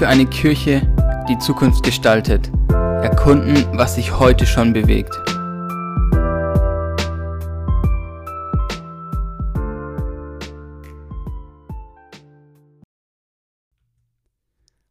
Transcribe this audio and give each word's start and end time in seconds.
für 0.00 0.08
eine 0.08 0.24
Kirche, 0.24 0.80
die 1.28 1.36
Zukunft 1.40 1.82
gestaltet. 1.82 2.50
Erkunden, 2.70 3.66
was 3.76 3.96
sich 3.96 4.18
heute 4.18 4.46
schon 4.46 4.72
bewegt. 4.72 5.14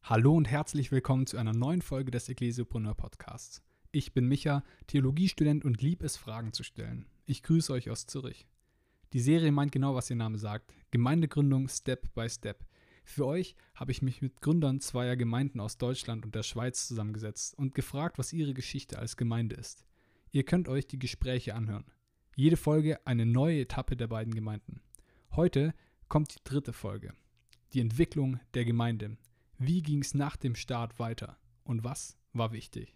Hallo 0.03 0.35
und 0.35 0.45
herzlich 0.45 0.91
willkommen 0.91 1.25
zu 1.25 1.37
einer 1.37 1.53
neuen 1.53 1.81
Folge 1.81 2.11
des 2.11 2.29
Ecclesiopreneur 2.29 2.93
Podcasts. 2.93 3.63
Ich 3.91 4.13
bin 4.13 4.27
Micha, 4.27 4.63
Theologiestudent 4.85 5.65
und 5.65 5.81
lieb 5.81 6.03
es, 6.03 6.17
Fragen 6.17 6.53
zu 6.53 6.61
stellen. 6.61 7.07
Ich 7.25 7.41
grüße 7.41 7.73
euch 7.73 7.89
aus 7.89 8.05
Zürich. 8.05 8.45
Die 9.13 9.21
Serie 9.21 9.51
meint 9.51 9.71
genau, 9.71 9.95
was 9.95 10.11
ihr 10.11 10.17
Name 10.17 10.37
sagt. 10.37 10.71
Gemeindegründung 10.91 11.67
Step 11.67 12.13
by 12.13 12.29
Step. 12.29 12.63
Für 13.09 13.25
euch 13.25 13.55
habe 13.73 13.91
ich 13.91 14.03
mich 14.03 14.21
mit 14.21 14.39
Gründern 14.39 14.81
zweier 14.81 15.15
Gemeinden 15.15 15.59
aus 15.59 15.79
Deutschland 15.79 16.25
und 16.25 16.35
der 16.35 16.43
Schweiz 16.43 16.87
zusammengesetzt 16.87 17.57
und 17.57 17.73
gefragt, 17.73 18.19
was 18.19 18.33
ihre 18.33 18.53
Geschichte 18.53 18.99
als 18.99 19.17
Gemeinde 19.17 19.55
ist. 19.55 19.83
Ihr 20.29 20.43
könnt 20.43 20.69
euch 20.69 20.85
die 20.85 20.99
Gespräche 20.99 21.55
anhören. 21.55 21.85
Jede 22.35 22.55
Folge 22.55 22.99
eine 23.07 23.25
neue 23.25 23.61
Etappe 23.61 23.97
der 23.97 24.07
beiden 24.07 24.35
Gemeinden. 24.35 24.83
Heute 25.31 25.73
kommt 26.07 26.35
die 26.35 26.43
dritte 26.43 26.71
Folge. 26.71 27.15
Die 27.73 27.79
Entwicklung 27.79 28.39
der 28.53 28.63
Gemeinde. 28.63 29.17
Wie 29.57 29.81
ging 29.81 30.01
es 30.01 30.13
nach 30.13 30.37
dem 30.37 30.53
Start 30.53 30.99
weiter? 30.99 31.39
Und 31.63 31.83
was 31.83 32.15
war 32.31 32.51
wichtig? 32.51 32.95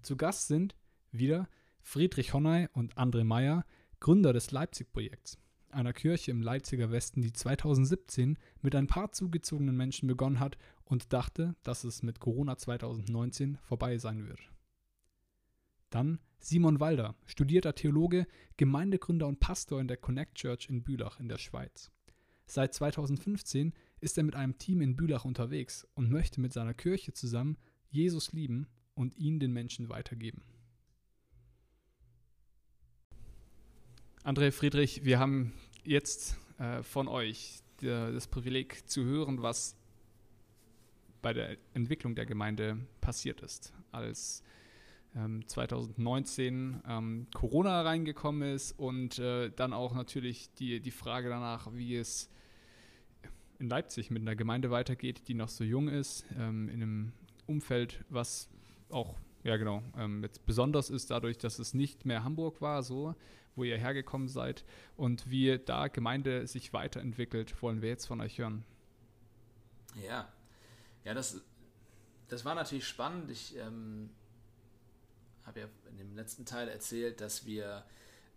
Zu 0.00 0.16
Gast 0.16 0.46
sind 0.46 0.76
wieder 1.10 1.48
Friedrich 1.80 2.34
Honnay 2.34 2.68
und 2.72 2.96
André 2.96 3.24
Meyer, 3.24 3.66
Gründer 3.98 4.32
des 4.32 4.52
Leipzig-Projekts 4.52 5.38
einer 5.72 5.92
Kirche 5.92 6.30
im 6.30 6.42
Leipziger 6.42 6.90
Westen, 6.90 7.22
die 7.22 7.32
2017 7.32 8.38
mit 8.62 8.74
ein 8.74 8.86
paar 8.86 9.12
zugezogenen 9.12 9.76
Menschen 9.76 10.06
begonnen 10.08 10.40
hat 10.40 10.58
und 10.84 11.12
dachte, 11.12 11.54
dass 11.62 11.84
es 11.84 12.02
mit 12.02 12.20
Corona 12.20 12.56
2019 12.56 13.58
vorbei 13.62 13.98
sein 13.98 14.26
wird. 14.26 14.40
Dann 15.90 16.18
Simon 16.40 16.80
Walder, 16.80 17.14
studierter 17.26 17.74
Theologe, 17.74 18.26
Gemeindegründer 18.56 19.26
und 19.26 19.40
Pastor 19.40 19.80
in 19.80 19.88
der 19.88 19.96
Connect 19.96 20.34
Church 20.34 20.68
in 20.68 20.82
Bülach 20.82 21.18
in 21.18 21.28
der 21.28 21.38
Schweiz. 21.38 21.90
Seit 22.46 22.74
2015 22.74 23.74
ist 24.00 24.16
er 24.16 24.24
mit 24.24 24.34
einem 24.34 24.56
Team 24.58 24.80
in 24.80 24.96
Bülach 24.96 25.24
unterwegs 25.24 25.86
und 25.94 26.10
möchte 26.10 26.40
mit 26.40 26.52
seiner 26.52 26.74
Kirche 26.74 27.12
zusammen 27.12 27.58
Jesus 27.90 28.32
lieben 28.32 28.68
und 28.94 29.16
ihn 29.16 29.40
den 29.40 29.52
Menschen 29.52 29.88
weitergeben. 29.88 30.42
André 34.28 34.52
Friedrich, 34.52 35.06
wir 35.06 35.18
haben 35.18 35.54
jetzt 35.84 36.36
äh, 36.58 36.82
von 36.82 37.08
euch 37.08 37.60
der, 37.80 38.12
das 38.12 38.26
Privileg 38.26 38.86
zu 38.86 39.02
hören, 39.02 39.40
was 39.40 39.74
bei 41.22 41.32
der 41.32 41.56
Entwicklung 41.72 42.14
der 42.14 42.26
Gemeinde 42.26 42.76
passiert 43.00 43.40
ist, 43.40 43.72
als 43.90 44.42
ähm, 45.16 45.48
2019 45.48 46.82
ähm, 46.86 47.26
Corona 47.32 47.80
reingekommen 47.80 48.54
ist 48.54 48.78
und 48.78 49.18
äh, 49.18 49.48
dann 49.48 49.72
auch 49.72 49.94
natürlich 49.94 50.52
die, 50.56 50.80
die 50.80 50.90
Frage 50.90 51.30
danach, 51.30 51.72
wie 51.72 51.96
es 51.96 52.28
in 53.58 53.70
Leipzig 53.70 54.10
mit 54.10 54.20
einer 54.20 54.36
Gemeinde 54.36 54.70
weitergeht, 54.70 55.26
die 55.28 55.32
noch 55.32 55.48
so 55.48 55.64
jung 55.64 55.88
ist, 55.88 56.26
ähm, 56.38 56.68
in 56.68 56.82
einem 56.82 57.12
Umfeld, 57.46 58.04
was 58.10 58.50
auch 58.90 59.16
ja 59.48 59.56
genau 59.56 59.82
ähm, 59.96 60.22
jetzt 60.22 60.44
besonders 60.46 60.90
ist 60.90 61.10
dadurch, 61.10 61.38
dass 61.38 61.58
es 61.58 61.74
nicht 61.74 62.04
mehr 62.04 62.22
Hamburg 62.22 62.60
war, 62.60 62.82
so 62.82 63.14
wo 63.56 63.64
ihr 63.64 63.76
hergekommen 63.76 64.28
seid 64.28 64.64
und 64.96 65.28
wie 65.30 65.58
da 65.58 65.88
Gemeinde 65.88 66.46
sich 66.46 66.72
weiterentwickelt, 66.72 67.60
wollen 67.60 67.82
wir 67.82 67.88
jetzt 67.88 68.06
von 68.06 68.20
euch 68.20 68.38
hören. 68.38 68.64
Ja, 70.06 70.28
ja, 71.04 71.12
das, 71.12 71.40
das 72.28 72.44
war 72.44 72.54
natürlich 72.54 72.86
spannend. 72.86 73.30
Ich 73.30 73.56
ähm, 73.56 74.10
habe 75.44 75.60
ja 75.60 75.66
in 75.90 75.96
dem 75.96 76.14
letzten 76.14 76.44
Teil 76.44 76.68
erzählt, 76.68 77.20
dass 77.20 77.46
wir 77.46 77.84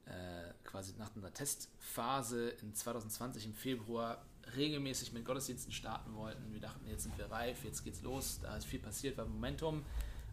äh, 0.05 0.53
quasi 0.63 0.93
nach 0.97 1.16
einer 1.16 1.31
Testphase 1.31 2.49
in 2.61 2.73
2020 2.73 3.45
im 3.45 3.53
Februar 3.53 4.25
regelmäßig 4.55 5.13
mit 5.13 5.23
Gottesdiensten 5.23 5.72
starten 5.72 6.16
wollten. 6.16 6.51
Wir 6.51 6.61
dachten, 6.61 6.88
jetzt 6.88 7.03
sind 7.03 7.16
wir 7.17 7.29
reif, 7.29 7.63
jetzt 7.63 7.83
geht's 7.83 8.01
los, 8.01 8.39
da 8.41 8.57
ist 8.57 8.66
viel 8.66 8.79
passiert, 8.79 9.17
war 9.17 9.25
Momentum. 9.25 9.85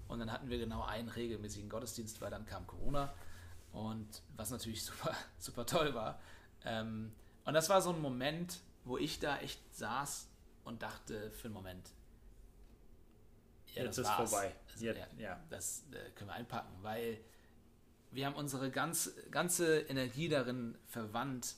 Und 0.08 0.20
dann 0.20 0.32
hatten 0.32 0.48
wir 0.48 0.58
genau 0.58 0.82
einen 0.82 1.08
regelmäßigen 1.08 1.68
Gottesdienst, 1.68 2.20
weil 2.20 2.30
dann 2.30 2.46
kam 2.46 2.66
Corona. 2.66 3.14
Und 3.72 4.22
was 4.36 4.50
natürlich 4.50 4.84
super, 4.84 5.14
super 5.38 5.66
toll 5.66 5.94
war. 5.94 6.20
Ähm, 6.64 7.12
und 7.44 7.54
das 7.54 7.68
war 7.68 7.80
so 7.80 7.92
ein 7.92 8.00
Moment, 8.00 8.60
wo 8.84 8.98
ich 8.98 9.20
da 9.20 9.38
echt 9.38 9.60
saß 9.74 10.28
und 10.64 10.82
dachte 10.82 11.30
für 11.30 11.46
einen 11.46 11.54
Moment, 11.54 11.90
ja, 13.74 13.84
jetzt 13.84 13.98
ist 13.98 14.06
war's. 14.06 14.30
vorbei. 14.30 14.54
Also, 14.72 14.84
Jetzt, 14.84 14.98
ja, 14.98 15.06
ja. 15.18 15.40
Das 15.50 15.84
äh, 15.92 16.10
können 16.10 16.30
wir 16.30 16.34
einpacken, 16.34 16.72
weil 16.82 17.18
wir 18.10 18.26
haben 18.26 18.34
unsere 18.34 18.70
ganz, 18.70 19.12
ganze 19.30 19.80
Energie 19.80 20.28
darin 20.28 20.76
verwandt, 20.86 21.54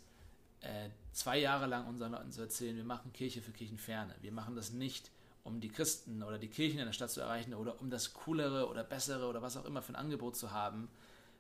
äh, 0.61 0.91
zwei 1.13 1.39
Jahre 1.39 1.67
lang 1.67 1.87
unseren 1.87 2.13
Leuten 2.13 2.33
zu 2.33 2.43
erzählen, 2.43 2.77
wir 2.77 2.85
machen 2.85 3.13
Kirche 3.13 3.41
für 3.41 3.53
Kirchenferne. 3.53 4.15
Wir 4.21 4.33
machen 4.33 4.57
das 4.57 4.73
nicht, 4.73 5.11
um 5.45 5.61
die 5.61 5.69
Christen 5.69 6.23
oder 6.23 6.39
die 6.39 6.49
Kirchen 6.49 6.79
in 6.79 6.87
der 6.87 6.93
Stadt 6.93 7.11
zu 7.11 7.21
erreichen 7.21 7.55
oder 7.55 7.81
um 7.81 7.91
das 7.91 8.13
coolere 8.13 8.69
oder 8.69 8.85
bessere 8.85 9.27
oder 9.27 9.43
was 9.43 9.57
auch 9.57 9.65
immer 9.65 9.83
für 9.83 9.93
ein 9.93 9.97
Angebot 9.97 10.37
zu 10.37 10.51
haben, 10.51 10.89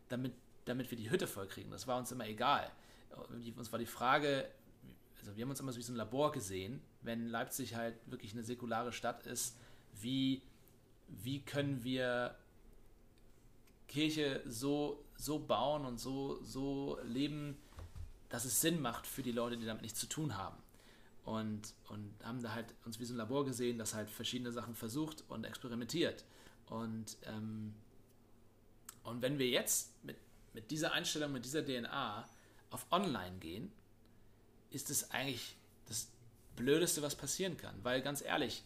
damit 0.08 0.32
damit 0.64 0.90
wir 0.90 0.98
die 0.98 1.10
Hütte 1.10 1.26
voll 1.26 1.46
kriegen. 1.46 1.70
Das 1.70 1.86
war 1.86 1.98
uns 1.98 2.12
immer 2.12 2.26
egal. 2.26 2.70
Uns 3.56 3.72
war 3.72 3.78
die 3.78 3.86
Frage, 3.86 4.48
also 5.18 5.36
wir 5.36 5.42
haben 5.42 5.50
uns 5.50 5.60
immer 5.60 5.72
so 5.72 5.78
wie 5.78 5.82
so 5.82 5.92
ein 5.92 5.96
Labor 5.96 6.32
gesehen, 6.32 6.80
wenn 7.02 7.28
Leipzig 7.28 7.74
halt 7.74 7.96
wirklich 8.06 8.32
eine 8.32 8.44
säkulare 8.44 8.92
Stadt 8.92 9.26
ist, 9.26 9.56
wie, 10.00 10.42
wie 11.08 11.40
können 11.40 11.82
wir 11.82 12.36
Kirche 13.88 14.42
so, 14.46 15.04
so 15.16 15.40
bauen 15.40 15.84
und 15.84 15.98
so, 15.98 16.40
so 16.42 16.98
leben, 17.02 17.56
dass 18.28 18.44
es 18.44 18.60
Sinn 18.60 18.80
macht 18.80 19.06
für 19.06 19.22
die 19.22 19.32
Leute, 19.32 19.56
die 19.56 19.66
damit 19.66 19.82
nichts 19.82 19.98
zu 19.98 20.06
tun 20.06 20.36
haben. 20.36 20.56
Und, 21.24 21.74
und 21.88 22.14
haben 22.24 22.42
da 22.42 22.52
halt 22.52 22.74
uns 22.84 22.98
wie 22.98 23.04
so 23.04 23.14
ein 23.14 23.18
Labor 23.18 23.44
gesehen, 23.44 23.78
das 23.78 23.94
halt 23.94 24.10
verschiedene 24.10 24.52
Sachen 24.52 24.74
versucht 24.74 25.22
und 25.28 25.44
experimentiert. 25.44 26.24
Und, 26.66 27.16
ähm, 27.24 27.74
und 29.04 29.22
wenn 29.22 29.38
wir 29.38 29.48
jetzt 29.48 29.92
mit 30.04 30.16
mit 30.52 30.70
dieser 30.70 30.92
Einstellung, 30.92 31.32
mit 31.32 31.44
dieser 31.44 31.64
DNA 31.64 32.28
auf 32.70 32.86
Online 32.90 33.38
gehen, 33.38 33.72
ist 34.70 34.90
es 34.90 35.10
eigentlich 35.10 35.56
das 35.86 36.08
Blödeste, 36.56 37.02
was 37.02 37.14
passieren 37.14 37.56
kann. 37.56 37.74
Weil 37.82 38.02
ganz 38.02 38.22
ehrlich, 38.22 38.64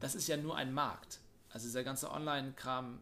das 0.00 0.14
ist 0.14 0.28
ja 0.28 0.36
nur 0.36 0.56
ein 0.56 0.72
Markt. 0.72 1.20
Also 1.50 1.66
dieser 1.66 1.84
ganze 1.84 2.10
Online-Kram, 2.10 3.00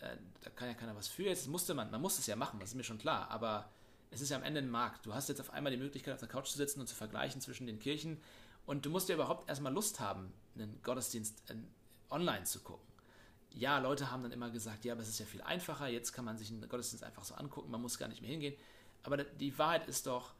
äh, 0.00 0.16
da 0.42 0.50
kann 0.50 0.68
ja 0.68 0.74
keiner 0.74 0.96
was 0.96 1.08
für. 1.08 1.24
Jetzt 1.24 1.48
musste 1.48 1.74
man, 1.74 1.90
man 1.90 2.00
muss 2.00 2.18
es 2.18 2.26
ja 2.26 2.36
machen, 2.36 2.60
das 2.60 2.70
ist 2.70 2.74
mir 2.74 2.84
schon 2.84 2.98
klar. 2.98 3.30
Aber 3.30 3.68
es 4.12 4.20
ist 4.20 4.30
ja 4.30 4.36
am 4.36 4.42
Ende 4.42 4.60
ein 4.60 4.70
Markt. 4.70 5.06
Du 5.06 5.14
hast 5.14 5.28
jetzt 5.28 5.40
auf 5.40 5.52
einmal 5.52 5.72
die 5.72 5.78
Möglichkeit, 5.78 6.14
auf 6.14 6.20
der 6.20 6.28
Couch 6.28 6.48
zu 6.48 6.58
sitzen 6.58 6.80
und 6.80 6.86
zu 6.86 6.94
vergleichen 6.94 7.40
zwischen 7.40 7.66
den 7.66 7.78
Kirchen. 7.78 8.20
Und 8.66 8.86
du 8.86 8.90
musst 8.90 9.08
ja 9.08 9.16
überhaupt 9.16 9.48
erstmal 9.48 9.72
Lust 9.72 9.98
haben, 9.98 10.32
einen 10.54 10.80
Gottesdienst 10.82 11.50
äh, 11.50 11.54
online 12.10 12.44
zu 12.44 12.60
gucken 12.60 12.92
ja, 13.54 13.78
Leute 13.78 14.10
haben 14.10 14.22
dann 14.22 14.32
immer 14.32 14.50
gesagt, 14.50 14.84
ja, 14.84 14.92
aber 14.92 15.02
es 15.02 15.08
ist 15.08 15.18
ja 15.18 15.26
viel 15.26 15.42
einfacher, 15.42 15.88
jetzt 15.88 16.12
kann 16.12 16.24
man 16.24 16.38
sich 16.38 16.50
einen 16.50 16.66
Gottesdienst 16.68 17.04
einfach 17.04 17.24
so 17.24 17.34
angucken, 17.34 17.70
man 17.70 17.80
muss 17.80 17.98
gar 17.98 18.08
nicht 18.08 18.22
mehr 18.22 18.30
hingehen. 18.30 18.54
Aber 19.02 19.18
die 19.18 19.58
Wahrheit 19.58 19.86
ist 19.88 20.06
doch, 20.06 20.32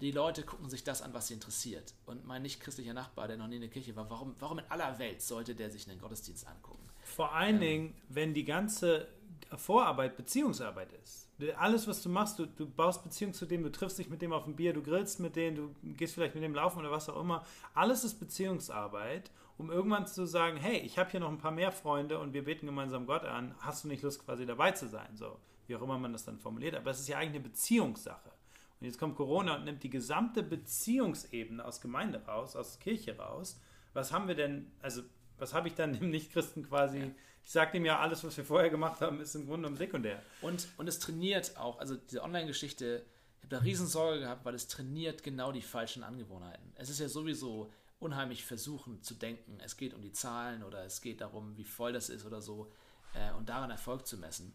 die 0.00 0.10
Leute 0.10 0.42
gucken 0.42 0.68
sich 0.68 0.84
das 0.84 1.02
an, 1.02 1.14
was 1.14 1.28
sie 1.28 1.34
interessiert. 1.34 1.94
Und 2.04 2.26
mein 2.26 2.42
nicht-christlicher 2.42 2.92
Nachbar, 2.92 3.28
der 3.28 3.38
noch 3.38 3.48
nie 3.48 3.56
in 3.56 3.62
der 3.62 3.70
Kirche 3.70 3.96
war, 3.96 4.10
warum, 4.10 4.34
warum 4.38 4.58
in 4.58 4.64
aller 4.68 4.98
Welt 4.98 5.22
sollte 5.22 5.54
der 5.54 5.70
sich 5.70 5.88
einen 5.88 6.00
Gottesdienst 6.00 6.46
angucken? 6.46 6.86
Vor 7.02 7.32
allen 7.32 7.56
ähm, 7.56 7.60
Dingen, 7.60 7.94
wenn 8.08 8.34
die 8.34 8.44
ganze 8.44 9.08
Vorarbeit 9.56 10.16
Beziehungsarbeit 10.16 10.92
ist. 11.02 11.25
Alles, 11.58 11.86
was 11.86 12.02
du 12.02 12.08
machst, 12.08 12.38
du, 12.38 12.46
du 12.46 12.66
baust 12.66 13.02
Beziehung 13.02 13.34
zu 13.34 13.44
dem, 13.44 13.62
du 13.62 13.70
triffst 13.70 13.98
dich 13.98 14.08
mit 14.08 14.22
dem 14.22 14.32
auf 14.32 14.46
ein 14.46 14.56
Bier, 14.56 14.72
du 14.72 14.82
grillst 14.82 15.20
mit 15.20 15.36
dem, 15.36 15.54
du 15.54 15.74
gehst 15.82 16.14
vielleicht 16.14 16.34
mit 16.34 16.42
dem 16.42 16.54
laufen 16.54 16.78
oder 16.78 16.90
was 16.90 17.08
auch 17.08 17.20
immer. 17.20 17.44
Alles 17.74 18.04
ist 18.04 18.18
Beziehungsarbeit 18.18 19.30
um 19.58 19.70
irgendwann 19.70 20.06
zu 20.06 20.26
sagen, 20.26 20.56
hey, 20.58 20.78
ich 20.78 20.98
habe 20.98 21.10
hier 21.10 21.20
noch 21.20 21.30
ein 21.30 21.38
paar 21.38 21.50
mehr 21.50 21.72
Freunde 21.72 22.18
und 22.18 22.34
wir 22.34 22.44
beten 22.44 22.66
gemeinsam 22.66 23.06
Gott 23.06 23.24
an, 23.24 23.54
hast 23.60 23.84
du 23.84 23.88
nicht 23.88 24.02
Lust 24.02 24.24
quasi 24.24 24.44
dabei 24.44 24.72
zu 24.72 24.88
sein? 24.88 25.16
So, 25.16 25.38
wie 25.66 25.76
auch 25.76 25.82
immer 25.82 25.98
man 25.98 26.12
das 26.12 26.24
dann 26.24 26.38
formuliert, 26.38 26.74
aber 26.74 26.90
es 26.90 27.00
ist 27.00 27.08
ja 27.08 27.18
eigentlich 27.18 27.40
eine 27.40 27.48
Beziehungssache. 27.48 28.30
Und 28.78 28.86
jetzt 28.86 28.98
kommt 28.98 29.16
Corona 29.16 29.56
und 29.56 29.64
nimmt 29.64 29.82
die 29.82 29.90
gesamte 29.90 30.42
Beziehungsebene 30.42 31.64
aus 31.64 31.80
Gemeinde 31.80 32.22
raus, 32.26 32.56
aus 32.56 32.78
Kirche 32.78 33.16
raus. 33.16 33.58
Was 33.94 34.12
haben 34.12 34.28
wir 34.28 34.34
denn, 34.34 34.70
also 34.82 35.02
was 35.38 35.54
habe 35.54 35.68
ich 35.68 35.74
dann 35.74 35.92
dem 35.98 36.10
Nichtchristen 36.10 36.62
quasi, 36.68 36.98
ja. 36.98 37.10
Ich 37.46 37.52
sage 37.52 37.70
dem 37.70 37.84
ja, 37.84 38.00
alles, 38.00 38.24
was 38.24 38.36
wir 38.36 38.44
vorher 38.44 38.70
gemacht 38.70 39.00
haben, 39.00 39.20
ist 39.20 39.36
im 39.36 39.46
Grunde 39.46 39.68
genommen 39.68 39.76
sekundär. 39.76 40.20
Und, 40.42 40.66
und 40.78 40.88
es 40.88 40.98
trainiert 40.98 41.56
auch, 41.56 41.78
also 41.78 41.94
diese 41.94 42.24
Online-Geschichte, 42.24 43.06
ich 43.36 43.44
habe 43.44 43.48
da 43.48 43.58
Riesensorge 43.58 44.18
gehabt, 44.18 44.44
weil 44.44 44.56
es 44.56 44.66
trainiert 44.66 45.22
genau 45.22 45.52
die 45.52 45.62
falschen 45.62 46.02
Angewohnheiten. 46.02 46.72
Es 46.74 46.90
ist 46.90 46.98
ja 46.98 47.08
sowieso 47.08 47.72
unheimlich 48.00 48.44
versuchen 48.44 49.00
zu 49.00 49.14
denken, 49.14 49.60
es 49.60 49.76
geht 49.76 49.94
um 49.94 50.02
die 50.02 50.10
Zahlen 50.10 50.64
oder 50.64 50.84
es 50.84 51.00
geht 51.00 51.20
darum, 51.20 51.56
wie 51.56 51.64
voll 51.64 51.92
das 51.92 52.08
ist 52.08 52.26
oder 52.26 52.40
so 52.40 52.72
äh, 53.14 53.32
und 53.34 53.48
daran 53.48 53.70
Erfolg 53.70 54.08
zu 54.08 54.18
messen. 54.18 54.52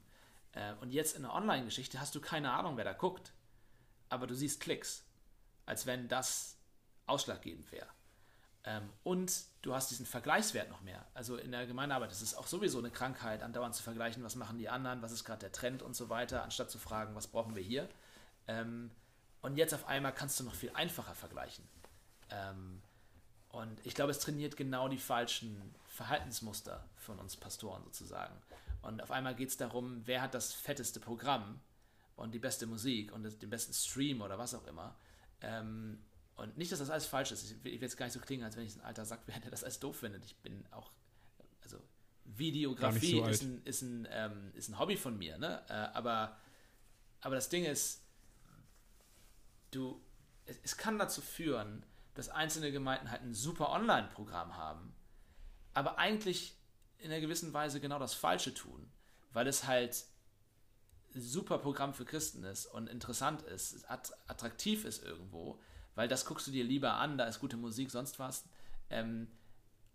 Äh, 0.52 0.74
und 0.82 0.92
jetzt 0.92 1.16
in 1.16 1.22
der 1.22 1.34
Online-Geschichte 1.34 1.98
hast 1.98 2.14
du 2.14 2.20
keine 2.20 2.52
Ahnung, 2.52 2.76
wer 2.76 2.84
da 2.84 2.92
guckt, 2.92 3.32
aber 4.10 4.28
du 4.28 4.36
siehst 4.36 4.60
Klicks, 4.60 5.06
als 5.66 5.86
wenn 5.86 6.10
das 6.10 6.58
ausschlaggebend 7.06 7.72
wäre. 7.72 7.88
Ähm, 8.64 8.90
und 9.04 9.44
du 9.64 9.74
hast 9.74 9.90
diesen 9.90 10.06
Vergleichswert 10.06 10.70
noch 10.70 10.82
mehr. 10.82 11.06
Also 11.14 11.36
in 11.38 11.52
der 11.52 11.66
Gemeindearbeit 11.66 12.12
ist 12.12 12.22
es 12.22 12.36
auch 12.36 12.48
sowieso 12.48 12.78
eine 12.78 12.92
Krankheit, 12.92 13.42
andauernd 13.42 13.76
zu 13.76 13.82
vergleichen, 13.82 14.24
was 14.24 14.36
machen 14.36 14.60
die 14.60 14.70
anderen, 14.70 15.02
was 15.02 15.12
ist 15.12 15.24
gerade 15.24 15.40
der 15.40 15.52
Trend 15.52 15.82
und 15.82 15.96
so 15.96 16.10
weiter, 16.10 16.44
anstatt 16.44 16.70
zu 16.70 16.78
fragen, 16.78 17.16
was 17.16 17.28
brauchen 17.28 17.56
wir 17.56 17.64
hier. 17.64 17.90
Ähm, 18.48 18.92
und 19.42 19.58
jetzt 19.58 19.74
auf 19.74 19.88
einmal 19.88 20.14
kannst 20.14 20.40
du 20.40 20.44
noch 20.44 20.54
viel 20.54 20.72
einfacher 20.74 21.16
vergleichen. 21.16 21.68
Ähm, 22.30 22.82
und 23.50 23.86
ich 23.86 23.96
glaube, 23.96 24.12
es 24.12 24.20
trainiert 24.20 24.56
genau 24.56 24.88
die 24.88 25.00
falschen 25.00 25.76
Verhaltensmuster 25.88 26.88
von 26.96 27.20
uns 27.20 27.36
Pastoren 27.36 27.84
sozusagen. 27.84 28.36
Und 28.82 29.02
auf 29.02 29.12
einmal 29.12 29.36
geht 29.36 29.50
es 29.50 29.58
darum, 29.58 30.02
wer 30.06 30.22
hat 30.22 30.34
das 30.34 30.54
fetteste 30.54 31.00
Programm 31.00 31.60
und 32.16 32.34
die 32.34 32.40
beste 32.40 32.66
Musik 32.66 33.12
und 33.12 33.42
den 33.42 33.50
besten 33.50 33.74
Stream 33.74 34.22
oder 34.22 34.38
was 34.38 34.54
auch 34.54 34.66
immer. 34.68 34.96
Und 36.42 36.58
nicht, 36.58 36.72
dass 36.72 36.80
das 36.80 36.90
alles 36.90 37.06
falsch 37.06 37.32
ist. 37.32 37.52
Ich 37.52 37.64
will 37.64 37.74
jetzt 37.74 37.98
gar 37.98 38.06
nicht 38.06 38.14
so 38.14 38.20
klingen, 38.20 38.44
als 38.44 38.56
wenn 38.58 38.66
ich 38.66 38.76
ein 38.76 38.82
alter 38.82 39.06
Sack 39.06 39.28
wäre, 39.28 39.40
der 39.40 39.52
das 39.52 39.64
alles 39.64 39.80
doof 39.80 39.98
findet. 39.98 40.26
Ich 40.26 40.36
bin 40.38 40.66
auch, 40.72 40.92
also 41.62 41.78
Videografie 42.26 43.20
so 43.20 43.26
ist, 43.28 43.44
ein, 43.44 43.62
ist, 43.64 43.82
ein, 43.82 44.08
ähm, 44.12 44.52
ist 44.56 44.70
ein 44.70 44.80
Hobby 44.80 44.98
von 44.98 45.18
mir, 45.18 45.38
ne? 45.38 45.64
Äh, 45.70 45.74
aber, 45.74 46.38
aber 47.22 47.36
das 47.36 47.50
Ding 47.50 47.66
ist, 47.66 48.02
du, 49.72 50.02
es, 50.46 50.60
es 50.64 50.78
kann 50.78 50.98
dazu 50.98 51.22
führen, 51.22 51.86
dass 52.16 52.30
einzelne 52.30 52.72
Gemeinden 52.72 53.12
halt 53.12 53.22
ein 53.22 53.34
super 53.34 53.70
Online-Programm 53.70 54.58
haben, 54.58 54.94
aber 55.74 55.98
eigentlich 55.98 56.58
in 56.98 57.12
einer 57.12 57.22
gewissen 57.22 57.54
Weise 57.54 57.80
genau 57.80 58.00
das 58.00 58.14
Falsche 58.14 58.54
tun, 58.54 58.92
weil 59.32 59.48
es 59.48 59.66
halt 59.66 60.06
super 61.14 61.58
Programm 61.58 61.94
für 61.94 62.06
Christen 62.06 62.44
ist 62.44 62.66
und 62.66 62.88
interessant 62.88 63.42
ist, 63.44 63.90
attraktiv 63.90 64.86
ist 64.86 65.04
irgendwo, 65.04 65.60
weil 65.96 66.08
das 66.08 66.26
guckst 66.26 66.48
du 66.48 66.52
dir 66.52 66.64
lieber 66.64 66.94
an, 66.94 67.18
da 67.18 67.26
ist 67.26 67.40
gute 67.40 67.58
Musik, 67.58 67.92
sonst 67.92 68.20
was. 68.20 68.46
Ähm, 68.90 69.28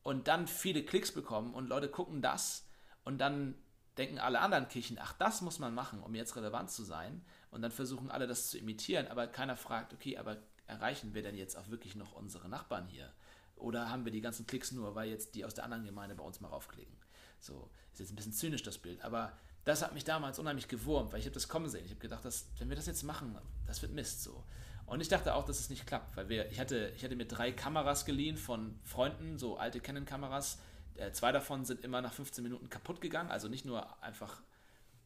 und 0.02 0.28
dann 0.28 0.46
viele 0.46 0.84
Klicks 0.84 1.12
bekommen 1.12 1.54
und 1.54 1.68
Leute 1.68 1.88
gucken 1.88 2.22
das 2.22 2.66
und 3.04 3.18
dann 3.18 3.54
denken 3.98 4.18
alle 4.18 4.40
anderen 4.40 4.68
Kirchen, 4.68 4.98
ach, 5.00 5.14
das 5.14 5.40
muss 5.40 5.58
man 5.58 5.74
machen, 5.74 6.02
um 6.02 6.14
jetzt 6.14 6.36
relevant 6.36 6.70
zu 6.70 6.84
sein. 6.84 7.24
Und 7.50 7.62
dann 7.62 7.70
versuchen 7.70 8.10
alle 8.10 8.26
das 8.26 8.50
zu 8.50 8.58
imitieren, 8.58 9.08
aber 9.08 9.26
keiner 9.26 9.56
fragt, 9.56 9.94
okay, 9.94 10.18
aber 10.18 10.36
erreichen 10.66 11.14
wir 11.14 11.22
denn 11.22 11.36
jetzt 11.36 11.56
auch 11.56 11.68
wirklich 11.70 11.94
noch 11.94 12.12
unsere 12.12 12.48
Nachbarn 12.48 12.86
hier? 12.86 13.12
Oder 13.56 13.88
haben 13.90 14.04
wir 14.04 14.12
die 14.12 14.20
ganzen 14.20 14.46
Klicks 14.46 14.72
nur, 14.72 14.94
weil 14.94 15.08
jetzt 15.08 15.34
die 15.34 15.44
aus 15.44 15.54
der 15.54 15.64
anderen 15.64 15.86
Gemeinde 15.86 16.14
bei 16.14 16.24
uns 16.24 16.40
mal 16.40 16.48
raufklicken? 16.48 16.94
So, 17.40 17.70
ist 17.92 18.00
jetzt 18.00 18.12
ein 18.12 18.16
bisschen 18.16 18.32
zynisch 18.32 18.62
das 18.62 18.78
Bild, 18.78 19.02
aber 19.02 19.32
das 19.64 19.82
hat 19.82 19.94
mich 19.94 20.04
damals 20.04 20.38
unheimlich 20.38 20.68
gewurmt, 20.68 21.12
weil 21.12 21.20
ich 21.20 21.26
habe 21.26 21.34
das 21.34 21.48
kommen 21.48 21.68
sehen. 21.68 21.84
Ich 21.84 21.90
habe 21.90 22.00
gedacht, 22.00 22.24
dass, 22.24 22.46
wenn 22.58 22.68
wir 22.68 22.76
das 22.76 22.86
jetzt 22.86 23.02
machen, 23.02 23.36
das 23.66 23.82
wird 23.82 23.92
Mist 23.92 24.22
so. 24.22 24.44
Und 24.86 25.00
ich 25.00 25.08
dachte 25.08 25.34
auch, 25.34 25.44
dass 25.44 25.58
es 25.58 25.68
nicht 25.68 25.86
klappt, 25.86 26.16
weil 26.16 26.28
wir, 26.28 26.50
ich 26.50 26.60
hatte, 26.60 26.92
ich 26.96 27.04
hatte 27.04 27.16
mir 27.16 27.26
drei 27.26 27.50
Kameras 27.52 28.04
geliehen 28.04 28.36
von 28.36 28.78
Freunden, 28.84 29.36
so 29.36 29.56
alte 29.56 29.80
Canon-Kameras. 29.80 30.58
Äh, 30.94 31.10
zwei 31.12 31.32
davon 31.32 31.64
sind 31.64 31.84
immer 31.84 32.00
nach 32.00 32.12
15 32.12 32.42
Minuten 32.42 32.70
kaputt 32.70 33.00
gegangen, 33.00 33.30
also 33.30 33.48
nicht 33.48 33.64
nur 33.64 34.02
einfach, 34.02 34.40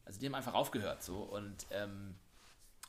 also 0.05 0.19
die 0.19 0.27
haben 0.27 0.35
einfach 0.35 0.53
aufgehört 0.53 1.03
so. 1.03 1.17
Und 1.23 1.65
ähm, 1.71 2.15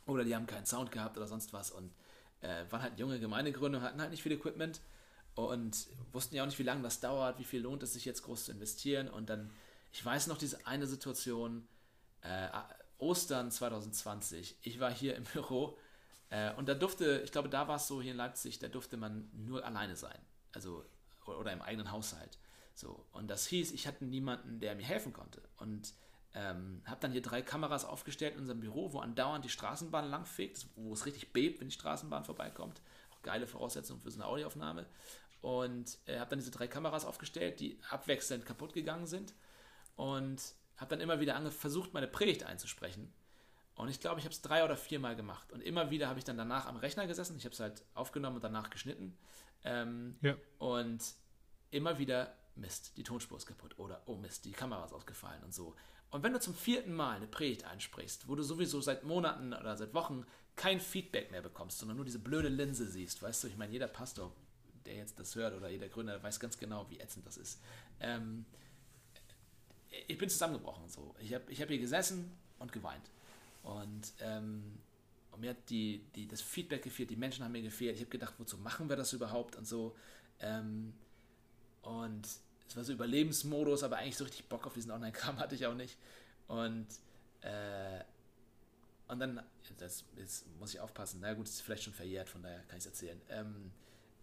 oder 0.07 0.25
die 0.25 0.35
haben 0.35 0.47
keinen 0.47 0.67
Sound 0.67 0.91
gehabt 0.91 1.17
oder 1.17 1.27
sonst 1.27 1.53
was 1.53 1.71
und 1.71 1.93
äh, 2.41 2.65
waren 2.71 2.83
halt 2.83 2.99
junge 2.99 3.21
Gemeindegründer 3.21 3.79
und 3.79 3.85
hatten 3.85 4.01
halt 4.01 4.11
nicht 4.11 4.23
viel 4.23 4.33
Equipment 4.33 4.81
und 5.35 5.87
wussten 6.13 6.35
ja 6.35 6.43
auch 6.43 6.47
nicht, 6.47 6.59
wie 6.59 6.65
lange 6.65 6.83
das 6.83 7.01
dauert, 7.01 7.39
wie 7.39 7.45
viel 7.45 7.63
lohnt 7.63 7.83
es 7.83 7.95
sich 7.95 8.05
jetzt 8.05 8.23
groß 8.23 8.47
zu 8.47 8.53
investieren. 8.53 9.09
Und 9.09 9.31
dann, 9.31 9.51
ich 9.93 10.05
weiß 10.05 10.27
noch 10.27 10.37
diese 10.37 10.67
eine 10.67 10.87
Situation, 10.87 11.67
äh, 12.23 12.49
Ostern 12.99 13.51
2020, 13.51 14.57
ich 14.63 14.79
war 14.79 14.93
hier 14.93 15.17
im 15.17 15.25
Büro 15.25 15.77
äh, 16.33 16.55
und 16.55 16.67
da 16.67 16.75
durfte, 16.75 17.21
ich 17.25 17.31
glaube, 17.31 17.51
da 17.51 17.69
war 17.69 17.77
es 17.77 17.87
so 17.87 18.01
hier 18.01 18.13
in 18.13 18.17
Leipzig, 18.17 18.59
da 18.59 18.69
durfte 18.69 18.97
man 18.97 19.29
nur 19.35 19.65
alleine 19.67 19.97
sein. 19.97 20.19
Also, 20.53 20.83
oder 21.27 21.53
im 21.53 21.61
eigenen 21.61 21.93
Haushalt. 21.93 22.39
So. 22.75 23.05
Und 23.13 23.29
das 23.29 23.47
hieß, 23.47 23.73
ich 23.73 23.87
hatte 23.87 24.07
niemanden, 24.07 24.59
der 24.59 24.75
mir 24.75 24.87
helfen 24.87 25.13
konnte. 25.13 25.43
Und 25.59 25.93
ähm, 26.35 26.81
habe 26.87 27.01
dann 27.01 27.13
hier 27.13 27.21
drei 27.21 27.43
Kameras 27.43 27.85
aufgestellt 27.85 28.35
in 28.35 28.41
unserem 28.41 28.61
Büro, 28.61 28.95
wo 28.95 29.01
andauernd 29.01 29.45
die 29.45 29.51
Straßenbahn 29.51 30.09
langfegt, 30.09 30.67
wo 30.75 30.95
es 30.95 31.05
richtig 31.05 31.35
bebt, 31.35 31.61
wenn 31.61 31.69
die 31.69 31.75
Straßenbahn 31.75 32.25
vorbeikommt. 32.25 32.81
Auch 33.11 33.21
geile 33.21 33.47
Voraussetzungen 33.47 34.01
für 34.01 34.11
so 34.11 34.19
eine 34.19 34.27
Audioaufnahme. 34.27 34.87
Und 35.43 35.99
äh, 36.07 36.19
habe 36.19 36.31
dann 36.31 36.39
diese 36.39 36.51
drei 36.51 36.67
Kameras 36.67 37.05
aufgestellt, 37.05 37.61
die 37.61 37.79
abwechselnd 37.91 38.47
kaputt 38.47 38.73
gegangen 38.73 39.07
sind. 39.07 39.35
Und 39.97 40.41
habe 40.79 40.89
dann 40.89 41.01
immer 41.03 41.21
wieder 41.21 41.39
versucht, 41.51 41.93
meine 41.93 42.09
Predigt 42.09 42.45
einzusprechen. 42.45 43.13
Und 43.75 43.89
ich 43.89 44.01
glaube, 44.01 44.21
ich 44.21 44.25
habe 44.25 44.35
es 44.35 44.43
drei 44.43 44.65
oder 44.65 44.77
vier 44.77 44.99
Mal 44.99 45.17
gemacht. 45.17 45.51
Und 45.53 45.63
immer 45.63 45.91
wieder 45.91 46.09
habe 46.09 46.19
ich 46.19 46.25
dann 46.25 46.37
danach 46.37 46.67
am 46.67 46.77
Rechner 46.77 47.07
gesessen. 47.07 47.37
Ich 47.37 47.45
habe 47.45 47.55
es 47.55 47.61
halt 47.61 47.83
aufgenommen 47.95 48.37
und 48.37 48.45
danach 48.45 48.71
geschnitten. 48.71 49.17
Ähm, 49.65 50.17
ja. 50.21 50.37
Und 50.59 51.03
immer 51.71 51.99
wieder, 51.99 52.37
Mist, 52.55 52.97
die 52.97 53.03
Tonspur 53.03 53.39
ist 53.39 53.47
kaputt. 53.47 53.79
Oder, 53.79 54.03
oh 54.07 54.17
Mist, 54.17 54.45
die 54.45 54.53
Kamera 54.53 54.85
ist 54.85 54.93
ausgefallen 54.93 55.43
und 55.43 55.55
so. 55.55 55.75
Und 56.11 56.23
wenn 56.23 56.35
du 56.35 56.41
zum 56.41 56.55
vierten 56.55 56.93
Mal 56.93 57.17
eine 57.17 57.27
Predigt 57.27 57.65
einsprichst, 57.65 58.29
wo 58.29 58.35
du 58.35 58.43
sowieso 58.43 58.83
seit 58.83 59.05
Monaten 59.05 59.55
oder 59.55 59.77
seit 59.79 59.95
Wochen 59.95 60.27
kein 60.57 60.79
Feedback 60.79 61.31
mehr 61.31 61.41
bekommst, 61.41 61.79
sondern 61.79 61.97
nur 61.97 62.05
diese 62.05 62.19
blöde 62.19 62.49
Linse 62.49 62.87
siehst, 62.87 63.23
weißt 63.23 63.45
du, 63.45 63.49
ich 63.49 63.57
meine, 63.57 63.73
jeder 63.73 63.89
Pastor, 63.89 64.31
der 64.85 64.97
jetzt 64.97 65.19
das 65.19 65.35
hört 65.35 65.55
oder 65.55 65.71
jeder 65.71 65.89
Gründer 65.89 66.23
weiß 66.23 66.39
ganz 66.39 66.59
genau, 66.59 66.89
wie 66.91 67.01
ätzend 67.01 67.27
das 67.27 67.39
ist. 67.39 67.63
Ähm, 68.01 68.45
ich 70.07 70.19
bin 70.19 70.29
zusammengebrochen 70.29 70.87
so. 70.89 71.15
Ich 71.19 71.33
habe 71.33 71.51
ich 71.51 71.63
hab 71.63 71.69
hier 71.69 71.79
gesessen 71.79 72.37
und 72.59 72.73
geweint. 72.73 73.11
Und, 73.63 74.13
ähm, 74.21 74.79
und 75.31 75.41
mir 75.41 75.51
hat 75.51 75.71
die, 75.71 76.05
die, 76.15 76.27
das 76.27 76.43
Feedback 76.43 76.83
gefehlt, 76.83 77.11
die 77.11 77.17
Menschen 77.17 77.45
haben 77.45 77.53
mir 77.53 77.63
gefehlt. 77.63 77.95
Ich 77.95 78.01
habe 78.01 78.11
gedacht, 78.11 78.35
wozu 78.39 78.59
machen 78.59 78.89
wir 78.89 78.97
das 78.97 79.13
überhaupt 79.13 79.57
und 79.57 79.67
so. 79.67 79.97
Ähm, 80.41 80.93
und 81.83 82.27
es 82.69 82.77
war 82.77 82.85
so 82.85 82.93
Überlebensmodus, 82.93 83.83
aber 83.83 83.99
eigentlich 83.99 84.17
so 84.17 84.25
richtig 84.25 84.47
Bock 84.47 84.67
auf 84.67 84.75
diesen 84.75 84.91
Online-Kram 84.91 85.39
hatte 85.39 85.55
ich 85.55 85.67
auch 85.67 85.75
nicht. 85.75 85.97
Und, 86.49 86.87
äh, 87.43 88.01
und 89.09 89.19
dann, 89.21 89.43
das, 89.79 90.05
jetzt 90.17 90.47
muss 90.59 90.75
ich 90.75 90.81
aufpassen, 90.81 91.19
na 91.21 91.35
gut, 91.35 91.47
ist 91.47 91.63
vielleicht 91.63 91.85
schon 91.85 91.93
verjährt, 91.93 92.29
von 92.29 92.43
daher 92.43 92.61
kann 92.61 92.79
ich 92.79 92.85
es 92.85 92.87
erzählen. 92.87 93.21
Ähm, 93.29 93.73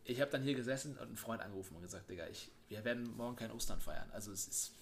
ich 0.03 0.21
habe 0.21 0.31
dann 0.31 0.41
hier 0.41 0.55
gesessen 0.55 0.93
und 0.93 1.07
einen 1.07 1.17
Freund 1.17 1.41
angerufen 1.41 1.75
und 1.75 1.83
gesagt, 1.83 2.09
Digga, 2.09 2.27
ich, 2.27 2.51
wir 2.67 2.83
werden 2.83 3.15
morgen 3.15 3.35
kein 3.35 3.51
Ostern 3.51 3.79
feiern. 3.79 4.09
Also 4.11 4.31
es 4.31 4.47
ist, 4.47 4.73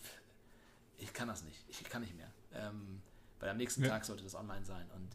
ich 0.98 1.12
kann 1.14 1.28
das 1.28 1.44
nicht, 1.44 1.58
ich 1.68 1.84
kann 1.84 2.02
nicht 2.02 2.16
mehr. 2.16 2.32
Ähm, 2.54 3.02
weil 3.40 3.50
am 3.50 3.58
nächsten 3.58 3.84
ja. 3.84 3.90
Tag 3.90 4.06
sollte 4.06 4.24
das 4.24 4.36
online 4.36 4.66
sein. 4.66 4.86
Und, 4.96 5.10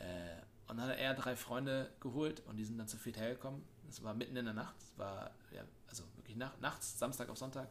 äh, 0.00 0.42
und 0.68 0.78
dann 0.78 0.88
hat 0.88 0.98
er 0.98 1.14
drei 1.14 1.36
Freunde 1.36 1.90
geholt 2.00 2.42
und 2.46 2.56
die 2.56 2.64
sind 2.64 2.78
dann 2.78 2.88
zu 2.88 2.96
viert 2.96 3.18
hergekommen. 3.18 3.62
Das 3.86 4.02
war 4.02 4.14
mitten 4.14 4.36
in 4.36 4.44
der 4.44 4.54
Nacht. 4.54 4.74
Es 4.78 4.98
war, 4.98 5.30
ja, 5.52 5.62
also 5.88 6.04
wirklich 6.16 6.36
nach, 6.36 6.58
nachts, 6.60 6.98
Samstag 6.98 7.28
auf 7.28 7.38
Sonntag. 7.38 7.68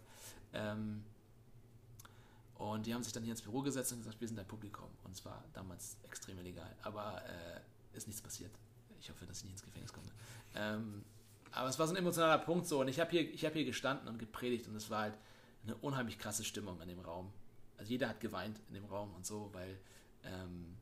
Ähm, 0.53 1.03
und 2.55 2.85
die 2.85 2.93
haben 2.93 3.03
sich 3.03 3.11
dann 3.11 3.23
hier 3.23 3.33
ins 3.33 3.41
Büro 3.41 3.61
gesetzt 3.61 3.91
und 3.91 3.99
gesagt, 3.99 4.19
wir 4.21 4.27
sind 4.27 4.39
ein 4.39 4.47
Publikum. 4.47 4.89
Und 5.03 5.11
es 5.11 5.25
war 5.25 5.43
damals 5.53 5.97
extrem 6.03 6.39
illegal. 6.39 6.73
Aber 6.83 7.21
äh, 7.25 7.97
ist 7.97 8.07
nichts 8.07 8.21
passiert. 8.21 8.51
Ich 8.99 9.09
hoffe, 9.09 9.25
dass 9.25 9.39
ich 9.39 9.43
nicht 9.45 9.53
ins 9.53 9.63
Gefängnis 9.63 9.91
komme. 9.91 10.07
Ähm, 10.55 11.03
aber 11.51 11.69
es 11.69 11.77
war 11.79 11.87
so 11.87 11.93
ein 11.93 11.97
emotionaler 11.97 12.37
Punkt 12.37 12.67
so. 12.67 12.81
Und 12.81 12.87
ich 12.87 12.99
habe 12.99 13.11
hier, 13.11 13.23
hab 13.23 13.53
hier 13.53 13.65
gestanden 13.65 14.07
und 14.07 14.19
gepredigt 14.19 14.67
und 14.67 14.75
es 14.75 14.89
war 14.89 15.01
halt 15.01 15.17
eine 15.63 15.75
unheimlich 15.75 16.17
krasse 16.17 16.43
Stimmung 16.43 16.79
in 16.81 16.87
dem 16.87 16.99
Raum. 16.99 17.31
Also 17.77 17.91
jeder 17.91 18.07
hat 18.07 18.19
geweint 18.19 18.59
in 18.69 18.75
dem 18.75 18.85
Raum 18.85 19.13
und 19.15 19.25
so, 19.25 19.49
weil 19.53 19.77
ähm, 20.25 20.75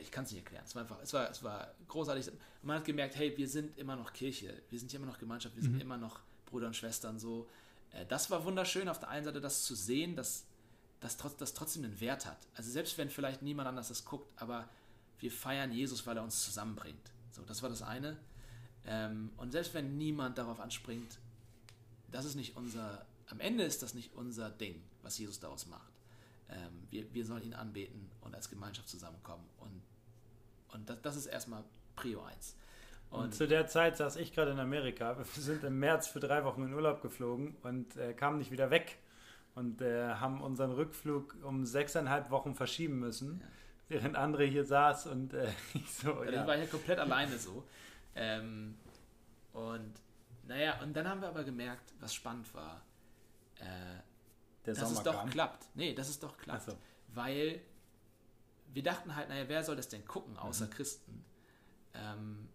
ich 0.00 0.10
kann 0.10 0.24
es 0.24 0.30
nicht 0.30 0.40
erklären. 0.40 0.64
Es 0.66 0.74
war 0.74 0.82
einfach, 0.82 1.00
es 1.02 1.12
war, 1.12 1.30
es 1.30 1.42
war 1.42 1.74
großartig. 1.88 2.30
Man 2.62 2.78
hat 2.78 2.84
gemerkt, 2.84 3.16
hey, 3.16 3.36
wir 3.36 3.48
sind 3.48 3.76
immer 3.78 3.96
noch 3.96 4.12
Kirche, 4.12 4.62
wir 4.70 4.78
sind 4.78 4.92
immer 4.94 5.06
noch 5.06 5.18
Gemeinschaft, 5.18 5.56
wir 5.56 5.62
mhm. 5.62 5.72
sind 5.72 5.80
immer 5.80 5.96
noch 5.96 6.20
Brüder 6.46 6.66
und 6.66 6.76
Schwestern. 6.76 7.18
So, 7.18 7.48
äh, 7.92 8.04
das 8.06 8.30
war 8.30 8.44
wunderschön 8.44 8.88
auf 8.88 8.98
der 8.98 9.08
einen 9.08 9.24
Seite, 9.24 9.40
das 9.40 9.64
zu 9.64 9.74
sehen, 9.74 10.16
dass 10.16 10.44
das, 11.00 11.16
das 11.16 11.54
trotzdem 11.54 11.84
einen 11.84 12.00
Wert 12.00 12.26
hat. 12.26 12.38
Also 12.54 12.70
selbst 12.70 12.98
wenn 12.98 13.08
vielleicht 13.08 13.42
niemand 13.42 13.68
anders 13.68 13.88
das 13.88 14.04
guckt, 14.04 14.30
aber 14.36 14.68
wir 15.20 15.30
feiern 15.30 15.72
Jesus, 15.72 16.06
weil 16.06 16.16
er 16.16 16.24
uns 16.24 16.44
zusammenbringt. 16.44 17.12
So, 17.30 17.42
das 17.42 17.62
war 17.62 17.68
das 17.68 17.82
eine. 17.82 18.16
Ähm, 18.84 19.30
und 19.36 19.52
selbst 19.52 19.74
wenn 19.74 19.96
niemand 19.96 20.38
darauf 20.38 20.60
anspringt, 20.60 21.18
das 22.10 22.24
ist 22.24 22.34
nicht 22.34 22.56
unser, 22.56 23.06
am 23.28 23.40
Ende 23.40 23.64
ist 23.64 23.82
das 23.82 23.94
nicht 23.94 24.14
unser 24.14 24.50
Ding, 24.50 24.82
was 25.02 25.18
Jesus 25.18 25.38
daraus 25.40 25.66
macht. 25.66 25.92
Ähm, 26.50 26.86
wir, 26.90 27.12
wir 27.12 27.24
sollen 27.24 27.42
ihn 27.42 27.54
anbeten 27.54 28.10
und 28.20 28.34
als 28.34 28.48
Gemeinschaft 28.48 28.88
zusammenkommen. 28.88 29.44
Und, 29.58 29.82
und 30.72 30.88
das, 30.88 31.02
das 31.02 31.16
ist 31.16 31.26
erstmal 31.26 31.64
Prio 31.96 32.22
1. 32.22 32.56
Und, 33.10 33.20
und, 33.20 33.34
zu 33.34 33.46
der 33.48 33.66
Zeit 33.66 33.96
saß 33.96 34.16
ich 34.16 34.32
gerade 34.32 34.50
in 34.50 34.58
Amerika. 34.58 35.16
Wir 35.18 35.24
sind 35.42 35.64
im 35.64 35.78
März 35.78 36.08
für 36.08 36.20
drei 36.20 36.44
Wochen 36.44 36.62
in 36.62 36.72
Urlaub 36.72 37.02
geflogen 37.02 37.56
und 37.62 37.96
äh, 37.96 38.12
kamen 38.12 38.38
nicht 38.38 38.50
wieder 38.50 38.70
weg. 38.70 38.98
Und 39.54 39.80
äh, 39.82 40.14
haben 40.14 40.40
unseren 40.40 40.70
Rückflug 40.70 41.36
um 41.42 41.66
sechseinhalb 41.66 42.30
Wochen 42.30 42.54
verschieben 42.54 43.00
müssen, 43.00 43.40
ja. 43.40 43.46
während 43.88 44.14
andere 44.14 44.44
hier 44.44 44.64
saß 44.64 45.08
und 45.08 45.34
äh, 45.34 45.48
ich 45.74 45.90
so. 45.90 46.22
Ja, 46.24 46.30
ja. 46.30 46.40
Ich 46.42 46.46
war 46.46 46.56
hier 46.56 46.68
komplett 46.68 46.98
alleine 46.98 47.36
so. 47.36 47.64
Ähm, 48.14 48.76
und 49.52 49.94
naja, 50.46 50.80
und 50.80 50.94
dann 50.94 51.08
haben 51.08 51.20
wir 51.20 51.28
aber 51.28 51.42
gemerkt, 51.42 51.92
was 51.98 52.14
spannend 52.14 52.52
war. 52.54 52.82
Äh, 53.56 54.00
der 54.66 54.74
dass 54.74 54.88
Sommer 54.88 54.98
es 54.98 55.04
doch 55.04 55.14
kam. 55.14 55.30
klappt. 55.30 55.66
Nee, 55.74 55.94
dass 55.94 56.08
es 56.08 56.18
doch 56.18 56.36
klappt. 56.36 56.66
So. 56.66 56.76
Weil 57.14 57.60
wir 58.72 58.82
dachten 58.82 59.16
halt, 59.16 59.28
naja, 59.28 59.48
wer 59.48 59.64
soll 59.64 59.76
das 59.76 59.88
denn 59.88 60.04
gucken, 60.04 60.36
außer 60.36 60.66
mhm. 60.66 60.70
Christen? 60.70 61.24
Ähm, 61.94 62.48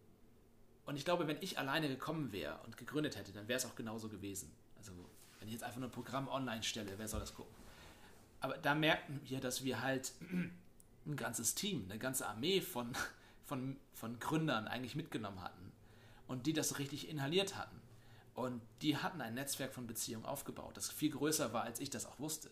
und 0.85 0.95
ich 0.95 1.05
glaube, 1.05 1.27
wenn 1.27 1.37
ich 1.41 1.57
alleine 1.57 1.87
gekommen 1.87 2.31
wäre 2.31 2.59
und 2.65 2.77
gegründet 2.77 3.17
hätte, 3.17 3.31
dann 3.31 3.47
wäre 3.47 3.57
es 3.57 3.65
auch 3.65 3.75
genauso 3.75 4.09
gewesen. 4.09 4.51
Also 4.77 4.91
wenn 5.39 5.47
ich 5.47 5.53
jetzt 5.53 5.63
einfach 5.63 5.79
nur 5.79 5.89
ein 5.89 5.93
Programm 5.93 6.27
online 6.27 6.63
stelle, 6.63 6.97
wer 6.97 7.07
soll 7.07 7.19
das 7.19 7.33
gucken? 7.33 7.53
Aber 8.41 8.57
da 8.57 8.75
merken 8.75 9.21
wir, 9.23 9.39
dass 9.39 9.63
wir 9.63 9.81
halt 9.81 10.11
ein 11.05 11.15
ganzes 11.15 11.55
Team, 11.55 11.85
eine 11.89 11.99
ganze 11.99 12.27
Armee 12.27 12.61
von, 12.61 12.93
von, 13.45 13.77
von 13.93 14.19
Gründern 14.19 14.67
eigentlich 14.67 14.95
mitgenommen 14.95 15.41
hatten 15.41 15.71
und 16.27 16.45
die 16.45 16.53
das 16.53 16.79
richtig 16.79 17.09
inhaliert 17.09 17.57
hatten. 17.57 17.79
Und 18.33 18.61
die 18.81 18.97
hatten 18.97 19.21
ein 19.21 19.35
Netzwerk 19.35 19.73
von 19.73 19.85
Beziehungen 19.85 20.25
aufgebaut, 20.25 20.75
das 20.75 20.89
viel 20.89 21.11
größer 21.11 21.53
war, 21.53 21.63
als 21.63 21.79
ich 21.79 21.89
das 21.89 22.05
auch 22.05 22.19
wusste. 22.19 22.49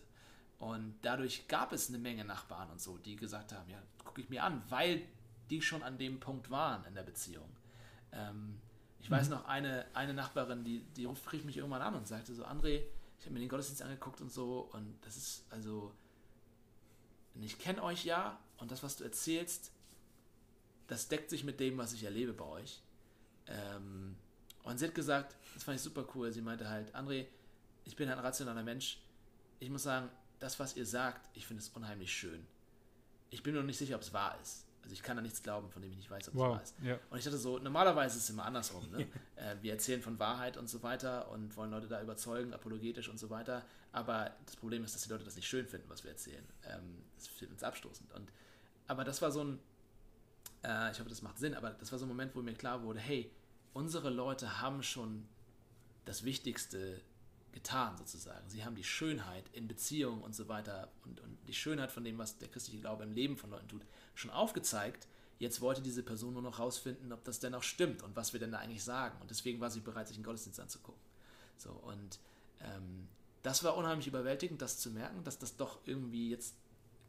Und 0.58 0.94
dadurch 1.02 1.48
gab 1.48 1.72
es 1.72 1.88
eine 1.88 1.98
Menge 1.98 2.24
Nachbarn 2.24 2.70
und 2.70 2.80
so, 2.80 2.96
die 2.98 3.16
gesagt 3.16 3.52
haben, 3.52 3.68
ja, 3.68 3.82
gucke 4.04 4.20
ich 4.20 4.28
mir 4.28 4.44
an, 4.44 4.62
weil 4.68 5.02
die 5.50 5.60
schon 5.60 5.82
an 5.82 5.98
dem 5.98 6.20
Punkt 6.20 6.50
waren 6.50 6.84
in 6.84 6.94
der 6.94 7.02
Beziehung. 7.02 7.48
Ähm, 8.12 8.60
ich 9.00 9.10
weiß 9.10 9.28
mhm. 9.28 9.34
noch, 9.34 9.46
eine, 9.46 9.86
eine 9.92 10.14
Nachbarin, 10.14 10.62
die, 10.62 10.84
die 10.96 11.06
rief 11.06 11.44
mich 11.44 11.56
irgendwann 11.56 11.82
an 11.82 11.96
und 11.96 12.06
sagte 12.06 12.32
so, 12.32 12.44
André, 12.44 12.84
ich 13.18 13.26
habe 13.26 13.34
mir 13.34 13.40
den 13.40 13.48
Gottesdienst 13.48 13.82
angeguckt 13.82 14.20
und 14.20 14.32
so 14.32 14.70
und 14.72 14.96
das 15.02 15.16
ist 15.16 15.44
also, 15.50 15.92
ich 17.40 17.58
kenne 17.58 17.82
euch 17.82 18.04
ja 18.04 18.38
und 18.58 18.70
das, 18.70 18.84
was 18.84 18.96
du 18.96 19.04
erzählst, 19.04 19.72
das 20.86 21.08
deckt 21.08 21.30
sich 21.30 21.42
mit 21.42 21.58
dem, 21.58 21.78
was 21.78 21.92
ich 21.92 22.04
erlebe 22.04 22.32
bei 22.32 22.44
euch. 22.44 22.82
Ähm, 23.46 24.16
und 24.64 24.78
sie 24.78 24.86
hat 24.86 24.94
gesagt, 24.94 25.36
das 25.54 25.64
fand 25.64 25.76
ich 25.76 25.82
super 25.82 26.06
cool, 26.14 26.30
sie 26.32 26.40
meinte 26.40 26.68
halt, 26.68 26.94
André, 26.94 27.26
ich 27.84 27.96
bin 27.96 28.08
ein 28.08 28.18
rationaler 28.18 28.62
Mensch. 28.62 28.98
Ich 29.58 29.70
muss 29.70 29.82
sagen, 29.82 30.08
das, 30.38 30.58
was 30.58 30.76
ihr 30.76 30.86
sagt, 30.86 31.28
ich 31.34 31.46
finde 31.46 31.62
es 31.62 31.68
unheimlich 31.70 32.12
schön. 32.12 32.46
Ich 33.30 33.42
bin 33.42 33.54
mir 33.54 33.60
noch 33.60 33.66
nicht 33.66 33.78
sicher, 33.78 33.96
ob 33.96 34.02
es 34.02 34.12
wahr 34.12 34.38
ist. 34.42 34.66
Also 34.82 34.94
ich 34.94 35.02
kann 35.02 35.16
da 35.16 35.22
nichts 35.22 35.42
glauben, 35.42 35.70
von 35.70 35.80
dem 35.80 35.92
ich 35.92 35.96
nicht 35.96 36.10
weiß, 36.10 36.28
ob 36.28 36.34
es 36.34 36.40
wow. 36.40 36.50
wahr 36.54 36.62
ist. 36.62 36.74
Ja. 36.82 36.98
Und 37.10 37.18
ich 37.18 37.24
dachte 37.24 37.38
so, 37.38 37.58
normalerweise 37.58 38.16
ist 38.16 38.24
es 38.24 38.30
immer 38.30 38.44
andersrum. 38.44 38.88
Ne? 38.90 39.06
äh, 39.36 39.54
wir 39.62 39.72
erzählen 39.72 40.02
von 40.02 40.18
Wahrheit 40.18 40.56
und 40.56 40.68
so 40.68 40.82
weiter 40.82 41.30
und 41.30 41.56
wollen 41.56 41.70
Leute 41.70 41.86
da 41.86 42.02
überzeugen, 42.02 42.52
apologetisch 42.52 43.08
und 43.08 43.18
so 43.18 43.30
weiter. 43.30 43.64
Aber 43.92 44.32
das 44.44 44.56
Problem 44.56 44.84
ist, 44.84 44.94
dass 44.94 45.02
die 45.02 45.10
Leute 45.10 45.24
das 45.24 45.36
nicht 45.36 45.46
schön 45.46 45.66
finden, 45.66 45.88
was 45.88 46.02
wir 46.02 46.10
erzählen. 46.10 46.44
Ähm, 46.64 47.04
das 47.16 47.28
findet 47.28 47.52
uns 47.52 47.62
abstoßend. 47.62 48.12
Und, 48.12 48.28
aber 48.88 49.04
das 49.04 49.22
war 49.22 49.30
so 49.30 49.44
ein, 49.44 49.58
äh, 50.64 50.90
ich 50.90 50.98
hoffe, 50.98 51.08
das 51.08 51.22
macht 51.22 51.38
Sinn, 51.38 51.54
aber 51.54 51.70
das 51.70 51.92
war 51.92 51.98
so 51.98 52.04
ein 52.04 52.08
Moment, 52.08 52.34
wo 52.34 52.42
mir 52.42 52.54
klar 52.54 52.82
wurde, 52.82 52.98
hey, 52.98 53.30
unsere 53.72 54.10
Leute 54.10 54.60
haben 54.60 54.82
schon 54.82 55.26
das 56.04 56.24
Wichtigste 56.24 57.00
getan, 57.52 57.96
sozusagen. 57.96 58.48
Sie 58.48 58.64
haben 58.64 58.74
die 58.74 58.84
Schönheit 58.84 59.44
in 59.52 59.68
Beziehungen 59.68 60.22
und 60.22 60.34
so 60.34 60.48
weiter 60.48 60.88
und, 61.04 61.20
und 61.20 61.38
die 61.46 61.54
Schönheit 61.54 61.92
von 61.92 62.02
dem, 62.02 62.18
was 62.18 62.38
der 62.38 62.48
christliche 62.48 62.80
Glaube 62.80 63.04
im 63.04 63.12
Leben 63.12 63.36
von 63.36 63.50
Leuten 63.50 63.68
tut, 63.68 63.82
schon 64.14 64.30
aufgezeigt. 64.30 65.06
Jetzt 65.38 65.60
wollte 65.60 65.82
diese 65.82 66.02
Person 66.02 66.32
nur 66.32 66.42
noch 66.42 66.58
rausfinden, 66.58 67.12
ob 67.12 67.24
das 67.24 67.40
denn 67.40 67.54
auch 67.54 67.62
stimmt 67.62 68.02
und 68.02 68.16
was 68.16 68.32
wir 68.32 68.40
denn 68.40 68.52
da 68.52 68.58
eigentlich 68.58 68.84
sagen. 68.84 69.20
Und 69.20 69.30
deswegen 69.30 69.60
war 69.60 69.70
sie 69.70 69.80
bereit, 69.80 70.08
sich 70.08 70.16
einen 70.16 70.24
Gottesdienst 70.24 70.60
anzugucken. 70.60 71.00
So, 71.56 71.70
und 71.70 72.18
ähm, 72.60 73.08
das 73.42 73.64
war 73.64 73.76
unheimlich 73.76 74.06
überwältigend, 74.06 74.62
das 74.62 74.78
zu 74.78 74.90
merken, 74.90 75.24
dass 75.24 75.38
das 75.38 75.56
doch 75.56 75.78
irgendwie 75.84 76.30
jetzt 76.30 76.54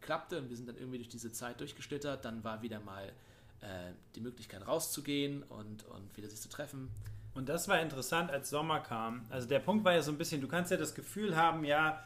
klappte 0.01 0.39
und 0.39 0.49
wir 0.49 0.57
sind 0.57 0.67
dann 0.67 0.77
irgendwie 0.77 0.97
durch 0.97 1.09
diese 1.09 1.31
Zeit 1.31 1.59
durchgeschlittert. 1.59 2.25
Dann 2.25 2.43
war 2.43 2.61
wieder 2.61 2.79
mal 2.79 3.13
äh, 3.61 3.93
die 4.15 4.21
Möglichkeit 4.21 4.67
rauszugehen 4.67 5.43
und, 5.43 5.85
und 5.85 6.17
wieder 6.17 6.29
sich 6.29 6.41
zu 6.41 6.49
treffen. 6.49 6.89
Und 7.33 7.49
das 7.49 7.67
war 7.67 7.81
interessant, 7.81 8.29
als 8.29 8.49
Sommer 8.49 8.79
kam. 8.79 9.25
Also 9.29 9.47
der 9.47 9.59
Punkt 9.59 9.83
war 9.83 9.93
ja 9.93 10.01
so 10.01 10.11
ein 10.11 10.17
bisschen, 10.17 10.41
du 10.41 10.47
kannst 10.47 10.71
ja 10.71 10.77
das 10.77 10.93
Gefühl 10.93 11.35
haben, 11.35 11.63
ja, 11.63 12.03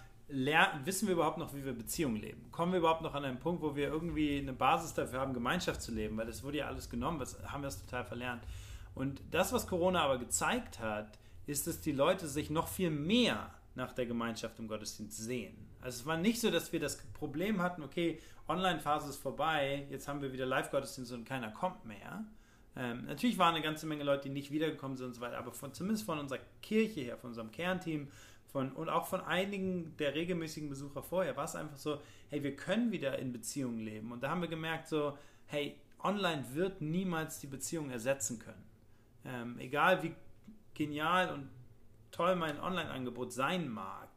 wissen 0.84 1.08
wir 1.08 1.16
überhaupt 1.16 1.38
noch, 1.38 1.54
wie 1.54 1.66
wir 1.66 1.74
Beziehungen 1.74 2.18
leben? 2.18 2.50
Kommen 2.52 2.72
wir 2.72 2.80
überhaupt 2.80 3.02
noch 3.02 3.14
an 3.14 3.26
einen 3.26 3.40
Punkt, 3.40 3.62
wo 3.62 3.76
wir 3.76 3.88
irgendwie 3.88 4.38
eine 4.38 4.54
Basis 4.54 4.94
dafür 4.94 5.20
haben, 5.20 5.34
Gemeinschaft 5.34 5.82
zu 5.82 5.92
leben? 5.92 6.18
Weil 6.18 6.28
das 6.28 6.44
wurde 6.44 6.60
ja 6.60 6.68
alles 6.68 6.90
genommen, 6.90 7.20
was 7.20 7.38
haben 7.44 7.62
wir 7.62 7.68
es 7.68 7.80
total 7.84 8.06
verlernt. 8.06 8.44
Und 8.96 9.22
das, 9.32 9.54
was 9.54 9.68
Corona 9.68 10.02
aber 10.02 10.18
gezeigt 10.18 10.80
hat, 10.80 11.18
ist, 11.46 11.68
dass 11.68 11.82
die 11.82 11.92
Leute 11.92 12.28
sich 12.28 12.50
noch 12.50 12.68
viel 12.68 12.90
mehr 12.90 13.52
nach 13.76 13.94
der 13.94 14.06
Gemeinschaft 14.06 14.60
im 14.60 14.68
Gottesdienst 14.68 15.18
sehen. 15.18 15.56
Also 15.82 16.02
es 16.02 16.06
war 16.06 16.18
nicht 16.18 16.42
so, 16.42 16.50
dass 16.50 16.74
wir 16.74 16.80
das 16.80 16.98
Problem 17.14 17.62
hatten, 17.62 17.84
okay, 17.84 18.20
Online-Phase 18.48 19.10
ist 19.10 19.18
vorbei, 19.18 19.88
jetzt 19.90 20.08
haben 20.08 20.22
wir 20.22 20.32
wieder 20.32 20.46
Live-Gottesdienst 20.46 21.12
und 21.12 21.26
keiner 21.26 21.52
kommt 21.52 21.86
mehr, 21.86 22.26
ähm, 22.78 23.06
natürlich 23.06 23.40
waren 23.40 23.56
eine 23.56 23.64
ganze 23.64 23.88
Menge 23.88 24.04
Leute, 24.04 24.24
die 24.24 24.30
nicht 24.30 24.52
wiedergekommen 24.52 24.98
sind 24.98 25.08
und 25.08 25.14
so 25.16 25.22
weiter, 25.22 25.40
aber 25.40 25.52
von, 25.52 25.74
zumindest 25.74 26.06
von 26.06 26.20
unserer 26.20 26.40
Kirche 26.62 27.02
her, 27.02 27.18
von 27.18 27.30
unserem 27.30 27.52
Kernteam 27.52 28.08
von, 28.52 28.72
und 28.72 28.88
auch 28.90 29.08
von 29.08 29.22
einigen 29.22 29.98
der 29.98 30.14
regelmäßigen 30.14 30.70
Besucher 30.70 31.02
vorher, 31.02 31.36
war 31.36 31.46
es 31.46 31.56
einfach 31.56 31.78
so, 31.78 32.00
hey, 32.30 32.44
wir 32.44 32.56
können 32.56 32.92
wieder 32.92 33.18
in 33.18 33.34
Beziehungen 33.34 33.80
leben. 33.80 34.12
Und 34.12 34.22
da 34.22 34.30
haben 34.30 34.42
wir 34.42 34.48
gemerkt, 34.48 34.88
so, 34.88 35.18
hey, 35.48 35.76
online 36.04 36.46
wird 36.54 36.82
niemals 36.82 37.40
die 37.40 37.48
Beziehung 37.48 37.90
ersetzen 37.90 38.38
können. 38.38 38.64
Ähm, 39.26 39.60
egal 39.60 40.04
wie 40.04 40.14
genial 40.76 41.34
und 41.34 41.50
toll 42.12 42.36
mein 42.36 42.60
Online-Angebot 42.60 43.34
sein 43.34 43.68
mag, 43.70 44.10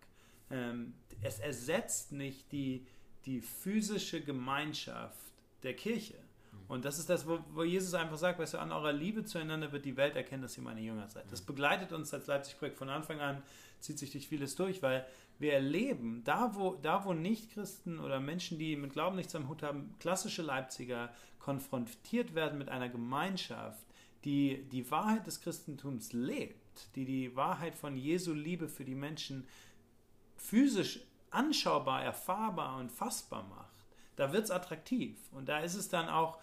ähm, 0.50 0.94
es 1.22 1.38
ersetzt 1.38 2.12
nicht 2.12 2.52
die, 2.52 2.86
die 3.26 3.40
physische 3.40 4.20
Gemeinschaft 4.20 5.16
der 5.62 5.74
Kirche. 5.74 6.16
Und 6.68 6.84
das 6.84 7.00
ist 7.00 7.10
das, 7.10 7.26
wo, 7.26 7.40
wo, 7.52 7.64
Jesus 7.64 7.94
einfach 7.94 8.16
sagt, 8.16 8.38
weißt 8.38 8.54
du, 8.54 8.58
an 8.58 8.70
eurer 8.70 8.92
Liebe 8.92 9.24
zueinander 9.24 9.72
wird 9.72 9.84
die 9.84 9.96
Welt 9.96 10.14
erkennen, 10.14 10.42
dass 10.42 10.56
ihr 10.56 10.62
meine 10.62 10.80
Jünger 10.80 11.08
seid. 11.08 11.24
Das 11.30 11.42
begleitet 11.42 11.92
uns 11.92 12.14
als 12.14 12.28
Leipzig-Projekt 12.28 12.78
von 12.78 12.88
Anfang 12.88 13.20
an, 13.20 13.42
zieht 13.80 13.98
sich 13.98 14.12
durch 14.12 14.28
vieles 14.28 14.54
durch, 14.54 14.80
weil 14.80 15.04
wir 15.40 15.52
erleben, 15.52 16.22
da 16.22 16.54
wo, 16.54 16.76
da 16.76 17.04
wo 17.04 17.12
Nichtchristen 17.12 17.98
oder 17.98 18.20
Menschen, 18.20 18.58
die 18.58 18.76
mit 18.76 18.92
Glauben 18.92 19.16
nichts 19.16 19.34
am 19.34 19.48
Hut 19.48 19.64
haben, 19.64 19.96
klassische 19.98 20.42
Leipziger 20.42 21.12
konfrontiert 21.40 22.34
werden 22.34 22.58
mit 22.58 22.68
einer 22.68 22.88
Gemeinschaft, 22.88 23.84
die 24.24 24.62
die 24.70 24.88
Wahrheit 24.90 25.26
des 25.26 25.40
Christentums 25.40 26.12
lebt, 26.12 26.94
die 26.94 27.04
die 27.04 27.34
Wahrheit 27.34 27.74
von 27.74 27.96
Jesu 27.96 28.32
Liebe 28.32 28.68
für 28.68 28.84
die 28.84 28.94
Menschen 28.94 29.44
physisch 30.36 31.00
anschaubar, 31.30 32.02
erfahrbar 32.02 32.78
und 32.78 32.90
fassbar 32.90 33.44
macht, 33.44 33.86
da 34.16 34.32
wird 34.32 34.44
es 34.44 34.50
attraktiv. 34.50 35.16
Und 35.32 35.48
da 35.48 35.60
ist 35.60 35.74
es 35.74 35.88
dann 35.88 36.08
auch 36.08 36.38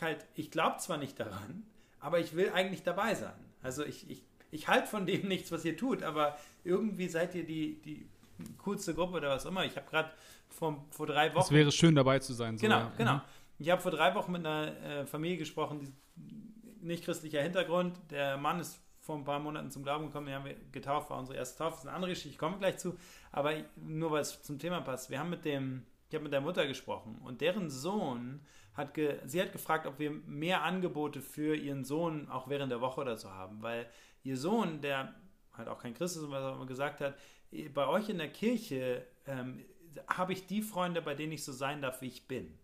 halt, 0.00 0.26
ich 0.34 0.50
glaube 0.50 0.78
zwar 0.78 0.98
nicht 0.98 1.18
daran, 1.18 1.64
aber 2.00 2.20
ich 2.20 2.36
will 2.36 2.50
eigentlich 2.52 2.82
dabei 2.82 3.14
sein. 3.14 3.34
Also 3.62 3.84
ich, 3.84 4.10
ich, 4.10 4.22
ich 4.50 4.68
halte 4.68 4.86
von 4.86 5.06
dem 5.06 5.28
nichts, 5.28 5.50
was 5.52 5.64
ihr 5.64 5.76
tut, 5.76 6.02
aber 6.02 6.36
irgendwie 6.64 7.08
seid 7.08 7.34
ihr 7.34 7.46
die, 7.46 7.80
die 7.82 8.06
coolste 8.58 8.94
Gruppe 8.94 9.16
oder 9.18 9.30
was 9.30 9.44
immer. 9.44 9.64
Ich 9.64 9.76
habe 9.76 9.88
gerade 9.88 10.10
vor, 10.48 10.84
vor 10.90 11.06
drei 11.06 11.34
Wochen. 11.34 11.44
Es 11.44 11.50
wäre 11.50 11.72
schön 11.72 11.94
dabei 11.94 12.18
zu 12.18 12.32
sein. 12.32 12.58
So, 12.58 12.62
genau, 12.62 12.78
ja. 12.78 12.92
genau. 12.96 13.14
Mhm. 13.14 13.22
Ich 13.58 13.70
habe 13.70 13.80
vor 13.80 13.92
drei 13.92 14.14
Wochen 14.14 14.32
mit 14.32 14.44
einer 14.44 14.76
äh, 14.82 15.06
Familie 15.06 15.38
gesprochen, 15.38 15.80
die 15.80 16.84
nicht 16.84 17.04
christlicher 17.04 17.40
Hintergrund. 17.40 17.98
Der 18.10 18.36
Mann 18.36 18.60
ist 18.60 18.83
vor 19.04 19.16
ein 19.16 19.24
paar 19.24 19.38
Monaten 19.38 19.70
zum 19.70 19.82
Glauben 19.82 20.06
gekommen, 20.06 20.26
den 20.26 20.34
haben 20.34 20.46
wir 20.46 20.56
getauft, 20.72 21.10
war 21.10 21.18
unsere 21.18 21.36
erste 21.36 21.58
Taufe. 21.58 21.72
Das 21.72 21.80
ist 21.80 21.86
eine 21.86 21.94
andere 21.94 22.12
Geschichte, 22.12 22.30
ich 22.30 22.38
komme 22.38 22.58
gleich 22.58 22.78
zu. 22.78 22.96
Aber 23.32 23.52
nur 23.76 24.10
weil 24.10 24.22
es 24.22 24.42
zum 24.42 24.58
Thema 24.58 24.80
passt, 24.80 25.10
wir 25.10 25.18
haben 25.18 25.28
mit 25.28 25.44
dem, 25.44 25.84
ich 26.08 26.14
habe 26.14 26.24
mit 26.24 26.32
der 26.32 26.40
Mutter 26.40 26.66
gesprochen 26.66 27.20
und 27.22 27.42
deren 27.42 27.68
Sohn 27.68 28.40
hat 28.72 28.94
ge, 28.94 29.20
sie 29.26 29.42
hat 29.42 29.52
gefragt, 29.52 29.86
ob 29.86 29.98
wir 29.98 30.10
mehr 30.10 30.62
Angebote 30.62 31.20
für 31.20 31.54
ihren 31.54 31.84
Sohn 31.84 32.28
auch 32.30 32.48
während 32.48 32.72
der 32.72 32.80
Woche 32.80 33.02
oder 33.02 33.16
so 33.16 33.30
haben, 33.30 33.62
weil 33.62 33.86
ihr 34.22 34.38
Sohn, 34.38 34.80
der 34.80 35.14
halt 35.52 35.68
auch 35.68 35.78
kein 35.78 35.92
Christ 35.92 36.16
ist, 36.16 36.30
was 36.30 36.42
er 36.42 36.54
immer 36.54 36.66
gesagt 36.66 37.02
hat, 37.02 37.14
bei 37.74 37.86
euch 37.86 38.08
in 38.08 38.18
der 38.18 38.30
Kirche 38.30 39.06
ähm, 39.26 39.64
habe 40.08 40.32
ich 40.32 40.46
die 40.46 40.62
Freunde, 40.62 41.02
bei 41.02 41.14
denen 41.14 41.32
ich 41.32 41.44
so 41.44 41.52
sein 41.52 41.82
darf, 41.82 42.00
wie 42.00 42.08
ich 42.08 42.26
bin. 42.26 42.58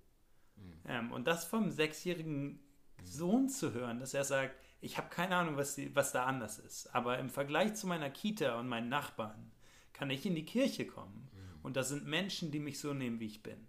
Mhm. 0.56 0.73
Ähm, 0.88 1.12
und 1.12 1.26
das 1.26 1.44
vom 1.44 1.70
sechsjährigen 1.70 2.59
Sohn 3.04 3.49
zu 3.49 3.73
hören, 3.75 4.00
dass 4.00 4.14
er 4.14 4.25
sagt, 4.25 4.56
ich 4.80 4.96
habe 4.96 5.08
keine 5.08 5.37
Ahnung, 5.37 5.56
was, 5.56 5.75
die, 5.75 5.94
was 5.94 6.12
da 6.12 6.25
anders 6.25 6.58
ist, 6.58 6.94
aber 6.94 7.18
im 7.18 7.30
Vergleich 7.30 7.75
zu 7.75 7.87
meiner 7.87 8.10
Kita 8.10 8.58
und 8.58 8.68
meinen 8.68 8.88
Nachbarn 8.88 9.52
kann 9.92 10.10
ich 10.10 10.25
in 10.25 10.34
die 10.34 10.46
Kirche 10.46 10.87
kommen. 10.87 11.28
Mhm. 11.32 11.64
Und 11.64 11.76
da 11.76 11.82
sind 11.82 12.06
Menschen, 12.06 12.50
die 12.50 12.60
mich 12.60 12.78
so 12.78 12.94
nehmen, 12.94 13.20
wie 13.20 13.26
ich 13.26 13.42
bin. 13.42 13.66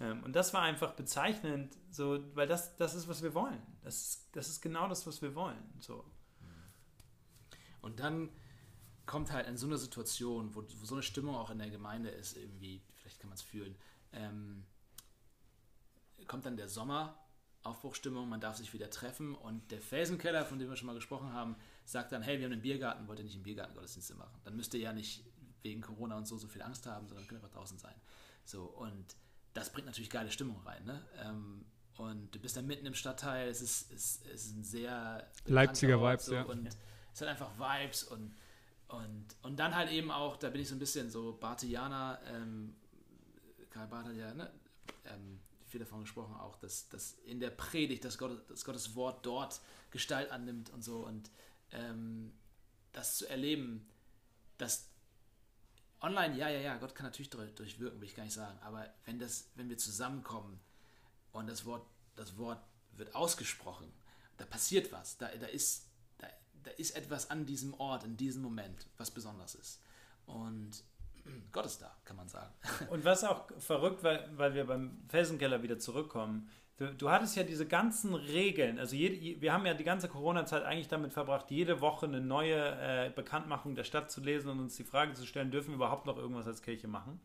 Ähm, 0.00 0.22
und 0.22 0.34
das 0.34 0.54
war 0.54 0.62
einfach 0.62 0.92
bezeichnend, 0.92 1.76
so, 1.90 2.22
weil 2.34 2.46
das, 2.46 2.76
das 2.76 2.94
ist, 2.94 3.08
was 3.08 3.22
wir 3.22 3.34
wollen. 3.34 3.60
Das, 3.82 4.28
das 4.32 4.48
ist 4.48 4.60
genau 4.60 4.88
das, 4.88 5.06
was 5.06 5.22
wir 5.22 5.34
wollen. 5.34 5.62
So. 5.80 6.04
Und 7.80 8.00
dann 8.00 8.30
kommt 9.06 9.32
halt 9.32 9.46
in 9.46 9.56
so 9.56 9.66
eine 9.66 9.78
Situation, 9.78 10.54
wo, 10.54 10.62
wo 10.62 10.84
so 10.84 10.94
eine 10.94 11.02
Stimmung 11.02 11.34
auch 11.34 11.50
in 11.50 11.58
der 11.58 11.70
Gemeinde 11.70 12.10
ist, 12.10 12.36
irgendwie, 12.36 12.82
vielleicht 12.94 13.20
kann 13.20 13.30
man 13.30 13.36
es 13.36 13.42
fühlen, 13.42 13.76
ähm, 14.12 14.66
kommt 16.26 16.44
dann 16.44 16.56
der 16.56 16.68
Sommer, 16.68 17.18
Aufbruchstimmung, 17.68 18.28
man 18.28 18.40
darf 18.40 18.56
sich 18.56 18.72
wieder 18.72 18.90
treffen 18.90 19.34
und 19.34 19.70
der 19.70 19.80
Felsenkeller, 19.80 20.44
von 20.44 20.58
dem 20.58 20.68
wir 20.68 20.76
schon 20.76 20.86
mal 20.86 20.94
gesprochen 20.94 21.32
haben, 21.32 21.56
sagt 21.84 22.12
dann, 22.12 22.22
hey, 22.22 22.38
wir 22.38 22.46
haben 22.46 22.52
einen 22.52 22.62
Biergarten, 22.62 23.06
wollt 23.08 23.18
ihr 23.18 23.24
nicht 23.24 23.34
einen 23.34 23.44
Biergarten 23.44 23.74
Gottesdienste 23.74 24.14
machen? 24.14 24.40
Dann 24.44 24.56
müsst 24.56 24.74
ihr 24.74 24.80
ja 24.80 24.92
nicht 24.92 25.24
wegen 25.62 25.80
Corona 25.80 26.16
und 26.16 26.26
so 26.26 26.36
so 26.36 26.48
viel 26.48 26.62
Angst 26.62 26.86
haben, 26.86 27.08
sondern 27.08 27.26
könnt 27.26 27.42
einfach 27.42 27.54
draußen 27.54 27.78
sein. 27.78 27.94
So, 28.44 28.64
und 28.64 29.16
das 29.54 29.72
bringt 29.72 29.86
natürlich 29.86 30.10
geile 30.10 30.30
Stimmung 30.30 30.60
rein. 30.64 30.84
Ne? 30.84 31.02
Ähm, 31.22 31.64
und 31.96 32.34
du 32.34 32.38
bist 32.38 32.56
dann 32.56 32.66
mitten 32.66 32.86
im 32.86 32.94
Stadtteil, 32.94 33.48
es 33.48 33.60
ist, 33.60 33.92
es, 33.92 34.22
es 34.32 34.46
ist 34.46 34.56
ein 34.56 34.64
sehr 34.64 35.28
Leipziger 35.46 35.98
Ort, 35.98 36.12
Vibes, 36.12 36.26
so, 36.26 36.34
ja. 36.34 36.42
Und 36.42 36.64
ja. 36.64 36.70
es 37.12 37.20
hat 37.20 37.28
einfach 37.28 37.50
Vibes 37.58 38.04
und, 38.04 38.34
und, 38.88 39.26
und 39.42 39.58
dann 39.58 39.74
halt 39.74 39.90
eben 39.90 40.10
auch, 40.10 40.36
da 40.36 40.48
bin 40.50 40.60
ich 40.60 40.68
so 40.68 40.76
ein 40.76 40.78
bisschen 40.78 41.10
so 41.10 41.36
Bartianer, 41.38 42.20
ähm, 42.26 42.76
Karl 43.70 43.88
Barth 43.88 44.06
hat 44.06 44.16
ja 44.16 44.32
ne, 44.32 44.50
ähm, 45.06 45.40
viel 45.68 45.80
davon 45.80 46.00
gesprochen 46.00 46.34
auch, 46.34 46.56
dass, 46.56 46.88
dass 46.88 47.14
in 47.24 47.40
der 47.40 47.50
Predigt, 47.50 48.04
dass, 48.04 48.18
Gott, 48.18 48.50
dass 48.50 48.64
Gottes 48.64 48.94
Wort 48.94 49.24
dort 49.24 49.60
Gestalt 49.90 50.30
annimmt 50.30 50.70
und 50.70 50.82
so 50.82 51.06
und 51.06 51.30
ähm, 51.72 52.32
das 52.92 53.16
zu 53.16 53.28
erleben, 53.28 53.88
dass 54.56 54.88
online, 56.00 56.36
ja, 56.36 56.48
ja, 56.48 56.60
ja, 56.60 56.76
Gott 56.76 56.94
kann 56.94 57.06
natürlich 57.06 57.30
durchwirken, 57.30 58.00
will 58.00 58.08
ich 58.08 58.14
gar 58.14 58.24
nicht 58.24 58.34
sagen, 58.34 58.58
aber 58.60 58.92
wenn 59.04 59.18
das, 59.18 59.50
wenn 59.54 59.68
wir 59.68 59.78
zusammenkommen 59.78 60.58
und 61.32 61.48
das 61.48 61.64
Wort, 61.64 61.86
das 62.16 62.36
Wort 62.36 62.60
wird 62.92 63.14
ausgesprochen, 63.14 63.92
da 64.36 64.44
passiert 64.44 64.92
was, 64.92 65.18
da, 65.18 65.28
da 65.28 65.46
ist, 65.46 65.86
da, 66.18 66.28
da 66.62 66.70
ist 66.72 66.92
etwas 66.92 67.30
an 67.30 67.46
diesem 67.46 67.74
Ort, 67.74 68.04
in 68.04 68.16
diesem 68.16 68.42
Moment, 68.42 68.86
was 68.96 69.10
besonders 69.10 69.54
ist. 69.54 69.80
Und 70.26 70.82
Gott 71.52 71.66
ist 71.66 71.82
da, 71.82 71.94
kann 72.04 72.16
man 72.16 72.28
sagen. 72.28 72.52
Und 72.90 73.04
was 73.04 73.24
auch 73.24 73.46
verrückt, 73.58 74.02
weil, 74.02 74.28
weil 74.36 74.54
wir 74.54 74.66
beim 74.66 74.98
Felsenkeller 75.08 75.62
wieder 75.62 75.78
zurückkommen, 75.78 76.48
Du, 76.78 76.94
du, 76.94 77.10
hattest 77.10 77.34
ja 77.34 77.42
diese 77.42 77.66
ganzen 77.66 78.14
Regeln, 78.14 78.78
also 78.78 78.94
jede, 78.94 79.40
wir 79.40 79.52
haben 79.52 79.66
ja 79.66 79.74
die 79.74 79.82
ganze 79.82 80.06
Corona-Zeit 80.06 80.62
eigentlich 80.62 80.86
damit 80.86 81.12
verbracht, 81.12 81.50
jede 81.50 81.80
Woche 81.80 82.06
eine 82.06 82.20
neue 82.20 82.54
äh, 82.54 83.10
Bekanntmachung 83.10 83.74
der 83.74 83.82
Stadt 83.82 84.12
zu 84.12 84.20
lesen 84.20 84.48
und 84.48 84.60
uns 84.60 84.76
die 84.76 84.84
Frage 84.84 85.12
zu 85.14 85.26
stellen, 85.26 85.50
dürfen 85.50 85.70
wir 85.70 85.74
überhaupt 85.74 86.06
noch 86.06 86.16
irgendwas 86.16 86.46
als 86.46 86.62
Kirche 86.62 86.86
machen? 86.86 87.20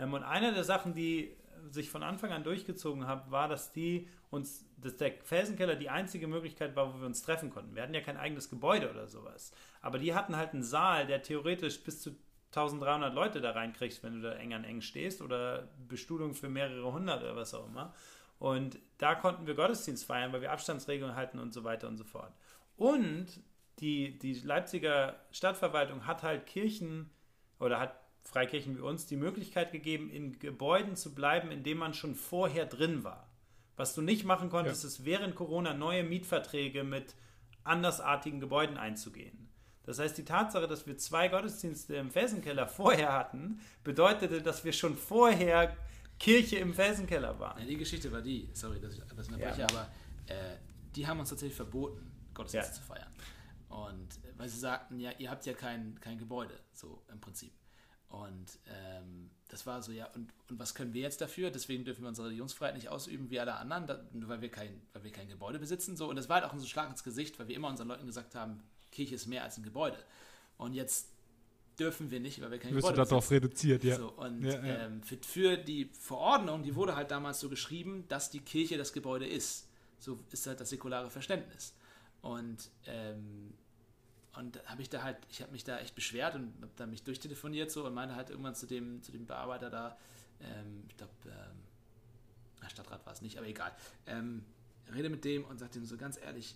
Ähm, 0.00 0.14
und 0.14 0.24
eine 0.24 0.52
der 0.52 0.64
Sachen, 0.64 0.94
die 0.94 1.36
sich 1.70 1.90
von 1.90 2.02
Anfang 2.02 2.32
an 2.32 2.42
durchgezogen 2.42 3.06
hat, 3.06 3.30
war, 3.30 3.46
dass 3.46 3.72
die 3.72 4.08
uns, 4.30 4.66
dass 4.78 4.96
der 4.96 5.12
Felsenkeller 5.22 5.76
die 5.76 5.90
einzige 5.90 6.26
Möglichkeit 6.26 6.74
war, 6.74 6.92
wo 6.92 6.98
wir 6.98 7.06
uns 7.06 7.22
treffen 7.22 7.50
konnten. 7.50 7.76
Wir 7.76 7.84
hatten 7.84 7.94
ja 7.94 8.00
kein 8.00 8.16
eigenes 8.16 8.50
Gebäude 8.50 8.90
oder 8.90 9.06
sowas. 9.06 9.52
Aber 9.80 10.00
die 10.00 10.12
hatten 10.12 10.36
halt 10.36 10.54
einen 10.54 10.64
Saal, 10.64 11.06
der 11.06 11.22
theoretisch 11.22 11.82
bis 11.84 12.00
zu 12.00 12.16
1300 12.58 13.14
Leute 13.14 13.40
da 13.40 13.52
reinkriegst, 13.52 14.02
wenn 14.02 14.14
du 14.14 14.28
da 14.28 14.34
eng 14.34 14.54
an 14.54 14.64
eng 14.64 14.80
stehst 14.80 15.22
oder 15.22 15.68
Bestuhlung 15.88 16.34
für 16.34 16.48
mehrere 16.48 16.92
hundert 16.92 17.22
oder 17.22 17.36
was 17.36 17.54
auch 17.54 17.68
immer. 17.68 17.94
Und 18.38 18.78
da 18.98 19.14
konnten 19.14 19.46
wir 19.46 19.54
Gottesdienst 19.54 20.04
feiern, 20.04 20.32
weil 20.32 20.42
wir 20.42 20.52
Abstandsregeln 20.52 21.14
halten 21.14 21.38
und 21.38 21.52
so 21.52 21.64
weiter 21.64 21.88
und 21.88 21.96
so 21.96 22.04
fort. 22.04 22.32
Und 22.76 23.26
die, 23.80 24.18
die 24.18 24.34
Leipziger 24.34 25.16
Stadtverwaltung 25.30 26.06
hat 26.06 26.22
halt 26.22 26.46
Kirchen 26.46 27.10
oder 27.58 27.80
hat 27.80 27.94
Freikirchen 28.24 28.76
wie 28.76 28.82
uns 28.82 29.06
die 29.06 29.16
Möglichkeit 29.16 29.72
gegeben, 29.72 30.10
in 30.10 30.38
Gebäuden 30.38 30.96
zu 30.96 31.14
bleiben, 31.14 31.50
in 31.50 31.62
denen 31.62 31.80
man 31.80 31.94
schon 31.94 32.14
vorher 32.14 32.66
drin 32.66 33.02
war. 33.02 33.28
Was 33.76 33.94
du 33.94 34.02
nicht 34.02 34.24
machen 34.24 34.50
konntest, 34.50 34.82
ja. 34.82 34.88
ist 34.88 35.04
während 35.04 35.34
Corona 35.34 35.72
neue 35.72 36.04
Mietverträge 36.04 36.84
mit 36.84 37.14
andersartigen 37.64 38.40
Gebäuden 38.40 38.76
einzugehen. 38.76 39.47
Das 39.88 39.98
heißt, 39.98 40.18
die 40.18 40.24
Tatsache, 40.26 40.68
dass 40.68 40.86
wir 40.86 40.98
zwei 40.98 41.28
Gottesdienste 41.28 41.96
im 41.96 42.10
Felsenkeller 42.10 42.68
vorher 42.68 43.10
hatten, 43.10 43.58
bedeutete, 43.84 44.42
dass 44.42 44.62
wir 44.62 44.74
schon 44.74 44.94
vorher 44.94 45.74
Kirche 46.18 46.58
im 46.58 46.74
Felsenkeller 46.74 47.40
war. 47.40 47.58
Ja, 47.58 47.64
die 47.64 47.78
Geschichte 47.78 48.12
war 48.12 48.20
die, 48.20 48.50
sorry, 48.52 48.78
dass 48.80 48.92
ich 48.92 49.00
das 49.00 49.28
unterbreche, 49.28 49.62
ja. 49.62 49.66
aber 49.70 49.88
äh, 50.26 50.56
die 50.94 51.06
haben 51.06 51.18
uns 51.18 51.30
tatsächlich 51.30 51.56
verboten, 51.56 52.12
Gottesdienst 52.34 52.68
ja. 52.68 52.74
zu 52.74 52.82
feiern. 52.82 53.10
Und 53.70 54.12
äh, 54.24 54.36
weil 54.36 54.50
sie 54.50 54.58
sagten, 54.58 55.00
ja, 55.00 55.10
ihr 55.16 55.30
habt 55.30 55.46
ja 55.46 55.54
kein, 55.54 55.98
kein 56.00 56.18
Gebäude, 56.18 56.60
so 56.74 57.02
im 57.10 57.18
Prinzip. 57.18 57.54
Und 58.08 58.58
ähm, 58.66 59.30
das 59.48 59.64
war 59.64 59.80
so, 59.80 59.92
ja, 59.92 60.08
und, 60.08 60.34
und 60.50 60.58
was 60.58 60.74
können 60.74 60.92
wir 60.92 61.00
jetzt 61.00 61.22
dafür? 61.22 61.50
Deswegen 61.50 61.86
dürfen 61.86 62.02
wir 62.02 62.08
unsere 62.08 62.26
Religionsfreiheit 62.26 62.74
nicht 62.74 62.90
ausüben 62.90 63.30
wie 63.30 63.40
alle 63.40 63.54
anderen, 63.54 63.86
da, 63.86 64.04
weil 64.12 64.42
wir, 64.42 64.50
kein, 64.50 64.82
weil 64.92 65.04
wir 65.04 65.12
kein 65.12 65.28
Gebäude 65.28 65.58
besitzen. 65.58 65.96
So. 65.96 66.10
Und 66.10 66.16
das 66.16 66.28
war 66.28 66.42
halt 66.42 66.44
auch 66.44 66.52
ein 66.52 66.60
so 66.60 66.66
Schlag 66.66 66.90
ins 66.90 67.02
Gesicht, 67.02 67.38
weil 67.38 67.48
wir 67.48 67.56
immer 67.56 67.68
unseren 67.68 67.88
Leuten 67.88 68.04
gesagt 68.04 68.34
haben, 68.34 68.62
Kirche 68.98 69.14
ist 69.14 69.26
mehr 69.26 69.44
als 69.44 69.56
ein 69.58 69.62
Gebäude. 69.62 69.98
Und 70.56 70.74
jetzt 70.74 71.08
dürfen 71.78 72.10
wir 72.10 72.18
nicht, 72.18 72.40
weil 72.40 72.50
wir 72.50 72.58
kein 72.58 72.74
Wirst 72.74 72.88
Gebäude 72.88 73.04
du 73.04 73.08
darauf 73.08 73.30
reduziert, 73.30 73.84
ja. 73.84 73.96
So, 73.96 74.08
und 74.10 74.42
ja, 74.42 74.54
ja. 74.54 74.86
Ähm, 74.86 75.02
für, 75.02 75.18
für, 75.18 75.56
die 75.56 75.84
Verordnung, 76.00 76.64
die 76.64 76.74
wurde 76.74 76.96
halt 76.96 77.12
damals 77.12 77.38
so 77.38 77.48
geschrieben, 77.48 78.04
dass 78.08 78.30
die 78.30 78.40
Kirche 78.40 78.76
das 78.76 78.92
Gebäude 78.92 79.26
ist. 79.26 79.68
So 80.00 80.18
ist 80.32 80.46
halt 80.46 80.60
das 80.60 80.70
säkulare 80.70 81.10
Verständnis. 81.10 81.74
Und 82.22 82.70
ähm, 82.86 83.54
und 84.36 84.60
habe 84.66 84.82
ich 84.82 84.88
da 84.88 85.02
halt, 85.02 85.16
ich 85.30 85.42
habe 85.42 85.50
mich 85.50 85.64
da 85.64 85.78
echt 85.78 85.96
beschwert 85.96 86.36
und 86.36 86.52
habe 86.60 86.70
da 86.76 86.86
mich 86.86 87.02
durchtelefoniert 87.02 87.72
so 87.72 87.84
und 87.84 87.94
meinte 87.94 88.14
halt 88.14 88.30
irgendwann 88.30 88.54
zu 88.54 88.66
dem, 88.66 89.02
zu 89.02 89.10
dem 89.10 89.26
Bearbeiter 89.26 89.68
da, 89.68 89.98
ähm, 90.40 90.84
ich 90.88 90.96
glaube, 90.96 91.12
ähm, 91.26 92.68
Stadtrat 92.68 93.04
war 93.04 93.12
es 93.12 93.22
nicht, 93.22 93.38
aber 93.38 93.48
egal, 93.48 93.72
ähm, 94.06 94.44
rede 94.94 95.08
mit 95.08 95.24
dem 95.24 95.44
und 95.44 95.58
sagte 95.58 95.78
ihm 95.78 95.86
so 95.86 95.96
ganz 95.96 96.20
ehrlich, 96.20 96.54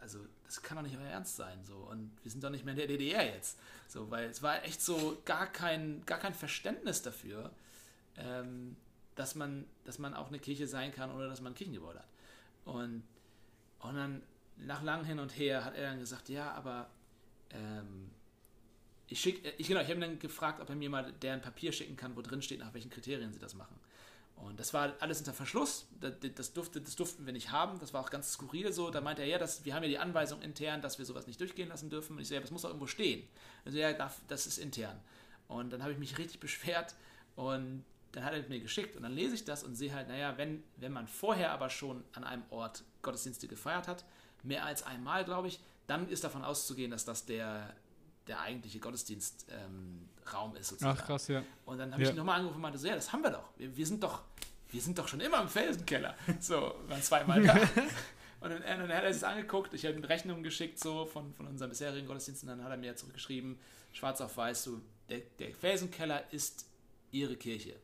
also 0.00 0.20
das 0.44 0.62
kann 0.62 0.76
doch 0.76 0.82
nicht 0.82 0.96
euer 0.96 1.08
Ernst 1.08 1.36
sein. 1.36 1.64
So. 1.64 1.76
Und 1.76 2.10
wir 2.22 2.30
sind 2.30 2.42
doch 2.42 2.50
nicht 2.50 2.64
mehr 2.64 2.72
in 2.72 2.78
der 2.78 2.86
DDR 2.86 3.24
jetzt. 3.24 3.58
So, 3.88 4.10
weil 4.10 4.30
es 4.30 4.42
war 4.42 4.64
echt 4.64 4.80
so 4.80 5.20
gar 5.24 5.46
kein, 5.46 6.04
gar 6.06 6.18
kein 6.18 6.34
Verständnis 6.34 7.02
dafür, 7.02 7.50
ähm, 8.16 8.76
dass, 9.14 9.34
man, 9.34 9.66
dass 9.84 9.98
man 9.98 10.14
auch 10.14 10.28
eine 10.28 10.38
Kirche 10.38 10.66
sein 10.66 10.92
kann, 10.92 11.10
oder 11.10 11.28
dass 11.28 11.40
man 11.40 11.52
ein 11.52 11.56
Kirchengebäude 11.56 11.98
hat. 11.98 12.08
Und, 12.64 13.02
und 13.80 13.94
dann 13.96 14.22
nach 14.56 14.82
lang 14.82 15.04
hin 15.04 15.18
und 15.18 15.36
her 15.36 15.64
hat 15.64 15.74
er 15.74 15.90
dann 15.90 15.98
gesagt, 15.98 16.28
ja, 16.28 16.52
aber 16.52 16.88
ähm, 17.50 18.10
ich 19.08 19.20
schick, 19.20 19.54
ich 19.58 19.68
genau, 19.68 19.80
ich 19.80 19.86
habe 19.86 19.96
ihn 19.96 20.00
dann 20.00 20.18
gefragt, 20.18 20.60
ob 20.60 20.68
er 20.68 20.76
mir 20.76 20.88
mal 20.88 21.12
deren 21.20 21.40
Papier 21.40 21.72
schicken 21.72 21.96
kann, 21.96 22.16
wo 22.16 22.22
drin 22.22 22.42
steht, 22.42 22.60
nach 22.60 22.72
welchen 22.72 22.90
Kriterien 22.90 23.32
sie 23.32 23.38
das 23.38 23.54
machen. 23.54 23.78
Und 24.36 24.58
das 24.58 24.74
war 24.74 24.92
alles 24.98 25.18
unter 25.20 25.32
Verschluss. 25.32 25.86
Das, 26.00 26.52
durfte, 26.52 26.80
das 26.80 26.96
durften 26.96 27.26
wir 27.26 27.32
nicht 27.32 27.52
haben. 27.52 27.78
Das 27.78 27.92
war 27.92 28.00
auch 28.00 28.10
ganz 28.10 28.32
skurril 28.32 28.72
so. 28.72 28.90
Da 28.90 29.00
meinte 29.00 29.22
er, 29.22 29.28
ja, 29.28 29.38
das, 29.38 29.64
wir 29.64 29.74
haben 29.74 29.84
ja 29.84 29.88
die 29.88 29.98
Anweisung 29.98 30.42
intern, 30.42 30.82
dass 30.82 30.98
wir 30.98 31.04
sowas 31.04 31.26
nicht 31.26 31.40
durchgehen 31.40 31.68
lassen 31.68 31.90
dürfen. 31.90 32.16
Und 32.16 32.22
ich 32.22 32.28
so, 32.28 32.34
ja, 32.34 32.40
das 32.40 32.50
muss 32.50 32.62
doch 32.62 32.70
irgendwo 32.70 32.88
stehen. 32.88 33.26
Also 33.64 33.78
ja, 33.78 33.92
das 33.92 34.46
ist 34.46 34.58
intern. 34.58 35.00
Und 35.48 35.72
dann 35.72 35.82
habe 35.82 35.92
ich 35.92 35.98
mich 35.98 36.18
richtig 36.18 36.40
beschwert 36.40 36.94
und 37.36 37.84
dann 38.12 38.24
hat 38.24 38.34
er 38.34 38.46
mir 38.48 38.60
geschickt 38.60 38.94
und 38.96 39.02
dann 39.02 39.12
lese 39.12 39.34
ich 39.34 39.44
das 39.44 39.64
und 39.64 39.74
sehe 39.74 39.94
halt, 39.94 40.08
naja, 40.08 40.36
wenn, 40.36 40.62
wenn 40.76 40.92
man 40.92 41.06
vorher 41.06 41.50
aber 41.52 41.70
schon 41.70 42.04
an 42.12 42.24
einem 42.24 42.42
Ort 42.50 42.84
Gottesdienste 43.00 43.48
gefeiert 43.48 43.88
hat, 43.88 44.04
mehr 44.42 44.66
als 44.66 44.82
einmal, 44.82 45.24
glaube 45.24 45.48
ich, 45.48 45.60
dann 45.86 46.08
ist 46.08 46.24
davon 46.24 46.44
auszugehen, 46.44 46.90
dass 46.90 47.04
das 47.04 47.24
der, 47.24 47.74
der 48.26 48.40
eigentliche 48.40 48.80
Gottesdienstraum 48.80 49.58
ähm, 49.58 50.08
ist 50.58 50.68
sozusagen. 50.68 50.98
Ach 50.98 51.06
krass, 51.06 51.28
ja. 51.28 51.42
Und 51.64 51.78
dann 51.78 51.92
habe 51.92 52.02
ja. 52.02 52.10
ich 52.10 52.16
nochmal 52.16 52.36
angerufen 52.36 52.56
und 52.56 52.62
meinte 52.62 52.78
so, 52.78 52.86
ja, 52.86 52.94
das 52.94 53.12
haben 53.12 53.22
wir 53.22 53.30
doch. 53.30 53.50
Wir, 53.56 53.76
wir, 53.76 53.86
sind 53.86 54.02
doch. 54.02 54.22
wir 54.70 54.80
sind 54.80 54.98
doch 54.98 55.08
schon 55.08 55.20
immer 55.20 55.40
im 55.40 55.48
Felsenkeller. 55.48 56.14
So, 56.40 56.74
waren 56.88 57.02
zweimal 57.02 57.42
da. 57.42 57.58
Und 58.40 58.50
dann, 58.50 58.62
dann, 58.62 58.92
hat 58.92 59.04
er 59.04 59.14
sich 59.14 59.24
angeguckt, 59.24 59.72
ich 59.72 59.86
habe 59.86 59.94
ihm 59.94 60.02
Rechnungen 60.04 60.42
geschickt 60.42 60.80
so 60.80 61.06
von, 61.06 61.32
von 61.32 61.46
unserem 61.46 61.70
bisherigen 61.70 62.08
Gottesdienst 62.08 62.42
und 62.42 62.48
dann 62.48 62.64
hat 62.64 62.72
er 62.72 62.76
mir 62.76 62.96
zurückgeschrieben, 62.96 63.56
schwarz 63.92 64.20
auf 64.20 64.36
weiß, 64.36 64.64
so, 64.64 64.80
der, 65.08 65.20
der 65.38 65.54
Felsenkeller 65.54 66.24
ist 66.32 66.66
ihre 67.12 67.36
Kirche. 67.36 67.76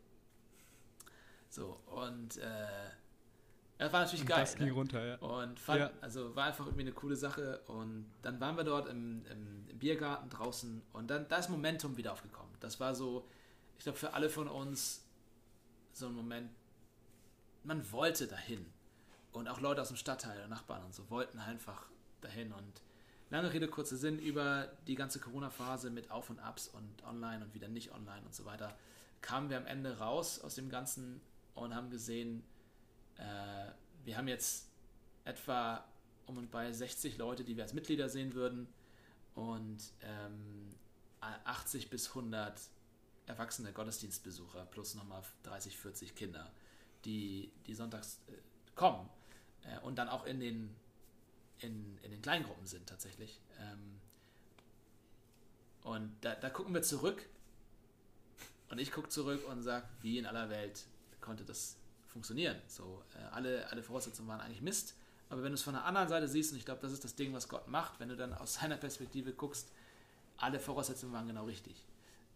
So, 1.49 1.79
und 1.87 2.39
äh, 2.39 2.67
das 3.79 3.93
war 3.93 4.01
natürlich 4.01 4.23
und 4.23 4.29
geil. 4.29 4.41
Das 4.41 4.57
ging 4.57 4.67
ne? 4.67 4.73
runter, 4.73 5.05
ja. 5.05 5.17
Und 5.17 5.61
fand, 5.61 5.81
ja. 5.81 5.91
also 6.01 6.35
war 6.35 6.47
einfach 6.47 6.67
irgendwie 6.67 6.83
eine 6.83 6.93
coole 6.93 7.15
Sache. 7.15 7.61
Und 7.69 8.11
dann 8.23 8.41
waren 8.41 8.57
wir 8.57 8.65
dort 8.65 8.89
im, 8.89 9.25
im, 9.27 9.69
im 9.69 9.79
Biergarten 9.79 10.29
draußen 10.29 10.83
und 10.93 11.09
dann 11.09 11.29
da 11.29 11.37
ist 11.37 11.49
Momentum 11.49 11.97
wieder 11.97 12.13
aufgekommen. 12.13 12.53
Das 12.59 12.81
war 12.81 12.95
so, 12.95 13.29
ich 13.79 13.85
glaube, 13.85 13.99
für 13.99 14.15
alle 14.15 14.29
von 14.29 14.49
uns 14.49 15.05
so 15.93 16.07
ein 16.07 16.15
Moment, 16.15 16.51
man 17.63 17.91
wollte 17.93 18.27
dahin. 18.27 18.67
Und 19.31 19.47
auch 19.47 19.61
Leute 19.61 19.83
aus 19.83 19.89
dem 19.89 19.97
Stadtteil, 19.97 20.49
Nachbarn 20.49 20.83
und 20.85 20.95
so, 20.95 21.09
wollten 21.11 21.39
einfach 21.39 21.85
dahin. 22.21 22.53
Und 22.53 22.83
lange 23.31 23.53
Rede, 23.53 23.69
kurzer 23.69 23.97
Sinn 23.97 24.19
über 24.19 24.73
die 24.89 24.97
ganze 24.97 25.21
Corona-Phase 25.21 25.91
mit 25.91 26.11
Auf 26.11 26.31
und 26.31 26.41
Abs 26.41 26.67
und 26.67 27.05
online 27.05 27.45
und 27.45 27.55
wieder 27.55 27.69
nicht 27.69 27.93
online 27.93 28.23
und 28.25 28.35
so 28.35 28.45
weiter, 28.45 28.77
kamen 29.21 29.51
wir 29.51 29.57
am 29.57 29.67
Ende 29.67 29.99
raus 29.99 30.41
aus 30.41 30.57
dem 30.57 30.69
Ganzen 30.69 31.21
und 31.55 31.75
haben 31.75 31.91
gesehen, 31.91 32.43
äh, 33.19 33.71
wir 34.05 34.17
haben 34.17 34.29
jetzt 34.29 34.69
etwa 35.25 35.85
um 36.27 36.39
und 36.39 36.51
bei 36.51 36.73
60 36.73 37.19
Leute, 37.19 37.45
die 37.45 37.57
wir 37.57 37.65
als 37.65 37.75
Mitglieder 37.75 38.09
sehen 38.09 38.35
würden 38.35 38.69
und 39.35 39.79
ähm, 40.03 40.75
80 41.21 41.91
bis 41.91 42.09
100 42.09 42.61
erwachsene 43.27 43.73
Gottesdienstbesucher 43.73 44.67
plus 44.67 44.95
nochmal 44.95 45.23
30, 45.43 45.77
40 45.77 46.15
Kinder, 46.15 46.51
die, 47.05 47.53
die 47.67 47.75
sonntags 47.75 48.21
äh, 48.29 48.33
kommen 48.75 49.09
äh, 49.65 49.79
und 49.81 49.97
dann 49.97 50.09
auch 50.09 50.25
in 50.25 50.41
den, 50.41 50.75
in, 51.59 51.99
in 52.03 52.11
den 52.11 52.23
Kleingruppen 52.23 52.67
sind 52.67 52.89
tatsächlich. 52.89 53.41
Ähm, 53.59 54.01
und 55.83 56.15
da, 56.21 56.35
da 56.35 56.51
gucken 56.51 56.75
wir 56.75 56.83
zurück 56.83 57.27
und 58.71 58.79
ich 58.79 58.93
gucke 58.93 59.09
zurück 59.09 59.47
und 59.49 59.63
sage, 59.63 59.89
wie 60.03 60.19
in 60.19 60.27
aller 60.27 60.51
Welt 60.51 60.87
konnte 61.21 61.45
das 61.45 61.77
funktionieren. 62.09 62.57
So, 62.67 63.03
äh, 63.15 63.23
alle, 63.33 63.71
alle 63.71 63.83
Voraussetzungen 63.83 64.29
waren 64.29 64.41
eigentlich 64.41 64.63
Mist. 64.63 64.95
Aber 65.31 65.43
wenn 65.43 65.51
du 65.51 65.55
es 65.55 65.63
von 65.63 65.75
der 65.75 65.85
anderen 65.85 66.09
Seite 66.09 66.27
siehst, 66.27 66.53
und 66.53 66.59
ich 66.59 66.65
glaube, 66.65 66.81
das 66.81 66.93
ist 66.93 67.05
das 67.05 67.15
Ding, 67.15 67.33
was 67.33 67.49
Gott 67.49 67.69
macht, 67.69 68.01
wenn 68.01 68.09
du 68.09 68.17
dann 68.17 68.33
aus 68.33 68.55
seiner 68.61 68.77
Perspektive 68.77 69.33
guckst, 69.33 69.71
alle 70.37 70.59
Voraussetzungen 70.59 71.13
waren 71.13 71.27
genau 71.27 71.45
richtig. 71.45 71.85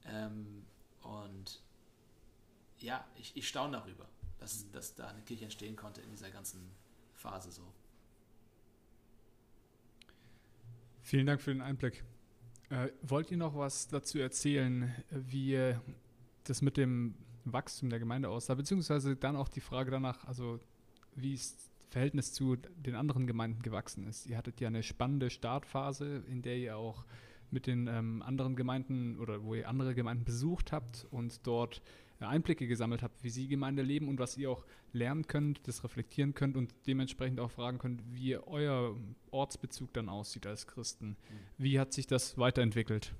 Ähm, 0.04 0.64
und 1.02 1.60
ja, 2.78 3.04
ich, 3.16 3.36
ich 3.36 3.48
staune 3.48 3.78
darüber, 3.78 4.08
dass, 4.38 4.70
dass 4.72 4.94
da 4.94 5.08
eine 5.08 5.22
Kirche 5.22 5.44
entstehen 5.44 5.76
konnte 5.76 6.00
in 6.00 6.10
dieser 6.10 6.30
ganzen 6.30 6.70
Phase 7.14 7.50
so. 7.52 7.62
Vielen 11.02 11.26
Dank 11.26 11.40
für 11.40 11.52
den 11.52 11.62
Einblick. 11.62 12.04
Äh, 12.70 12.90
wollt 13.02 13.30
ihr 13.30 13.36
noch 13.36 13.56
was 13.56 13.88
dazu 13.88 14.18
erzählen, 14.18 14.94
wie 15.10 15.76
das 16.44 16.62
mit 16.62 16.76
dem 16.76 17.14
Wachstum 17.44 17.90
der 17.90 17.98
Gemeinde 17.98 18.28
aussah, 18.28 18.54
beziehungsweise 18.54 19.16
dann 19.16 19.36
auch 19.36 19.48
die 19.48 19.60
Frage 19.60 19.90
danach, 19.90 20.24
also 20.24 20.60
wie 21.14 21.34
es 21.34 21.70
Verhältnis 21.90 22.32
zu 22.32 22.56
den 22.56 22.94
anderen 22.94 23.26
Gemeinden 23.26 23.62
gewachsen 23.62 24.06
ist. 24.06 24.26
Ihr 24.26 24.36
hattet 24.36 24.60
ja 24.60 24.68
eine 24.68 24.82
spannende 24.82 25.30
Startphase, 25.30 26.24
in 26.28 26.42
der 26.42 26.56
ihr 26.56 26.76
auch 26.76 27.04
mit 27.50 27.66
den 27.66 27.86
ähm, 27.86 28.22
anderen 28.22 28.56
Gemeinden 28.56 29.18
oder 29.18 29.44
wo 29.44 29.54
ihr 29.54 29.68
andere 29.68 29.94
Gemeinden 29.94 30.24
besucht 30.24 30.72
habt 30.72 31.06
und 31.10 31.46
dort 31.46 31.82
äh, 32.18 32.24
Einblicke 32.24 32.66
gesammelt 32.66 33.02
habt, 33.02 33.22
wie 33.22 33.28
sie 33.28 33.46
Gemeinde 33.46 33.82
leben 33.82 34.08
und 34.08 34.18
was 34.18 34.38
ihr 34.38 34.50
auch 34.50 34.64
lernen 34.92 35.26
könnt, 35.26 35.60
das 35.68 35.84
reflektieren 35.84 36.34
könnt 36.34 36.56
und 36.56 36.74
dementsprechend 36.86 37.40
auch 37.40 37.50
fragen 37.50 37.78
könnt, 37.78 38.02
wie 38.14 38.36
euer 38.38 38.96
Ortsbezug 39.30 39.92
dann 39.92 40.08
aussieht 40.08 40.46
als 40.46 40.66
Christen. 40.66 41.08
Mhm. 41.08 41.16
Wie 41.58 41.78
hat 41.78 41.92
sich 41.92 42.06
das 42.06 42.38
weiterentwickelt? 42.38 43.14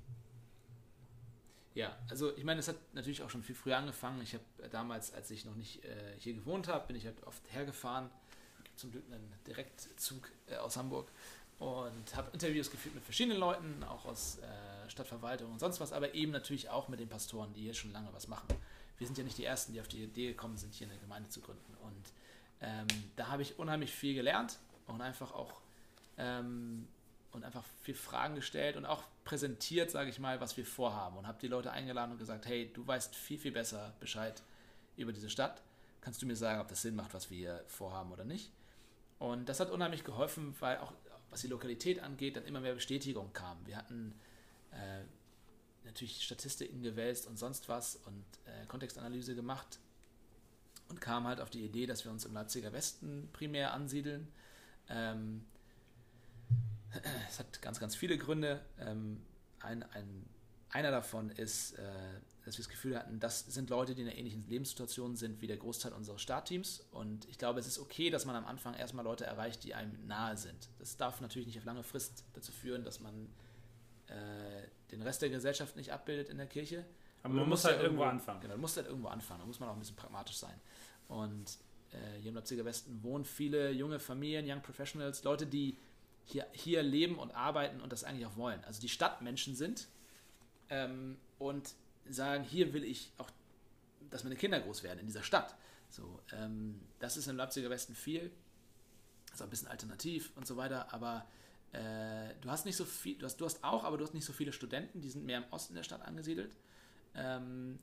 Ja, 1.75 1.97
also 2.09 2.35
ich 2.37 2.43
meine, 2.43 2.59
es 2.59 2.67
hat 2.67 2.75
natürlich 2.93 3.23
auch 3.23 3.29
schon 3.29 3.41
viel 3.41 3.55
früher 3.55 3.77
angefangen. 3.77 4.21
Ich 4.21 4.33
habe 4.33 4.43
damals, 4.69 5.13
als 5.13 5.31
ich 5.31 5.45
noch 5.45 5.55
nicht 5.55 5.83
äh, 5.83 5.89
hier 6.19 6.33
gewohnt 6.33 6.67
habe, 6.67 6.85
bin 6.87 6.95
ich 6.95 7.05
halt 7.05 7.23
oft 7.23 7.41
hergefahren 7.51 8.09
zum 8.75 8.91
Glück 8.91 9.03
einen 9.11 9.33
Direktzug 9.47 10.29
äh, 10.47 10.55
aus 10.57 10.77
Hamburg 10.77 11.09
und 11.59 12.15
habe 12.15 12.29
Interviews 12.33 12.69
geführt 12.69 12.95
mit 12.95 13.03
verschiedenen 13.03 13.39
Leuten, 13.39 13.83
auch 13.83 14.05
aus 14.05 14.39
äh, 14.39 14.89
Stadtverwaltung 14.89 15.51
und 15.51 15.59
sonst 15.59 15.79
was, 15.79 15.93
aber 15.93 16.13
eben 16.13 16.31
natürlich 16.31 16.69
auch 16.69 16.87
mit 16.87 16.99
den 16.99 17.09
Pastoren, 17.09 17.53
die 17.53 17.61
hier 17.61 17.73
schon 17.73 17.91
lange 17.91 18.09
was 18.13 18.27
machen. 18.27 18.47
Wir 18.97 19.07
sind 19.07 19.17
ja 19.17 19.23
nicht 19.23 19.37
die 19.37 19.45
Ersten, 19.45 19.73
die 19.73 19.81
auf 19.81 19.87
die 19.87 20.03
Idee 20.03 20.27
gekommen 20.27 20.57
sind, 20.57 20.73
hier 20.73 20.87
eine 20.87 20.97
Gemeinde 20.99 21.29
zu 21.29 21.41
gründen. 21.41 21.75
Und 21.81 22.03
ähm, 22.61 22.87
da 23.15 23.27
habe 23.27 23.41
ich 23.41 23.57
unheimlich 23.59 23.91
viel 23.91 24.13
gelernt 24.13 24.59
und 24.87 25.01
einfach 25.01 25.33
auch 25.33 25.61
ähm, 26.17 26.87
und 27.31 27.43
einfach 27.43 27.63
viel 27.81 27.95
Fragen 27.95 28.35
gestellt 28.35 28.77
und 28.77 28.85
auch 28.85 29.03
präsentiert, 29.23 29.91
sage 29.91 30.09
ich 30.09 30.19
mal, 30.19 30.41
was 30.41 30.57
wir 30.57 30.65
vorhaben 30.65 31.17
und 31.17 31.27
habe 31.27 31.39
die 31.41 31.47
Leute 31.47 31.71
eingeladen 31.71 32.11
und 32.11 32.17
gesagt, 32.17 32.45
hey, 32.45 32.71
du 32.73 32.85
weißt 32.85 33.15
viel, 33.15 33.37
viel 33.37 33.51
besser 33.51 33.93
Bescheid 33.99 34.41
über 34.97 35.13
diese 35.13 35.29
Stadt. 35.29 35.61
Kannst 36.01 36.21
du 36.21 36.25
mir 36.25 36.35
sagen, 36.35 36.59
ob 36.59 36.67
das 36.67 36.81
Sinn 36.81 36.95
macht, 36.95 37.13
was 37.13 37.29
wir 37.29 37.37
hier 37.37 37.63
vorhaben 37.67 38.11
oder 38.11 38.25
nicht? 38.25 38.51
Und 39.19 39.47
das 39.47 39.59
hat 39.59 39.71
unheimlich 39.71 40.03
geholfen, 40.03 40.55
weil 40.59 40.77
auch 40.77 40.93
was 41.29 41.41
die 41.41 41.47
Lokalität 41.47 42.01
angeht, 42.01 42.35
dann 42.35 42.45
immer 42.45 42.59
mehr 42.59 42.75
Bestätigung 42.75 43.33
kam. 43.33 43.57
Wir 43.65 43.77
hatten 43.77 44.13
äh, 44.71 45.03
natürlich 45.85 46.23
Statistiken 46.23 46.83
gewälzt 46.83 47.25
und 47.25 47.37
sonst 47.37 47.69
was 47.69 47.95
und 48.05 48.23
äh, 48.45 48.65
Kontextanalyse 48.67 49.33
gemacht 49.33 49.79
und 50.89 51.01
kamen 51.01 51.25
halt 51.25 51.41
auf 51.41 51.49
die 51.49 51.65
Idee, 51.65 51.85
dass 51.85 52.03
wir 52.05 52.11
uns 52.11 52.25
im 52.25 52.33
Leipziger 52.33 52.71
Westen 52.71 53.29
primär 53.33 53.73
ansiedeln. 53.73 54.27
Ähm, 54.89 55.45
es 57.29 57.39
hat 57.39 57.61
ganz, 57.61 57.79
ganz 57.79 57.95
viele 57.95 58.17
Gründe. 58.17 58.61
Ähm, 58.79 59.21
ein, 59.59 59.83
ein, 59.91 60.25
einer 60.69 60.91
davon 60.91 61.29
ist, 61.29 61.73
äh, 61.73 61.81
dass 62.45 62.57
wir 62.57 62.63
das 62.63 62.69
Gefühl 62.69 62.97
hatten, 62.97 63.19
das 63.19 63.41
sind 63.45 63.69
Leute, 63.69 63.95
die 63.95 64.01
in 64.01 64.07
einer 64.07 64.17
ähnlichen 64.17 64.45
Lebenssituation 64.47 65.15
sind 65.15 65.41
wie 65.41 65.47
der 65.47 65.57
Großteil 65.57 65.93
unseres 65.93 66.21
Startteams. 66.21 66.85
Und 66.91 67.25
ich 67.29 67.37
glaube, 67.37 67.59
es 67.59 67.67
ist 67.67 67.79
okay, 67.79 68.09
dass 68.09 68.25
man 68.25 68.35
am 68.35 68.45
Anfang 68.45 68.73
erstmal 68.73 69.05
Leute 69.05 69.25
erreicht, 69.25 69.63
die 69.63 69.73
einem 69.73 70.05
nahe 70.07 70.35
sind. 70.37 70.69
Das 70.79 70.97
darf 70.97 71.21
natürlich 71.21 71.47
nicht 71.47 71.57
auf 71.57 71.65
lange 71.65 71.83
Frist 71.83 72.25
dazu 72.33 72.51
führen, 72.51 72.83
dass 72.83 72.99
man 72.99 73.29
äh, 74.07 74.67
den 74.91 75.01
Rest 75.01 75.21
der 75.21 75.29
Gesellschaft 75.29 75.75
nicht 75.75 75.91
abbildet 75.93 76.29
in 76.29 76.37
der 76.37 76.47
Kirche. 76.47 76.85
Aber 77.21 77.33
man, 77.33 77.43
man 77.43 77.49
muss 77.49 77.63
halt 77.63 77.75
irgendwo, 77.75 78.03
irgendwo 78.03 78.17
anfangen. 78.17 78.41
Genau, 78.41 78.53
man 78.55 78.61
muss 78.61 78.75
halt 78.75 78.87
irgendwo 78.87 79.07
anfangen. 79.07 79.39
Da 79.39 79.45
muss 79.45 79.59
man 79.59 79.69
auch 79.69 79.73
ein 79.73 79.79
bisschen 79.79 79.95
pragmatisch 79.95 80.35
sein. 80.35 80.59
Und 81.07 81.57
äh, 81.91 82.19
hier 82.19 82.29
im 82.29 82.35
Leipziger 82.35 82.65
Westen 82.65 83.01
wohnen 83.03 83.23
viele 83.23 83.71
junge 83.71 83.99
Familien, 83.99 84.45
Young 84.49 84.61
Professionals, 84.61 85.23
Leute, 85.23 85.45
die 85.45 85.77
hier, 86.25 86.47
hier 86.51 86.83
leben 86.83 87.17
und 87.19 87.31
arbeiten 87.31 87.81
und 87.81 87.91
das 87.91 88.03
eigentlich 88.03 88.25
auch 88.25 88.37
wollen. 88.37 88.63
Also 88.65 88.81
die 88.81 88.89
Stadtmenschen 88.89 89.55
sind. 89.55 89.87
Ähm, 90.69 91.17
und 91.39 91.73
sagen, 92.09 92.43
hier 92.43 92.73
will 92.73 92.83
ich 92.83 93.11
auch, 93.17 93.29
dass 94.09 94.23
meine 94.23 94.35
Kinder 94.35 94.59
groß 94.59 94.83
werden 94.83 94.99
in 94.99 95.05
dieser 95.05 95.23
Stadt. 95.23 95.55
So, 95.89 96.19
ähm, 96.31 96.81
das 96.99 97.17
ist 97.17 97.27
im 97.27 97.37
Leipziger 97.37 97.69
Westen 97.69 97.95
viel. 97.95 98.31
Ist 99.31 99.41
auch 99.41 99.47
ein 99.47 99.49
bisschen 99.49 99.67
alternativ 99.67 100.31
und 100.35 100.45
so 100.45 100.57
weiter, 100.57 100.93
aber 100.93 101.25
äh, 101.71 102.33
du 102.41 102.49
hast 102.49 102.65
nicht 102.65 102.75
so 102.75 102.85
viel, 102.85 103.17
du 103.17 103.25
hast, 103.25 103.37
du 103.37 103.45
hast 103.45 103.63
auch, 103.63 103.83
aber 103.83 103.97
du 103.97 104.03
hast 104.03 104.13
nicht 104.13 104.25
so 104.25 104.33
viele 104.33 104.53
Studenten, 104.53 105.01
die 105.01 105.09
sind 105.09 105.25
mehr 105.25 105.39
im 105.39 105.45
Osten 105.51 105.73
der 105.73 105.83
Stadt 105.83 106.01
angesiedelt. 106.01 106.55
Ähm, 107.15 107.79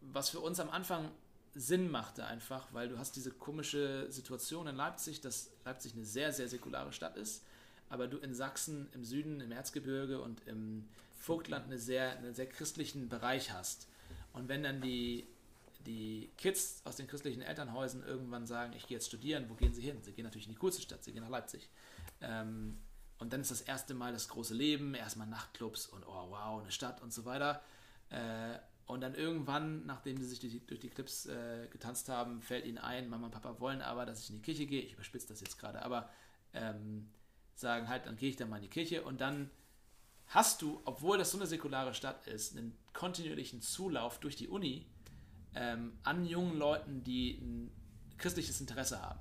was 0.00 0.28
für 0.28 0.40
uns 0.40 0.60
am 0.60 0.70
Anfang 0.70 1.10
Sinn 1.54 1.90
machte 1.90 2.26
einfach, 2.26 2.68
weil 2.72 2.88
du 2.88 2.98
hast 2.98 3.16
diese 3.16 3.30
komische 3.30 4.06
Situation 4.10 4.66
in 4.66 4.76
Leipzig, 4.76 5.22
dass 5.22 5.50
Leipzig 5.64 5.94
eine 5.94 6.04
sehr, 6.04 6.32
sehr 6.32 6.48
säkulare 6.48 6.92
Stadt 6.92 7.16
ist, 7.16 7.42
aber 7.88 8.08
du 8.08 8.18
in 8.18 8.34
Sachsen, 8.34 8.88
im 8.92 9.04
Süden, 9.04 9.40
im 9.40 9.52
Erzgebirge 9.52 10.20
und 10.20 10.46
im 10.46 10.88
Vogtland 11.18 11.66
eine 11.66 11.78
sehr, 11.78 12.16
einen 12.18 12.34
sehr 12.34 12.46
christlichen 12.46 13.08
Bereich 13.08 13.52
hast. 13.52 13.88
Und 14.32 14.48
wenn 14.48 14.62
dann 14.62 14.80
die, 14.80 15.26
die 15.86 16.30
Kids 16.36 16.82
aus 16.84 16.96
den 16.96 17.06
christlichen 17.06 17.42
Elternhäusern 17.42 18.02
irgendwann 18.02 18.46
sagen, 18.46 18.74
ich 18.76 18.86
gehe 18.86 18.96
jetzt 18.96 19.06
studieren, 19.06 19.46
wo 19.48 19.54
gehen 19.54 19.72
sie 19.72 19.82
hin? 19.82 19.98
Sie 20.02 20.12
gehen 20.12 20.24
natürlich 20.24 20.46
in 20.46 20.52
die 20.52 20.58
coolste 20.58 20.82
Stadt, 20.82 21.02
sie 21.04 21.12
gehen 21.12 21.22
nach 21.22 21.30
Leipzig. 21.30 21.68
Ähm, 22.20 22.78
und 23.18 23.32
dann 23.32 23.40
ist 23.40 23.50
das 23.50 23.62
erste 23.62 23.94
Mal 23.94 24.12
das 24.12 24.28
große 24.28 24.54
Leben, 24.54 24.94
erstmal 24.94 25.26
Nachtclubs 25.26 25.86
und 25.86 26.06
oh 26.06 26.26
wow, 26.30 26.60
eine 26.60 26.70
Stadt 26.70 27.02
und 27.02 27.12
so 27.12 27.24
weiter. 27.24 27.62
Äh, 28.10 28.58
und 28.86 29.00
dann 29.00 29.14
irgendwann, 29.14 29.84
nachdem 29.86 30.16
sie 30.16 30.26
sich 30.26 30.38
durch 30.38 30.52
die, 30.52 30.66
durch 30.66 30.80
die 30.80 30.90
Clips 30.90 31.26
äh, 31.26 31.66
getanzt 31.70 32.08
haben, 32.08 32.40
fällt 32.40 32.66
ihnen 32.66 32.78
ein, 32.78 33.08
Mama 33.08 33.26
und 33.26 33.32
Papa 33.32 33.58
wollen 33.58 33.82
aber, 33.82 34.06
dass 34.06 34.20
ich 34.20 34.30
in 34.30 34.36
die 34.36 34.42
Kirche 34.42 34.66
gehe. 34.66 34.82
Ich 34.82 34.92
überspitze 34.92 35.28
das 35.28 35.40
jetzt 35.40 35.58
gerade, 35.58 35.82
aber 35.82 36.08
ähm, 36.52 37.08
sagen 37.60 37.88
halt, 37.88 38.06
dann 38.06 38.16
gehe 38.16 38.30
ich 38.30 38.36
dann 38.36 38.48
mal 38.48 38.56
in 38.56 38.62
die 38.62 38.68
Kirche 38.68 39.02
und 39.02 39.20
dann 39.20 39.50
hast 40.28 40.62
du, 40.62 40.80
obwohl 40.84 41.18
das 41.18 41.30
so 41.30 41.38
eine 41.38 41.46
säkulare 41.46 41.94
Stadt 41.94 42.26
ist, 42.26 42.56
einen 42.56 42.76
kontinuierlichen 42.92 43.62
Zulauf 43.62 44.18
durch 44.18 44.36
die 44.36 44.48
Uni 44.48 44.86
ähm, 45.54 45.98
an 46.02 46.26
jungen 46.26 46.58
Leuten, 46.58 47.04
die 47.04 47.38
ein 47.40 47.70
christliches 48.18 48.60
Interesse 48.60 49.00
haben. 49.00 49.20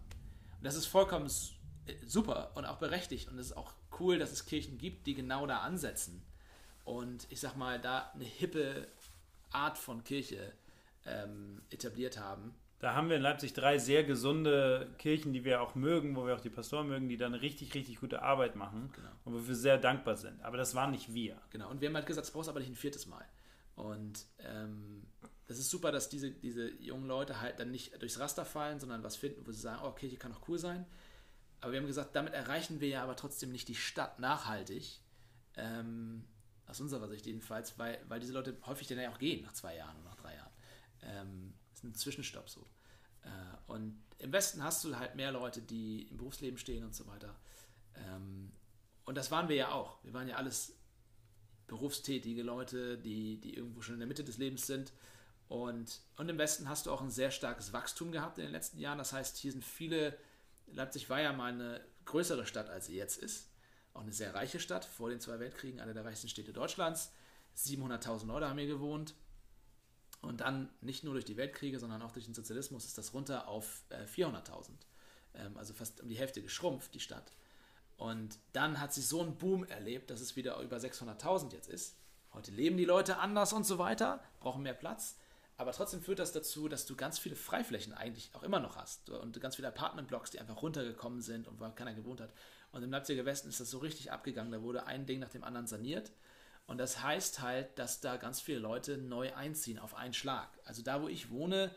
Und 0.57 0.63
das 0.63 0.75
ist 0.75 0.85
vollkommen 0.85 1.29
äh, 1.85 1.93
super 2.05 2.51
und 2.55 2.65
auch 2.65 2.77
berechtigt 2.77 3.29
und 3.29 3.37
es 3.37 3.47
ist 3.47 3.57
auch 3.57 3.73
cool, 3.99 4.17
dass 4.17 4.31
es 4.31 4.45
Kirchen 4.45 4.77
gibt, 4.77 5.07
die 5.07 5.13
genau 5.13 5.45
da 5.45 5.59
ansetzen 5.59 6.21
und 6.85 7.27
ich 7.29 7.39
sag 7.39 7.55
mal, 7.55 7.79
da 7.79 8.11
eine 8.13 8.23
hippe 8.23 8.87
Art 9.51 9.77
von 9.77 10.03
Kirche 10.03 10.53
ähm, 11.05 11.61
etabliert 11.69 12.19
haben 12.19 12.53
da 12.79 12.93
haben 12.93 13.09
wir 13.09 13.15
in 13.15 13.21
Leipzig 13.21 13.53
drei 13.53 13.77
sehr 13.77 14.03
gesunde 14.03 14.93
Kirchen, 14.97 15.33
die 15.33 15.45
wir 15.45 15.61
auch 15.61 15.75
mögen, 15.75 16.15
wo 16.15 16.27
wir 16.27 16.35
auch 16.35 16.41
die 16.41 16.49
Pastoren 16.49 16.87
mögen, 16.87 17.07
die 17.07 17.17
da 17.17 17.25
eine 17.25 17.41
richtig, 17.41 17.73
richtig 17.73 17.99
gute 17.99 18.21
Arbeit 18.21 18.55
machen 18.55 18.91
genau. 18.93 19.09
und 19.23 19.33
wo 19.33 19.47
wir 19.47 19.55
sehr 19.55 19.77
dankbar 19.77 20.17
sind. 20.17 20.41
Aber 20.43 20.57
das 20.57 20.75
waren 20.75 20.91
nicht 20.91 21.13
wir. 21.13 21.41
Genau, 21.51 21.69
und 21.69 21.81
wir 21.81 21.87
haben 21.87 21.95
halt 21.95 22.05
gesagt, 22.05 22.27
es 22.27 22.33
brauchst 22.33 22.49
aber 22.49 22.59
nicht 22.59 22.69
ein 22.69 22.75
viertes 22.75 23.07
Mal. 23.07 23.25
Und 23.75 24.25
ähm, 24.39 25.07
das 25.47 25.57
ist 25.57 25.69
super, 25.69 25.91
dass 25.91 26.09
diese, 26.09 26.31
diese 26.31 26.69
jungen 26.81 27.07
Leute 27.07 27.39
halt 27.39 27.59
dann 27.59 27.71
nicht 27.71 28.01
durchs 28.01 28.19
Raster 28.19 28.45
fallen, 28.45 28.79
sondern 28.79 29.03
was 29.03 29.15
finden, 29.15 29.45
wo 29.47 29.51
sie 29.51 29.61
sagen, 29.61 29.81
oh, 29.83 29.91
Kirche 29.91 30.17
kann 30.17 30.33
auch 30.33 30.47
cool 30.47 30.59
sein. 30.59 30.85
Aber 31.61 31.71
wir 31.71 31.79
haben 31.79 31.87
gesagt, 31.87 32.15
damit 32.15 32.33
erreichen 32.33 32.81
wir 32.81 32.89
ja 32.89 33.03
aber 33.03 33.15
trotzdem 33.15 33.51
nicht 33.51 33.67
die 33.67 33.75
Stadt 33.75 34.19
nachhaltig. 34.19 34.99
Ähm, 35.57 36.25
aus 36.67 36.81
unserer 36.81 37.07
Sicht 37.07 37.25
jedenfalls, 37.25 37.79
weil, 37.79 37.99
weil 38.07 38.19
diese 38.19 38.33
Leute 38.33 38.57
häufig 38.65 38.87
dann 38.87 38.99
ja 38.99 39.11
auch 39.11 39.19
gehen 39.19 39.43
nach 39.43 39.53
zwei 39.53 39.75
Jahren 39.75 39.95
oder 39.97 40.09
nach 40.09 40.15
drei 40.15 40.35
Jahren. 40.35 40.51
Ähm, 41.01 41.53
ein 41.85 41.95
Zwischenstopp 41.95 42.49
so. 42.49 42.65
Äh, 43.23 43.71
und 43.71 44.01
im 44.17 44.31
Westen 44.31 44.63
hast 44.63 44.83
du 44.83 44.95
halt 44.95 45.15
mehr 45.15 45.31
Leute, 45.31 45.61
die 45.61 46.03
im 46.03 46.17
Berufsleben 46.17 46.57
stehen 46.57 46.83
und 46.83 46.95
so 46.95 47.07
weiter. 47.07 47.35
Ähm, 47.95 48.51
und 49.05 49.15
das 49.15 49.31
waren 49.31 49.49
wir 49.49 49.55
ja 49.55 49.71
auch. 49.71 50.03
Wir 50.03 50.13
waren 50.13 50.27
ja 50.27 50.35
alles 50.35 50.75
berufstätige 51.67 52.43
Leute, 52.43 52.97
die, 52.97 53.39
die 53.39 53.55
irgendwo 53.55 53.81
schon 53.81 53.95
in 53.95 53.99
der 53.99 54.07
Mitte 54.07 54.23
des 54.23 54.37
Lebens 54.37 54.67
sind. 54.67 54.93
Und, 55.47 56.01
und 56.17 56.29
im 56.29 56.37
Westen 56.37 56.69
hast 56.69 56.85
du 56.85 56.91
auch 56.91 57.01
ein 57.01 57.11
sehr 57.11 57.31
starkes 57.31 57.71
Wachstum 57.71 58.11
gehabt 58.11 58.37
in 58.37 58.45
den 58.45 58.51
letzten 58.51 58.79
Jahren. 58.79 58.97
Das 58.97 59.13
heißt, 59.13 59.37
hier 59.37 59.51
sind 59.51 59.63
viele, 59.63 60.17
Leipzig 60.67 61.09
war 61.09 61.21
ja 61.21 61.33
mal 61.33 61.51
eine 61.51 61.81
größere 62.05 62.45
Stadt, 62.45 62.69
als 62.69 62.87
sie 62.87 62.95
jetzt 62.95 63.17
ist. 63.17 63.49
Auch 63.93 64.01
eine 64.01 64.11
sehr 64.11 64.33
reiche 64.33 64.59
Stadt, 64.59 64.85
vor 64.85 65.09
den 65.09 65.19
zwei 65.19 65.39
Weltkriegen, 65.39 65.79
eine 65.79 65.93
der 65.93 66.03
reichsten 66.05 66.29
Städte 66.29 66.51
Deutschlands. 66.51 67.11
700.000 67.55 68.25
Leute 68.25 68.49
haben 68.49 68.57
hier 68.57 68.67
gewohnt. 68.67 69.13
Und 70.25 70.41
dann 70.41 70.69
nicht 70.81 71.03
nur 71.03 71.13
durch 71.13 71.25
die 71.25 71.37
Weltkriege, 71.37 71.79
sondern 71.79 72.01
auch 72.01 72.11
durch 72.11 72.25
den 72.25 72.33
Sozialismus 72.33 72.85
ist 72.85 72.97
das 72.97 73.13
runter 73.13 73.47
auf 73.47 73.83
äh, 73.89 74.05
400.000. 74.05 74.69
Ähm, 75.35 75.57
also 75.57 75.73
fast 75.73 76.01
um 76.01 76.09
die 76.09 76.17
Hälfte 76.17 76.41
geschrumpft, 76.41 76.93
die 76.93 76.99
Stadt. 76.99 77.31
Und 77.97 78.37
dann 78.51 78.79
hat 78.79 78.93
sich 78.93 79.07
so 79.07 79.21
ein 79.21 79.37
Boom 79.37 79.63
erlebt, 79.63 80.09
dass 80.09 80.19
es 80.19 80.35
wieder 80.35 80.59
über 80.59 80.77
600.000 80.77 81.53
jetzt 81.53 81.69
ist. 81.69 81.95
Heute 82.33 82.51
leben 82.51 82.75
die 82.75 82.85
Leute 82.85 83.17
anders 83.17 83.53
und 83.53 83.65
so 83.65 83.77
weiter, 83.77 84.21
brauchen 84.39 84.63
mehr 84.63 84.73
Platz. 84.73 85.17
Aber 85.57 85.71
trotzdem 85.71 86.01
führt 86.01 86.19
das 86.19 86.33
dazu, 86.33 86.67
dass 86.67 86.85
du 86.85 86.97
ganz 86.97 87.17
viele 87.17 87.37
Freiflächen 87.37 87.93
eigentlich 87.93 88.29
auch 88.33 88.43
immer 88.43 88.59
noch 88.59 88.75
hast. 88.75 89.09
Und 89.09 89.39
ganz 89.39 89.55
viele 89.55 89.69
Apartmentblocks, 89.69 90.31
die 90.31 90.39
einfach 90.39 90.61
runtergekommen 90.61 91.21
sind 91.21 91.47
und 91.47 91.61
wo 91.61 91.69
keiner 91.69 91.93
gewohnt 91.93 92.19
hat. 92.19 92.33
Und 92.73 92.83
im 92.83 92.91
Leipziger 92.91 93.23
Westen 93.23 93.47
ist 93.47 93.61
das 93.61 93.69
so 93.69 93.77
richtig 93.77 94.11
abgegangen. 94.11 94.51
Da 94.51 94.61
wurde 94.61 94.85
ein 94.85 95.05
Ding 95.05 95.19
nach 95.19 95.29
dem 95.29 95.45
anderen 95.45 95.65
saniert. 95.65 96.11
Und 96.67 96.79
das 96.79 97.03
heißt 97.03 97.41
halt, 97.41 97.77
dass 97.77 98.01
da 98.01 98.17
ganz 98.17 98.41
viele 98.41 98.59
Leute 98.59 98.97
neu 98.97 99.33
einziehen 99.35 99.77
auf 99.77 99.93
einen 99.93 100.13
Schlag. 100.13 100.49
Also 100.65 100.81
da, 100.81 101.01
wo 101.01 101.07
ich 101.07 101.29
wohne, 101.29 101.73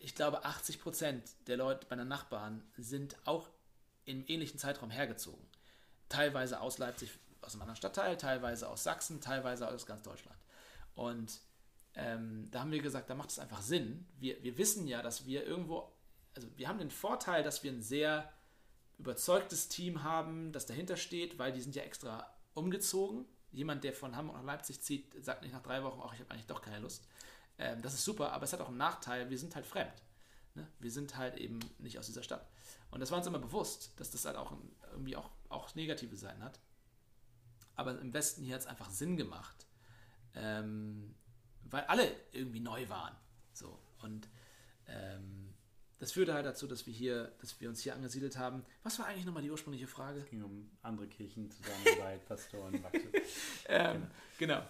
ich 0.00 0.14
glaube 0.14 0.44
80 0.44 0.80
Prozent 0.80 1.22
der 1.46 1.56
Leute, 1.56 1.86
meiner 1.90 2.04
Nachbarn, 2.04 2.62
sind 2.76 3.16
auch 3.24 3.48
im 4.04 4.24
ähnlichen 4.26 4.58
Zeitraum 4.58 4.90
hergezogen. 4.90 5.46
Teilweise 6.08 6.60
aus 6.60 6.78
Leipzig, 6.78 7.10
aus 7.40 7.54
einem 7.54 7.62
anderen 7.62 7.76
Stadtteil, 7.76 8.16
teilweise 8.16 8.68
aus 8.68 8.82
Sachsen, 8.82 9.20
teilweise 9.20 9.68
aus 9.68 9.86
ganz 9.86 10.02
Deutschland. 10.02 10.38
Und 10.96 11.40
ähm, 11.94 12.48
da 12.50 12.60
haben 12.60 12.72
wir 12.72 12.82
gesagt, 12.82 13.08
da 13.08 13.14
macht 13.14 13.30
es 13.30 13.38
einfach 13.38 13.62
Sinn. 13.62 14.06
Wir, 14.18 14.42
wir 14.42 14.58
wissen 14.58 14.88
ja, 14.88 15.02
dass 15.02 15.26
wir 15.26 15.44
irgendwo, 15.44 15.92
also 16.34 16.48
wir 16.56 16.68
haben 16.68 16.78
den 16.78 16.90
Vorteil, 16.90 17.42
dass 17.44 17.62
wir 17.62 17.70
ein 17.70 17.82
sehr 17.82 18.32
überzeugtes 18.98 19.68
Team 19.68 20.02
haben, 20.02 20.52
das 20.52 20.66
dahinter 20.66 20.96
steht, 20.96 21.38
weil 21.38 21.52
die 21.52 21.60
sind 21.60 21.74
ja 21.76 21.82
extra 21.82 22.32
umgezogen. 22.54 23.24
Jemand, 23.54 23.84
der 23.84 23.92
von 23.92 24.16
Hamburg 24.16 24.36
nach 24.36 24.44
Leipzig 24.44 24.80
zieht, 24.80 25.24
sagt 25.24 25.42
nicht 25.42 25.52
nach 25.52 25.62
drei 25.62 25.82
Wochen, 25.82 26.00
ach, 26.04 26.12
ich 26.12 26.20
habe 26.20 26.30
eigentlich 26.30 26.46
doch 26.46 26.60
keine 26.60 26.80
Lust. 26.80 27.06
Ähm, 27.58 27.80
das 27.82 27.94
ist 27.94 28.04
super, 28.04 28.32
aber 28.32 28.44
es 28.44 28.52
hat 28.52 28.60
auch 28.60 28.68
einen 28.68 28.76
Nachteil, 28.76 29.30
wir 29.30 29.38
sind 29.38 29.54
halt 29.54 29.64
fremd. 29.64 30.02
Ne? 30.54 30.66
Wir 30.78 30.90
sind 30.90 31.16
halt 31.16 31.36
eben 31.36 31.60
nicht 31.78 31.98
aus 31.98 32.06
dieser 32.06 32.22
Stadt. 32.22 32.46
Und 32.90 33.00
das 33.00 33.10
war 33.10 33.18
uns 33.18 33.26
immer 33.26 33.38
bewusst, 33.38 33.92
dass 33.96 34.10
das 34.10 34.24
halt 34.24 34.36
auch 34.36 34.56
irgendwie 34.90 35.16
auch, 35.16 35.30
auch 35.48 35.74
negative 35.74 36.16
Seiten 36.16 36.42
hat. 36.42 36.60
Aber 37.76 37.98
im 37.98 38.12
Westen 38.12 38.44
hier 38.44 38.54
hat 38.54 38.62
es 38.62 38.66
einfach 38.66 38.90
Sinn 38.90 39.16
gemacht, 39.16 39.66
ähm, 40.34 41.14
weil 41.64 41.82
alle 41.84 42.14
irgendwie 42.32 42.60
neu 42.60 42.88
waren. 42.88 43.16
So. 43.52 43.78
Und 44.02 44.28
ähm, 44.86 45.43
das 45.98 46.12
führte 46.12 46.34
halt 46.34 46.46
dazu, 46.46 46.66
dass 46.66 46.86
wir 46.86 46.92
hier, 46.92 47.32
dass 47.40 47.60
wir 47.60 47.68
uns 47.68 47.80
hier 47.80 47.94
angesiedelt 47.94 48.36
haben. 48.36 48.64
Was 48.82 48.98
war 48.98 49.06
eigentlich 49.06 49.24
nochmal 49.24 49.42
die 49.42 49.50
ursprüngliche 49.50 49.86
Frage? 49.86 50.20
Es 50.20 50.26
ging 50.26 50.42
um 50.42 50.70
andere 50.82 51.06
Kirchen, 51.06 51.50
Zusammenarbeit, 51.50 52.26
Pastoren, 52.26 52.82
Wachstum. 52.82 53.10
ähm, 53.68 54.06
genau. 54.38 54.62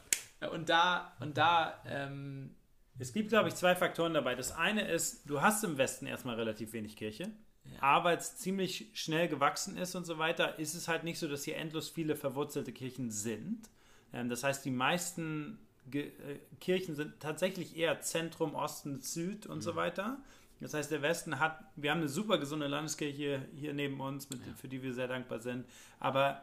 Und 0.52 0.68
da, 0.68 1.16
und 1.20 1.37
da 1.37 1.82
ähm, 1.87 2.54
es 2.98 3.12
gibt, 3.12 3.30
glaube 3.30 3.48
ich, 3.48 3.54
zwei 3.54 3.74
Faktoren 3.74 4.14
dabei. 4.14 4.34
Das 4.34 4.52
eine 4.52 4.88
ist, 4.88 5.28
du 5.28 5.40
hast 5.40 5.64
im 5.64 5.78
Westen 5.78 6.06
erstmal 6.06 6.37
relativ 6.37 6.72
wenig 6.72 6.96
Kirche. 6.96 7.30
Ja. 7.64 7.82
Aber 7.82 8.04
weil 8.10 8.18
es 8.18 8.37
ziemlich 8.37 8.90
schnell 8.92 9.26
gewachsen 9.26 9.76
ist 9.76 9.94
und 9.94 10.04
so 10.04 10.18
weiter, 10.18 10.58
ist 10.58 10.74
es 10.74 10.87
halt 10.87 11.02
nicht 11.02 11.18
so, 11.18 11.28
dass 11.28 11.44
hier 11.44 11.56
endlos 11.56 11.88
viele 11.88 12.14
verwurzelte 12.14 12.72
Kirchen 12.72 13.10
sind. 13.10 13.68
Ähm, 14.12 14.28
das 14.28 14.44
heißt, 14.44 14.64
die 14.64 14.70
meisten 14.70 15.58
Ge 15.87 16.06
äh, 16.06 16.38
Kirchen 16.60 16.94
sind 16.94 17.20
tatsächlich 17.20 17.76
eher 17.76 18.00
Zentrum, 18.00 18.54
Osten, 18.54 19.00
Süd 19.00 19.46
und 19.46 19.58
mhm. 19.58 19.62
so 19.62 19.76
weiter. 19.76 20.18
Das 20.64 20.72
heißt, 20.72 20.90
der 20.90 21.03
Westen 21.03 21.40
hat, 21.40 21.62
wir 21.77 21.90
haben 21.90 21.98
eine 21.98 22.09
super 22.09 22.38
gesunde 22.38 22.68
Landeskirche 22.68 23.46
hier 23.55 23.74
neben 23.74 24.00
uns, 24.00 24.31
mit, 24.31 24.40
ja. 24.46 24.55
für 24.55 24.66
die 24.66 24.83
wir 24.83 24.94
sehr 24.94 25.09
dankbar 25.09 25.38
sind. 25.38 25.66
Aber 26.00 26.40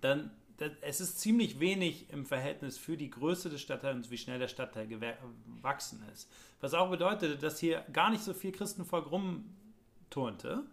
dann 0.00 0.30
es 0.80 1.00
ist 1.00 1.20
ziemlich 1.20 1.60
wenig 1.60 2.08
im 2.10 2.24
Verhältnis 2.24 2.78
für 2.78 2.96
die 2.96 3.10
Größe 3.10 3.50
des 3.50 3.60
Stadtteils 3.60 3.96
und 3.96 4.10
wie 4.10 4.16
schnell 4.16 4.38
der 4.38 4.48
Stadtteil 4.48 4.86
gewachsen 4.86 6.02
ist. 6.10 6.30
Was 6.62 6.72
auch 6.72 6.90
bedeutet, 6.90 7.42
dass 7.42 7.60
hier 7.60 7.84
gar 7.92 8.10
nicht 8.10 8.22
so 8.22 8.32
viel 8.32 8.52
Christenvolk 8.52 9.10
rumturnte 9.10 10.64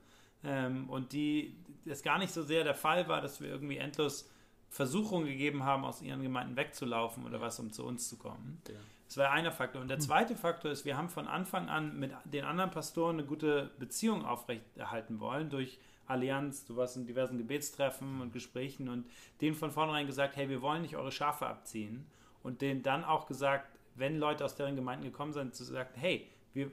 ähm, 0.45 0.89
und 0.89 1.11
die 1.11 1.57
es 1.85 2.03
gar 2.03 2.19
nicht 2.19 2.33
so 2.33 2.41
sehr 2.41 2.63
der 2.63 2.75
Fall 2.75 3.09
war, 3.09 3.21
dass 3.21 3.41
wir 3.41 3.49
irgendwie 3.49 3.77
endlos 3.77 4.29
Versuchungen 4.69 5.27
gegeben 5.27 5.63
haben, 5.63 5.85
aus 5.85 6.01
ihren 6.01 6.21
Gemeinden 6.21 6.55
wegzulaufen 6.55 7.25
oder 7.25 7.41
was, 7.41 7.59
um 7.59 7.71
zu 7.71 7.85
uns 7.85 8.09
zu 8.09 8.17
kommen. 8.17 8.61
Ja. 8.67 8.75
Das 9.07 9.17
war 9.17 9.31
einer 9.31 9.51
Faktor. 9.51 9.81
Und 9.81 9.87
der 9.87 9.99
zweite 9.99 10.35
Faktor 10.35 10.69
ist, 10.71 10.83
wir 10.83 10.97
haben 10.97 11.09
von 11.09 11.27
Anfang 11.27 11.69
an 11.69 11.97
mit 11.97 12.11
den 12.25 12.43
anderen 12.43 12.71
Pastoren 12.71 13.17
eine 13.17 13.25
gute 13.25 13.71
Beziehung 13.79 14.25
aufrechterhalten 14.25 15.19
wollen 15.19 15.49
durch 15.49 15.79
Allianz, 16.07 16.65
du 16.65 16.75
warst 16.75 16.97
in 16.97 17.05
diversen 17.05 17.37
Gebetstreffen 17.37 18.21
und 18.21 18.33
Gesprächen 18.33 18.89
und 18.89 19.05
denen 19.41 19.55
von 19.55 19.71
vornherein 19.71 20.07
gesagt, 20.07 20.35
hey, 20.35 20.49
wir 20.49 20.61
wollen 20.61 20.81
nicht 20.81 20.95
eure 20.95 21.11
Schafe 21.11 21.47
abziehen. 21.47 22.05
Und 22.43 22.61
denen 22.61 22.81
dann 22.81 23.03
auch 23.03 23.27
gesagt, 23.27 23.77
wenn 23.95 24.19
Leute 24.19 24.45
aus 24.45 24.55
deren 24.55 24.75
Gemeinden 24.75 25.03
gekommen 25.05 25.33
sind, 25.33 25.53
zu 25.55 25.63
sagen, 25.65 25.89
hey, 25.95 26.27
wir, 26.53 26.71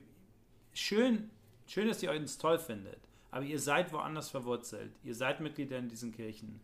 schön, 0.72 1.30
schön, 1.66 1.88
dass 1.88 2.02
ihr 2.02 2.12
uns 2.12 2.38
toll 2.38 2.59
findet, 2.59 3.00
aber 3.30 3.44
ihr 3.44 3.59
seid 3.59 3.92
woanders 3.92 4.30
verwurzelt. 4.30 4.92
Ihr 5.02 5.14
seid 5.14 5.40
Mitglieder 5.40 5.78
in 5.78 5.88
diesen 5.88 6.12
Kirchen. 6.12 6.61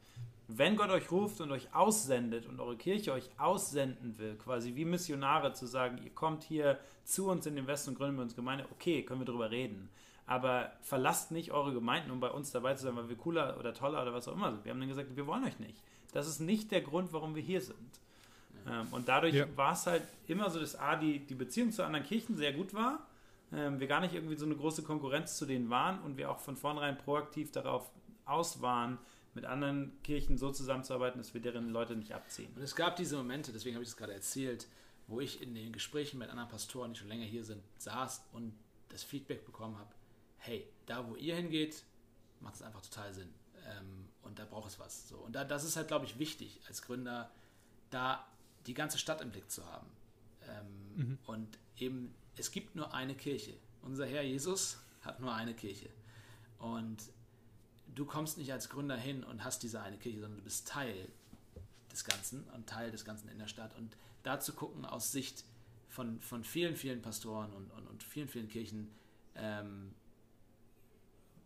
Wenn 0.57 0.77
Gott 0.77 0.91
euch 0.91 1.11
ruft 1.11 1.41
und 1.41 1.51
euch 1.53 1.75
aussendet 1.75 2.47
und 2.47 2.61
eure 2.61 2.77
Kirche 2.77 3.13
euch 3.13 3.31
aussenden 3.39 4.19
will, 4.19 4.37
quasi 4.37 4.75
wie 4.75 4.85
Missionare 4.85 5.53
zu 5.53 5.67
sagen, 5.67 5.99
ihr 6.03 6.11
kommt 6.11 6.45
hier 6.45 6.79
zu 7.05 7.29
uns 7.29 7.47
in 7.47 7.57
den 7.57 7.67
Westen 7.67 7.91
und 7.91 7.97
gründen 7.97 8.17
wir 8.17 8.23
uns 8.23 8.35
Gemeinde, 8.35 8.67
okay, 8.73 9.03
können 9.03 9.21
wir 9.21 9.27
darüber 9.27 9.51
reden 9.51 9.89
aber 10.31 10.71
verlasst 10.83 11.33
nicht 11.33 11.51
eure 11.51 11.73
Gemeinden, 11.73 12.13
um 12.13 12.21
bei 12.21 12.31
uns 12.31 12.53
dabei 12.53 12.75
zu 12.75 12.85
sein, 12.85 12.95
weil 12.95 13.09
wir 13.09 13.17
cooler 13.17 13.59
oder 13.59 13.75
toller 13.75 14.01
oder 14.01 14.15
was 14.15 14.29
auch 14.29 14.35
immer 14.35 14.53
sind. 14.53 14.65
Wir 14.65 14.71
haben 14.71 14.79
dann 14.79 14.89
gesagt, 14.89 15.17
wir 15.17 15.27
wollen 15.27 15.43
euch 15.43 15.59
nicht. 15.59 15.83
Das 16.13 16.29
ist 16.29 16.39
nicht 16.39 16.71
der 16.71 16.83
Grund, 16.83 17.13
warum 17.13 17.35
wir 17.35 17.43
hier 17.43 17.61
sind. 17.61 18.01
Ähm, 18.69 18.87
und 18.93 19.09
dadurch 19.09 19.35
ja. 19.35 19.47
war 19.57 19.73
es 19.73 19.89
halt 19.89 20.05
immer 20.29 20.49
so, 20.49 20.61
dass 20.61 20.79
A, 20.79 20.95
die, 20.95 21.19
die 21.19 21.35
Beziehung 21.35 21.73
zu 21.73 21.85
anderen 21.85 22.07
Kirchen 22.07 22.37
sehr 22.37 22.53
gut 22.53 22.73
war, 22.75 23.01
ähm, 23.53 23.81
wir 23.81 23.89
gar 23.89 24.01
nicht 24.01 24.15
irgendwie 24.15 24.37
so 24.37 24.47
eine 24.47 24.55
große 24.55 24.85
Konkurrenz 24.85 25.37
zu 25.37 25.47
denen 25.47 25.69
waren 25.69 26.01
und 26.03 26.17
wir 26.17 26.31
auch 26.31 26.39
von 26.39 26.57
vornherein 26.57 26.97
proaktiv 26.97 27.51
darauf 27.51 27.91
aus 28.25 28.63
waren, 28.63 28.99
mit 29.35 29.45
anderen 29.45 29.93
Kirchen 30.03 30.37
so 30.37 30.51
zusammenzuarbeiten, 30.51 31.19
dass 31.21 31.35
wir 31.35 31.41
deren 31.41 31.71
Leute 31.71 31.97
nicht 31.97 32.13
abziehen. 32.13 32.53
Und 32.57 32.63
es 32.63 32.75
gab 32.75 32.97
diese 32.97 33.17
Momente, 33.17 33.53
deswegen 33.53 33.77
habe 33.77 33.85
ich 33.85 33.91
das 33.91 33.97
gerade 33.97 34.13
erzählt, 34.13 34.67
wo 35.07 35.21
ich 35.21 35.43
in 35.43 35.55
den 35.55 35.73
Gesprächen 35.73 36.19
mit 36.19 36.31
anderen 36.31 36.49
Pastoren, 36.49 36.93
die 36.93 37.01
schon 37.01 37.09
länger 37.09 37.25
hier 37.25 37.45
sind, 37.45 37.63
saß 37.79 38.25
und 38.33 38.55
das 38.89 39.03
Feedback 39.03 39.45
bekommen 39.45 39.79
habe, 39.79 39.91
hey, 40.39 40.67
da 40.87 41.09
wo 41.09 41.17
ihr 41.17 41.37
hingeht, 41.37 41.85
macht 42.41 42.57
es 42.57 42.63
einfach 42.63 42.83
total 42.83 43.13
Sinn. 43.13 43.29
Ähm, 43.67 44.09
und 44.23 44.39
da 44.39 44.45
braucht 44.45 44.71
es 44.71 44.79
was. 44.79 45.09
So. 45.09 45.17
Und 45.17 45.35
da, 45.35 45.45
das 45.45 45.65
ist 45.65 45.77
halt, 45.77 45.89
glaube 45.89 46.07
ich, 46.07 46.19
wichtig 46.19 46.61
als 46.67 46.83
Gründer, 46.83 47.31
da 47.91 48.27
die 48.67 48.75
ganze 48.75 48.99
Stadt 48.99 49.21
im 49.21 49.31
Blick 49.31 49.51
zu 49.51 49.65
haben. 49.67 49.87
Ähm, 50.49 50.97
mhm. 50.97 51.19
Und 51.27 51.59
eben, 51.77 52.15
es 52.37 52.51
gibt 52.51 52.75
nur 52.75 52.95
eine 52.95 53.15
Kirche. 53.15 53.55
Unser 53.83 54.07
Herr 54.07 54.23
Jesus 54.23 54.79
hat 55.03 55.21
nur 55.21 55.35
eine 55.35 55.55
Kirche. 55.55 55.91
Und 56.59 56.99
du 57.95 58.05
kommst 58.05 58.39
nicht 58.39 58.53
als 58.53 58.69
Gründer 58.69 58.97
hin 58.97 59.25
und 59.25 59.45
hast 59.45 59.63
diese 59.63 59.81
eine 59.83 59.97
Kirche, 59.97 60.21
sondern 60.21 60.39
du 60.39 60.45
bist 60.45 60.69
Teil 60.69 61.09
des 61.91 62.05
Ganzen 62.05 62.45
und 62.55 62.69
Teil 62.69 62.91
des 62.91 63.05
Ganzen 63.05 63.29
in 63.29 63.39
der 63.39 63.49
Stadt. 63.49 63.77
Und 63.77 63.97
da 64.23 64.41
zu 64.41 64.53
gucken 64.53 64.85
aus 64.85 65.13
Sicht 65.13 65.45
von, 65.89 66.21
von 66.21 66.45
vielen, 66.45 66.77
vielen 66.77 67.03
Pastoren 67.03 67.53
und, 67.53 67.71
und, 67.71 67.87
und 67.87 68.03
vielen, 68.03 68.29
vielen 68.29 68.49
Kirchen, 68.49 68.91
ähm, 69.35 69.93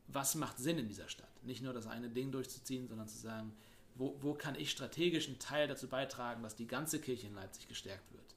was 0.08 0.34
macht 0.34 0.58
Sinn 0.58 0.78
in 0.78 0.88
dieser 0.88 1.08
Stadt? 1.08 1.44
Nicht 1.44 1.62
nur 1.62 1.72
das 1.72 1.86
eine 1.86 2.10
Ding 2.10 2.30
durchzuziehen, 2.30 2.88
sondern 2.88 3.08
zu 3.08 3.18
sagen, 3.18 3.52
wo, 3.94 4.16
wo 4.20 4.34
kann 4.34 4.54
ich 4.54 4.70
strategisch 4.70 5.28
einen 5.28 5.38
Teil 5.38 5.68
dazu 5.68 5.88
beitragen, 5.88 6.42
dass 6.42 6.56
die 6.56 6.66
ganze 6.66 7.00
Kirche 7.00 7.26
in 7.26 7.34
Leipzig 7.34 7.68
gestärkt 7.68 8.12
wird? 8.12 8.34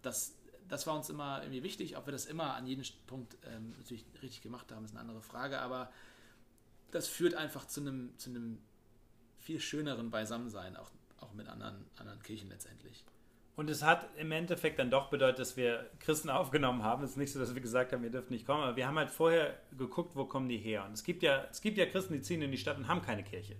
Das, 0.00 0.34
das 0.68 0.86
war 0.86 0.96
uns 0.96 1.10
immer 1.10 1.42
irgendwie 1.42 1.62
wichtig. 1.62 1.96
Ob 1.96 2.06
wir 2.06 2.12
das 2.12 2.24
immer 2.24 2.54
an 2.54 2.66
jedem 2.66 2.84
Punkt 3.06 3.36
ähm, 3.44 3.74
natürlich 3.76 4.04
richtig 4.22 4.42
gemacht 4.42 4.72
haben, 4.72 4.84
ist 4.84 4.92
eine 4.92 5.00
andere 5.00 5.20
Frage, 5.20 5.60
aber 5.60 5.92
das 6.92 7.08
führt 7.08 7.34
einfach 7.34 7.66
zu 7.66 7.80
einem, 7.80 8.16
zu 8.18 8.30
einem 8.30 8.58
viel 9.38 9.60
schöneren 9.60 10.10
Beisammensein, 10.10 10.76
auch, 10.76 10.90
auch 11.18 11.32
mit 11.32 11.48
anderen, 11.48 11.84
anderen 11.96 12.22
Kirchen 12.22 12.48
letztendlich. 12.48 13.04
Und 13.54 13.68
es 13.68 13.82
hat 13.82 14.08
im 14.16 14.32
Endeffekt 14.32 14.78
dann 14.78 14.90
doch 14.90 15.10
bedeutet, 15.10 15.40
dass 15.40 15.56
wir 15.56 15.90
Christen 15.98 16.30
aufgenommen 16.30 16.82
haben. 16.82 17.02
Es 17.02 17.10
ist 17.10 17.16
nicht 17.16 17.32
so, 17.32 17.38
dass 17.38 17.54
wir 17.54 17.60
gesagt 17.60 17.92
haben, 17.92 18.02
ihr 18.02 18.10
dürft 18.10 18.30
nicht 18.30 18.46
kommen, 18.46 18.62
aber 18.62 18.76
wir 18.76 18.86
haben 18.86 18.96
halt 18.96 19.10
vorher 19.10 19.58
geguckt, 19.76 20.16
wo 20.16 20.24
kommen 20.24 20.48
die 20.48 20.56
her. 20.56 20.86
Und 20.86 20.92
es 20.92 21.04
gibt 21.04 21.22
ja, 21.22 21.44
es 21.50 21.60
gibt 21.60 21.76
ja 21.76 21.84
Christen, 21.84 22.14
die 22.14 22.22
ziehen 22.22 22.40
in 22.40 22.50
die 22.50 22.56
Stadt 22.56 22.78
und 22.78 22.88
haben 22.88 23.02
keine 23.02 23.22
Kirche. 23.22 23.56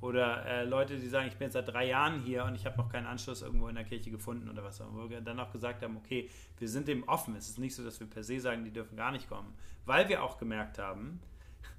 Oder 0.00 0.44
äh, 0.46 0.64
Leute, 0.64 0.96
die 0.96 1.08
sagen, 1.08 1.28
ich 1.28 1.36
bin 1.36 1.46
jetzt 1.46 1.54
seit 1.54 1.68
drei 1.68 1.88
Jahren 1.88 2.20
hier 2.22 2.44
und 2.44 2.54
ich 2.54 2.66
habe 2.66 2.76
noch 2.76 2.90
keinen 2.90 3.06
Anschluss 3.06 3.42
irgendwo 3.42 3.68
in 3.68 3.74
der 3.74 3.84
Kirche 3.84 4.10
gefunden 4.10 4.48
oder 4.48 4.62
was. 4.64 4.82
Wo 4.92 5.08
wir 5.08 5.20
dann 5.20 5.38
auch 5.40 5.50
gesagt 5.50 5.82
haben, 5.82 5.96
okay, 5.96 6.30
wir 6.58 6.68
sind 6.68 6.88
dem 6.88 7.06
offen. 7.08 7.36
Es 7.36 7.48
ist 7.48 7.58
nicht 7.58 7.74
so, 7.74 7.82
dass 7.82 8.00
wir 8.00 8.06
per 8.06 8.22
se 8.22 8.40
sagen, 8.40 8.64
die 8.64 8.70
dürfen 8.70 8.96
gar 8.96 9.12
nicht 9.12 9.28
kommen. 9.28 9.54
Weil 9.84 10.08
wir 10.08 10.22
auch 10.22 10.38
gemerkt 10.38 10.78
haben, 10.78 11.20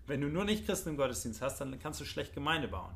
wenn 0.08 0.22
du 0.22 0.28
nur 0.28 0.46
nicht 0.46 0.65
Christen 0.65 0.89
im 0.89 0.98
Gottesdienst 0.98 1.41
hast, 1.41 1.60
dann 1.62 1.80
kannst 1.80 2.00
du 2.00 2.06
schlecht 2.06 2.34
Gemeinde 2.34 2.68
bauen. 2.68 2.94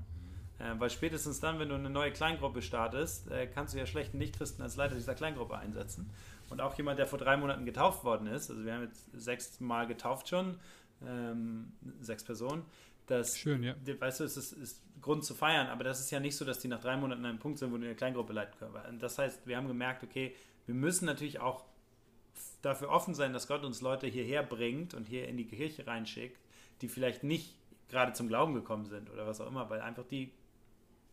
Äh, 0.59 0.77
weil 0.77 0.89
spätestens 0.89 1.39
dann, 1.39 1.59
wenn 1.59 1.69
du 1.69 1.75
eine 1.75 1.89
neue 1.89 2.11
Kleingruppe 2.11 2.61
startest, 2.61 3.31
äh, 3.31 3.47
kannst 3.47 3.73
du 3.73 3.77
ja 3.77 3.85
schlechten 3.85 4.17
Nichtchristen 4.17 4.61
als 4.61 4.75
Leiter 4.75 4.95
dieser 4.95 5.15
Kleingruppe 5.15 5.57
einsetzen. 5.57 6.09
Und 6.49 6.61
auch 6.61 6.75
jemand, 6.75 6.99
der 6.99 7.07
vor 7.07 7.19
drei 7.19 7.37
Monaten 7.37 7.65
getauft 7.65 8.03
worden 8.03 8.27
ist, 8.27 8.49
also 8.49 8.65
wir 8.65 8.73
haben 8.73 8.83
jetzt 8.83 9.09
sechs 9.13 9.59
Mal 9.59 9.87
getauft 9.87 10.29
schon, 10.29 10.57
ähm, 11.05 11.71
sechs 12.01 12.23
Personen. 12.23 12.65
Das, 13.07 13.37
Schön, 13.37 13.63
ja. 13.63 13.75
Weißt 13.99 14.19
du, 14.19 14.23
es 14.23 14.37
ist, 14.37 14.51
ist, 14.51 14.83
Grund 15.01 15.23
zu 15.23 15.33
feiern, 15.33 15.67
aber 15.67 15.83
das 15.83 15.99
ist 16.01 16.11
ja 16.11 16.19
nicht 16.19 16.35
so, 16.35 16.43
dass 16.43 16.59
die 16.59 16.67
nach 16.67 16.81
drei 16.81 16.97
Monaten 16.97 17.23
an 17.23 17.29
einem 17.29 17.39
Punkt 17.39 17.57
sind, 17.57 17.71
wo 17.71 17.77
du 17.77 17.85
eine 17.85 17.95
Kleingruppe 17.95 18.33
leiten 18.33 18.59
können. 18.59 18.99
Das 18.99 19.17
heißt, 19.17 19.47
wir 19.47 19.55
haben 19.55 19.67
gemerkt, 19.67 20.03
okay, 20.03 20.35
wir 20.65 20.75
müssen 20.75 21.05
natürlich 21.05 21.39
auch 21.39 21.63
dafür 22.61 22.89
offen 22.89 23.15
sein, 23.15 23.31
dass 23.31 23.47
Gott 23.47 23.63
uns 23.63 23.81
Leute 23.81 24.07
hierher 24.07 24.43
bringt 24.43 24.93
und 24.93 25.07
hier 25.07 25.27
in 25.27 25.37
die 25.37 25.45
Kirche 25.45 25.87
reinschickt, 25.87 26.37
die 26.81 26.87
vielleicht 26.87 27.23
nicht 27.23 27.55
gerade 27.89 28.13
zum 28.13 28.27
Glauben 28.27 28.53
gekommen 28.53 28.85
sind 28.85 29.09
oder 29.09 29.27
was 29.27 29.41
auch 29.41 29.47
immer, 29.47 29.69
weil 29.69 29.81
einfach 29.81 30.05
die 30.05 30.31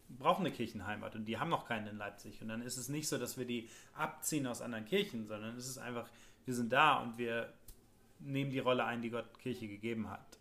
brauchen 0.08 0.46
eine 0.46 0.54
Kirchenheimat 0.54 1.16
und 1.16 1.24
die 1.24 1.38
haben 1.38 1.50
noch 1.50 1.66
keinen 1.66 1.88
in 1.88 1.98
Leipzig. 1.98 2.40
Und 2.40 2.48
dann 2.48 2.62
ist 2.62 2.76
es 2.76 2.88
nicht 2.88 3.08
so, 3.08 3.18
dass 3.18 3.38
wir 3.38 3.44
die 3.44 3.68
abziehen 3.94 4.46
aus 4.46 4.62
anderen 4.62 4.84
Kirchen, 4.84 5.26
sondern 5.26 5.56
es 5.56 5.66
ist 5.66 5.78
einfach, 5.78 6.08
wir 6.44 6.54
sind 6.54 6.72
da 6.72 6.98
und 6.98 7.18
wir 7.18 7.52
nehmen 8.20 8.50
die 8.50 8.60
Rolle 8.60 8.84
ein, 8.84 9.02
die 9.02 9.10
Gott 9.10 9.38
Kirche 9.40 9.66
gegeben 9.66 10.08
hat. 10.08 10.38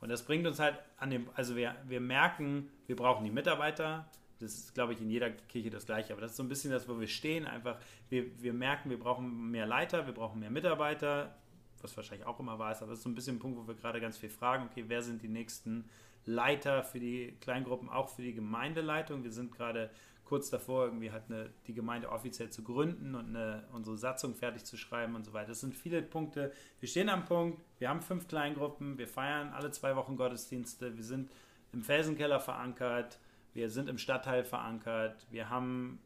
Und 0.00 0.10
das 0.10 0.24
bringt 0.24 0.46
uns 0.46 0.60
halt 0.60 0.78
an 0.98 1.10
dem, 1.10 1.28
also 1.34 1.56
wir, 1.56 1.74
wir 1.86 2.00
merken, 2.00 2.70
wir 2.86 2.96
brauchen 2.96 3.24
die 3.24 3.30
Mitarbeiter. 3.30 4.08
Das 4.38 4.54
ist, 4.54 4.74
glaube 4.74 4.92
ich, 4.92 5.00
in 5.00 5.10
jeder 5.10 5.30
Kirche 5.30 5.70
das 5.70 5.86
Gleiche. 5.86 6.12
Aber 6.12 6.22
das 6.22 6.32
ist 6.32 6.36
so 6.36 6.44
ein 6.44 6.48
bisschen 6.48 6.70
das, 6.70 6.88
wo 6.88 7.00
wir 7.00 7.08
stehen. 7.08 7.46
Einfach, 7.46 7.78
wir, 8.08 8.26
wir 8.40 8.52
merken, 8.52 8.90
wir 8.90 9.00
brauchen 9.00 9.50
mehr 9.50 9.66
Leiter, 9.66 10.06
wir 10.06 10.14
brauchen 10.14 10.38
mehr 10.38 10.50
Mitarbeiter, 10.50 11.34
was 11.82 11.96
wahrscheinlich 11.96 12.26
auch 12.26 12.40
immer 12.40 12.58
war. 12.58 12.74
Aber 12.76 12.86
das 12.86 12.98
ist 12.98 13.02
so 13.02 13.08
ein 13.08 13.14
bisschen 13.14 13.36
ein 13.36 13.38
Punkt, 13.38 13.58
wo 13.58 13.66
wir 13.66 13.74
gerade 13.74 14.00
ganz 14.00 14.18
viel 14.18 14.30
fragen, 14.30 14.68
okay, 14.70 14.84
wer 14.88 15.02
sind 15.02 15.22
die 15.22 15.28
nächsten 15.28 15.88
Leiter 16.24 16.82
für 16.84 17.00
die 17.00 17.36
Kleingruppen, 17.40 17.88
auch 17.88 18.08
für 18.08 18.22
die 18.22 18.34
Gemeindeleitung. 18.34 19.24
Wir 19.24 19.32
sind 19.32 19.50
gerade 19.52 19.90
kurz 20.28 20.50
davor, 20.50 20.84
irgendwie 20.84 21.10
halt 21.10 21.24
eine, 21.28 21.50
die 21.66 21.72
Gemeinde 21.72 22.10
offiziell 22.10 22.50
zu 22.50 22.62
gründen 22.62 23.14
und 23.14 23.34
eine, 23.34 23.64
unsere 23.72 23.96
Satzung 23.96 24.34
fertig 24.34 24.64
zu 24.64 24.76
schreiben 24.76 25.14
und 25.14 25.24
so 25.24 25.32
weiter. 25.32 25.48
Das 25.48 25.60
sind 25.60 25.74
viele 25.74 26.02
Punkte. 26.02 26.52
Wir 26.80 26.88
stehen 26.88 27.08
am 27.08 27.24
Punkt, 27.24 27.62
wir 27.78 27.88
haben 27.88 28.02
fünf 28.02 28.28
Kleingruppen, 28.28 28.98
wir 28.98 29.08
feiern 29.08 29.54
alle 29.54 29.70
zwei 29.70 29.96
Wochen 29.96 30.16
Gottesdienste, 30.16 30.94
wir 30.94 31.04
sind 31.04 31.30
im 31.72 31.82
Felsenkeller 31.82 32.40
verankert, 32.40 33.18
wir 33.54 33.70
sind 33.70 33.88
im 33.88 33.96
Stadtteil 33.96 34.44
verankert, 34.44 35.26
wir 35.30 35.48
haben. 35.48 36.00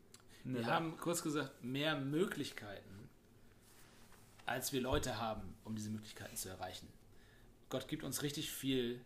Wir 0.44 0.66
haben 0.66 0.96
kurz 0.96 1.22
gesagt 1.22 1.62
mehr 1.62 1.96
Möglichkeiten, 1.96 3.01
als 4.46 4.72
wir 4.72 4.81
Leute 4.81 5.18
haben, 5.18 5.55
um 5.64 5.74
diese 5.74 5.90
Möglichkeiten 5.90 6.37
zu 6.37 6.48
erreichen. 6.48 6.88
Gott 7.68 7.88
gibt 7.88 8.05
uns 8.05 8.22
richtig 8.22 8.50
viel 8.50 9.00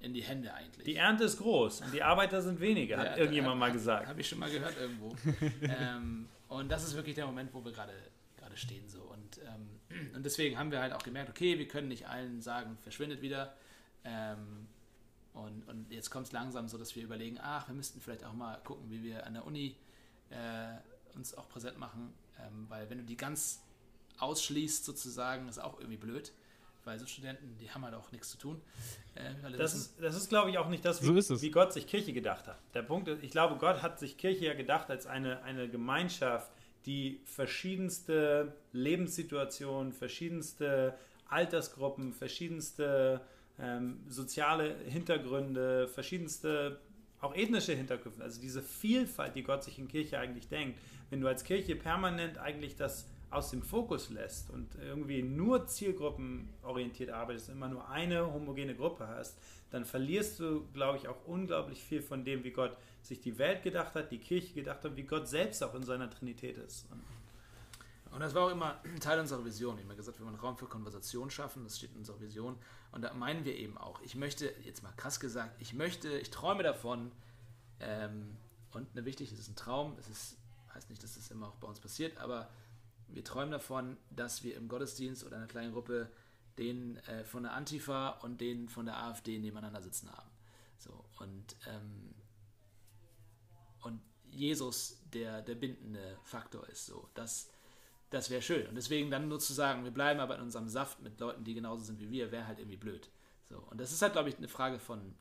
in 0.00 0.14
die 0.14 0.22
Hände 0.22 0.54
eigentlich. 0.54 0.84
Die 0.84 0.96
Ernte 0.96 1.24
ist 1.24 1.38
groß 1.38 1.80
und 1.80 1.92
die 1.92 2.02
Arbeiter 2.02 2.42
sind 2.42 2.60
weniger, 2.60 2.98
hat 2.98 3.06
ja, 3.06 3.16
irgendjemand 3.16 3.54
hab, 3.54 3.58
mal 3.58 3.72
gesagt. 3.72 4.06
Habe 4.06 4.20
ich 4.20 4.28
schon 4.28 4.38
mal 4.38 4.50
gehört 4.50 4.76
irgendwo. 4.76 5.16
ähm, 5.62 6.28
und 6.48 6.70
das 6.70 6.84
ist 6.84 6.94
wirklich 6.94 7.14
der 7.14 7.26
Moment, 7.26 7.52
wo 7.52 7.64
wir 7.64 7.72
gerade 7.72 7.92
stehen 8.54 8.88
so 8.88 9.00
und, 9.02 9.40
ähm, 9.46 10.14
und 10.14 10.24
deswegen 10.24 10.58
haben 10.58 10.70
wir 10.70 10.80
halt 10.80 10.92
auch 10.92 11.02
gemerkt, 11.02 11.30
okay, 11.30 11.58
wir 11.58 11.68
können 11.68 11.88
nicht 11.88 12.08
allen 12.08 12.40
sagen, 12.40 12.76
verschwindet 12.82 13.22
wieder. 13.22 13.54
Ähm, 14.04 14.68
und, 15.32 15.68
und 15.68 15.90
jetzt 15.92 16.10
kommt 16.10 16.26
es 16.26 16.32
langsam 16.32 16.68
so, 16.68 16.76
dass 16.78 16.96
wir 16.96 17.04
überlegen, 17.04 17.38
ach, 17.40 17.68
wir 17.68 17.74
müssten 17.74 18.00
vielleicht 18.00 18.24
auch 18.24 18.32
mal 18.32 18.56
gucken, 18.64 18.90
wie 18.90 19.02
wir 19.02 19.26
an 19.26 19.34
der 19.34 19.46
Uni 19.46 19.76
äh, 20.30 21.14
uns 21.14 21.34
auch 21.34 21.48
präsent 21.48 21.78
machen, 21.78 22.12
ähm, 22.40 22.66
weil 22.68 22.90
wenn 22.90 22.98
du 22.98 23.04
die 23.04 23.16
ganz 23.16 23.62
ausschließt 24.18 24.84
sozusagen, 24.84 25.48
ist 25.48 25.58
auch 25.58 25.78
irgendwie 25.78 25.96
blöd 25.96 26.32
weil 26.88 26.98
so 26.98 27.04
Studenten, 27.04 27.54
die 27.60 27.70
haben 27.70 27.84
halt 27.84 27.94
auch 27.94 28.10
nichts 28.12 28.30
zu 28.30 28.38
tun. 28.38 28.60
Äh, 29.14 29.56
das, 29.58 29.74
ist, 29.74 29.94
das 30.00 30.16
ist, 30.16 30.30
glaube 30.30 30.50
ich, 30.50 30.56
auch 30.56 30.70
nicht 30.70 30.84
das, 30.86 31.02
wie, 31.02 31.20
so 31.20 31.40
wie, 31.42 31.50
Gott 31.50 31.72
sich 31.72 31.86
Kirche 31.86 32.14
gedacht 32.14 32.48
hat. 32.48 32.58
Der 32.72 32.82
Punkt 32.82 33.08
ist, 33.08 33.22
ich 33.22 33.30
glaube, 33.30 33.56
Gott 33.56 33.82
hat 33.82 33.98
sich 33.98 34.16
Kirche 34.16 34.46
ja 34.46 34.54
gedacht 34.54 34.90
als 34.90 35.06
eine, 35.06 35.42
eine 35.42 35.68
Gemeinschaft, 35.68 36.50
die 36.86 37.20
verschiedenste 37.26 38.54
Lebenssituationen, 38.72 39.92
verschiedenste 39.92 40.94
Altersgruppen, 41.28 42.14
verschiedenste 42.14 43.20
ähm, 43.60 44.00
soziale 44.08 44.74
Hintergründe, 44.86 45.88
verschiedenste 45.88 46.80
auch 47.20 47.34
ethnische 47.34 47.74
Hintergründe, 47.74 48.22
also 48.22 48.40
diese 48.40 48.62
Vielfalt, 48.62 49.34
die 49.34 49.42
Gott 49.42 49.62
sich 49.62 49.78
in 49.78 49.88
Kirche 49.88 50.18
eigentlich 50.18 50.48
denkt. 50.48 50.78
Wenn 51.10 51.20
du 51.20 51.26
als 51.26 51.44
Kirche 51.44 51.76
permanent 51.76 52.38
eigentlich 52.38 52.76
das 52.76 53.06
aus 53.30 53.50
dem 53.50 53.62
Fokus 53.62 54.08
lässt 54.10 54.50
und 54.50 54.74
irgendwie 54.76 55.22
nur 55.22 55.66
zielgruppenorientiert 55.66 57.10
arbeitest, 57.10 57.50
immer 57.50 57.68
nur 57.68 57.88
eine 57.88 58.32
homogene 58.32 58.74
Gruppe 58.74 59.06
hast, 59.06 59.38
dann 59.70 59.84
verlierst 59.84 60.40
du, 60.40 60.66
glaube 60.72 60.98
ich, 60.98 61.08
auch 61.08 61.26
unglaublich 61.26 61.82
viel 61.82 62.00
von 62.00 62.24
dem, 62.24 62.42
wie 62.42 62.52
Gott 62.52 62.76
sich 63.02 63.20
die 63.20 63.36
Welt 63.38 63.62
gedacht 63.62 63.94
hat, 63.94 64.10
die 64.10 64.18
Kirche 64.18 64.54
gedacht 64.54 64.82
hat, 64.82 64.96
wie 64.96 65.02
Gott 65.02 65.28
selbst 65.28 65.62
auch 65.62 65.74
in 65.74 65.82
seiner 65.82 66.10
Trinität 66.10 66.56
ist. 66.56 66.86
Und, 66.90 67.02
das 68.20 68.34
war 68.34 68.46
auch 68.46 68.50
immer 68.50 68.80
Teil 69.00 69.20
unserer 69.20 69.44
Vision. 69.44 69.78
Ich 69.78 69.84
habe 69.84 69.94
gesagt, 69.94 70.18
wir 70.18 70.26
wollen 70.26 70.34
Raum 70.34 70.56
für 70.56 70.66
Konversation 70.66 71.30
schaffen, 71.30 71.62
das 71.64 71.76
steht 71.76 71.92
in 71.92 71.98
unserer 71.98 72.20
Vision. 72.20 72.56
Und 72.90 73.02
da 73.02 73.12
meinen 73.12 73.44
wir 73.44 73.54
eben 73.54 73.76
auch, 73.76 74.00
ich 74.00 74.16
möchte, 74.16 74.52
jetzt 74.64 74.82
mal 74.82 74.92
krass 74.96 75.20
gesagt, 75.20 75.54
ich 75.60 75.74
möchte, 75.74 76.08
ich 76.18 76.30
träume 76.30 76.62
davon, 76.62 77.12
ähm, 77.80 78.36
und 78.72 78.94
ne, 78.94 79.04
wichtig, 79.04 79.30
es 79.30 79.38
ist 79.38 79.48
ein 79.48 79.56
Traum, 79.56 79.96
es 79.98 80.08
ist, 80.08 80.36
heißt 80.74 80.90
nicht, 80.90 81.02
dass 81.02 81.14
das 81.14 81.30
immer 81.30 81.48
auch 81.48 81.56
bei 81.56 81.68
uns 81.68 81.80
passiert, 81.80 82.16
aber 82.18 82.48
wir 83.08 83.24
träumen 83.24 83.50
davon, 83.50 83.96
dass 84.10 84.42
wir 84.44 84.56
im 84.56 84.68
Gottesdienst 84.68 85.24
oder 85.24 85.36
einer 85.36 85.46
kleinen 85.46 85.72
Gruppe 85.72 86.10
den 86.58 86.96
äh, 87.06 87.24
von 87.24 87.44
der 87.44 87.52
Antifa 87.52 88.10
und 88.22 88.40
den 88.40 88.68
von 88.68 88.86
der 88.86 89.02
AfD 89.02 89.38
nebeneinander 89.38 89.80
sitzen 89.80 90.10
haben. 90.10 90.28
So, 90.76 91.04
und, 91.18 91.56
ähm, 91.66 92.14
und 93.82 94.00
Jesus 94.24 95.00
der, 95.12 95.42
der 95.42 95.54
bindende 95.54 96.18
Faktor 96.24 96.68
ist. 96.68 96.86
So, 96.86 97.08
das, 97.14 97.50
das 98.10 98.30
wäre 98.30 98.42
schön. 98.42 98.66
Und 98.66 98.74
deswegen 98.74 99.10
dann 99.10 99.28
nur 99.28 99.40
zu 99.40 99.52
sagen, 99.52 99.84
wir 99.84 99.90
bleiben 99.90 100.20
aber 100.20 100.36
in 100.36 100.42
unserem 100.42 100.68
Saft 100.68 101.00
mit 101.00 101.18
Leuten, 101.20 101.44
die 101.44 101.54
genauso 101.54 101.84
sind 101.84 102.00
wie 102.00 102.10
wir, 102.10 102.32
wäre 102.32 102.46
halt 102.46 102.58
irgendwie 102.58 102.76
blöd. 102.76 103.08
So, 103.48 103.58
und 103.70 103.80
das 103.80 103.92
ist 103.92 104.02
halt, 104.02 104.12
glaube 104.12 104.28
ich, 104.28 104.36
eine 104.36 104.48
Frage 104.48 104.78
von 104.78 105.14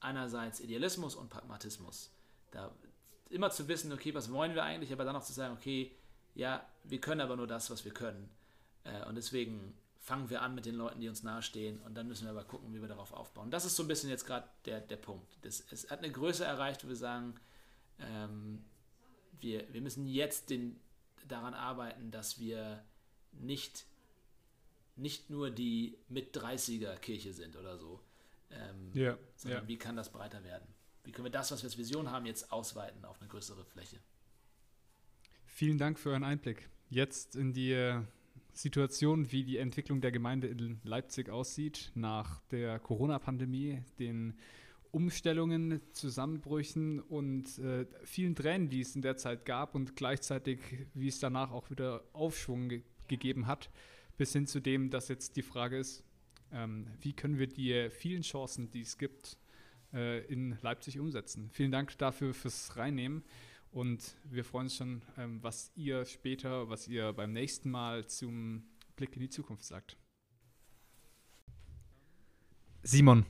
einerseits 0.00 0.60
Idealismus 0.60 1.14
und 1.14 1.30
Pragmatismus. 1.30 2.12
Da 2.50 2.74
immer 3.30 3.50
zu 3.50 3.68
wissen, 3.68 3.92
okay, 3.92 4.14
was 4.14 4.32
wollen 4.32 4.54
wir 4.54 4.64
eigentlich, 4.64 4.92
aber 4.92 5.04
dann 5.04 5.16
auch 5.16 5.24
zu 5.24 5.32
sagen, 5.32 5.54
okay, 5.54 5.94
ja, 6.38 6.64
wir 6.84 7.00
können 7.00 7.20
aber 7.20 7.36
nur 7.36 7.48
das, 7.48 7.68
was 7.68 7.84
wir 7.84 7.92
können. 7.92 8.30
Äh, 8.84 9.04
und 9.06 9.16
deswegen 9.16 9.74
fangen 9.98 10.30
wir 10.30 10.40
an 10.40 10.54
mit 10.54 10.66
den 10.66 10.76
Leuten, 10.76 11.00
die 11.00 11.08
uns 11.08 11.24
nahestehen 11.24 11.80
und 11.80 11.94
dann 11.94 12.06
müssen 12.06 12.24
wir 12.24 12.30
aber 12.30 12.44
gucken, 12.44 12.72
wie 12.72 12.80
wir 12.80 12.88
darauf 12.88 13.12
aufbauen. 13.12 13.50
Das 13.50 13.64
ist 13.64 13.74
so 13.74 13.82
ein 13.82 13.88
bisschen 13.88 14.08
jetzt 14.08 14.24
gerade 14.24 14.48
der, 14.64 14.80
der 14.80 14.96
Punkt. 14.96 15.36
Das, 15.42 15.64
es 15.72 15.90
hat 15.90 15.98
eine 15.98 16.12
Größe 16.12 16.44
erreicht, 16.44 16.84
wo 16.84 16.88
wir 16.88 16.96
sagen, 16.96 17.34
ähm, 17.98 18.64
wir, 19.40 19.70
wir 19.72 19.80
müssen 19.80 20.06
jetzt 20.06 20.48
den, 20.48 20.78
daran 21.26 21.54
arbeiten, 21.54 22.12
dass 22.12 22.38
wir 22.38 22.84
nicht, 23.32 23.84
nicht 24.94 25.30
nur 25.30 25.50
die 25.50 25.98
mit 26.08 26.36
30er 26.36 26.96
Kirche 26.98 27.34
sind 27.34 27.56
oder 27.56 27.76
so, 27.78 28.00
ähm, 28.50 28.92
ja, 28.94 29.18
sondern 29.34 29.62
ja. 29.64 29.68
wie 29.68 29.76
kann 29.76 29.96
das 29.96 30.12
breiter 30.12 30.44
werden? 30.44 30.68
Wie 31.02 31.10
können 31.10 31.26
wir 31.26 31.32
das, 31.32 31.50
was 31.50 31.62
wir 31.62 31.66
als 31.66 31.78
Vision 31.78 32.12
haben, 32.12 32.26
jetzt 32.26 32.52
ausweiten 32.52 33.04
auf 33.04 33.20
eine 33.20 33.28
größere 33.28 33.64
Fläche? 33.64 33.98
Vielen 35.58 35.76
Dank 35.76 35.98
für 35.98 36.10
euren 36.10 36.22
Einblick. 36.22 36.70
Jetzt 36.88 37.34
in 37.34 37.52
die 37.52 37.72
äh, 37.72 38.00
Situation, 38.52 39.32
wie 39.32 39.42
die 39.42 39.56
Entwicklung 39.56 40.00
der 40.00 40.12
Gemeinde 40.12 40.46
in 40.46 40.78
Leipzig 40.84 41.30
aussieht 41.30 41.90
nach 41.96 42.40
der 42.52 42.78
Corona-Pandemie, 42.78 43.82
den 43.98 44.34
Umstellungen, 44.92 45.80
Zusammenbrüchen 45.90 47.00
und 47.00 47.58
äh, 47.58 47.86
vielen 48.04 48.36
Tränen, 48.36 48.68
die 48.68 48.82
es 48.82 48.94
in 48.94 49.02
der 49.02 49.16
Zeit 49.16 49.46
gab 49.46 49.74
und 49.74 49.96
gleichzeitig, 49.96 50.60
wie 50.94 51.08
es 51.08 51.18
danach 51.18 51.50
auch 51.50 51.70
wieder 51.70 52.04
Aufschwung 52.12 52.68
ge 52.68 52.82
gegeben 53.08 53.48
hat, 53.48 53.68
bis 54.16 54.32
hin 54.32 54.46
zu 54.46 54.60
dem, 54.60 54.90
dass 54.90 55.08
jetzt 55.08 55.34
die 55.34 55.42
Frage 55.42 55.76
ist, 55.76 56.04
ähm, 56.52 56.86
wie 57.00 57.14
können 57.14 57.40
wir 57.40 57.48
die 57.48 57.88
vielen 57.90 58.22
Chancen, 58.22 58.70
die 58.70 58.82
es 58.82 58.96
gibt, 58.96 59.36
äh, 59.92 60.24
in 60.26 60.56
Leipzig 60.62 61.00
umsetzen. 61.00 61.50
Vielen 61.50 61.72
Dank 61.72 61.98
dafür 61.98 62.32
fürs 62.32 62.76
Reinnehmen. 62.76 63.24
Und 63.78 64.16
wir 64.24 64.44
freuen 64.44 64.64
uns 64.64 64.74
schon, 64.74 65.02
ähm, 65.16 65.40
was 65.40 65.70
ihr 65.76 66.04
später, 66.04 66.68
was 66.68 66.88
ihr 66.88 67.12
beim 67.12 67.32
nächsten 67.32 67.70
Mal 67.70 68.08
zum 68.08 68.64
Blick 68.96 69.14
in 69.14 69.20
die 69.20 69.28
Zukunft 69.28 69.62
sagt. 69.62 69.96
Simon, 72.82 73.24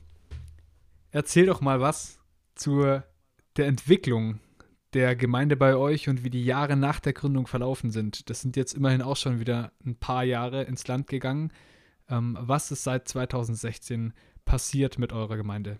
erzähl 1.11 1.45
doch 1.45 1.61
mal 1.61 1.81
was 1.81 2.19
zur 2.55 3.03
der 3.57 3.67
Entwicklung 3.67 4.39
der 4.93 5.15
Gemeinde 5.15 5.55
bei 5.55 5.75
euch 5.75 6.09
und 6.09 6.23
wie 6.23 6.31
die 6.31 6.45
Jahre 6.45 6.75
nach 6.75 6.99
der 6.99 7.13
Gründung 7.13 7.45
verlaufen 7.45 7.91
sind. 7.91 8.31
Das 8.31 8.41
sind 8.41 8.57
jetzt 8.57 8.73
immerhin 8.73 9.03
auch 9.03 9.17
schon 9.17 9.39
wieder 9.39 9.71
ein 9.85 9.97
paar 9.97 10.23
Jahre 10.23 10.63
ins 10.63 10.87
Land 10.87 11.05
gegangen. 11.05 11.53
Ähm, 12.09 12.35
was 12.41 12.71
ist 12.71 12.83
seit 12.83 13.07
2016 13.07 14.13
passiert 14.45 14.97
mit 14.97 15.13
eurer 15.13 15.37
Gemeinde? 15.37 15.77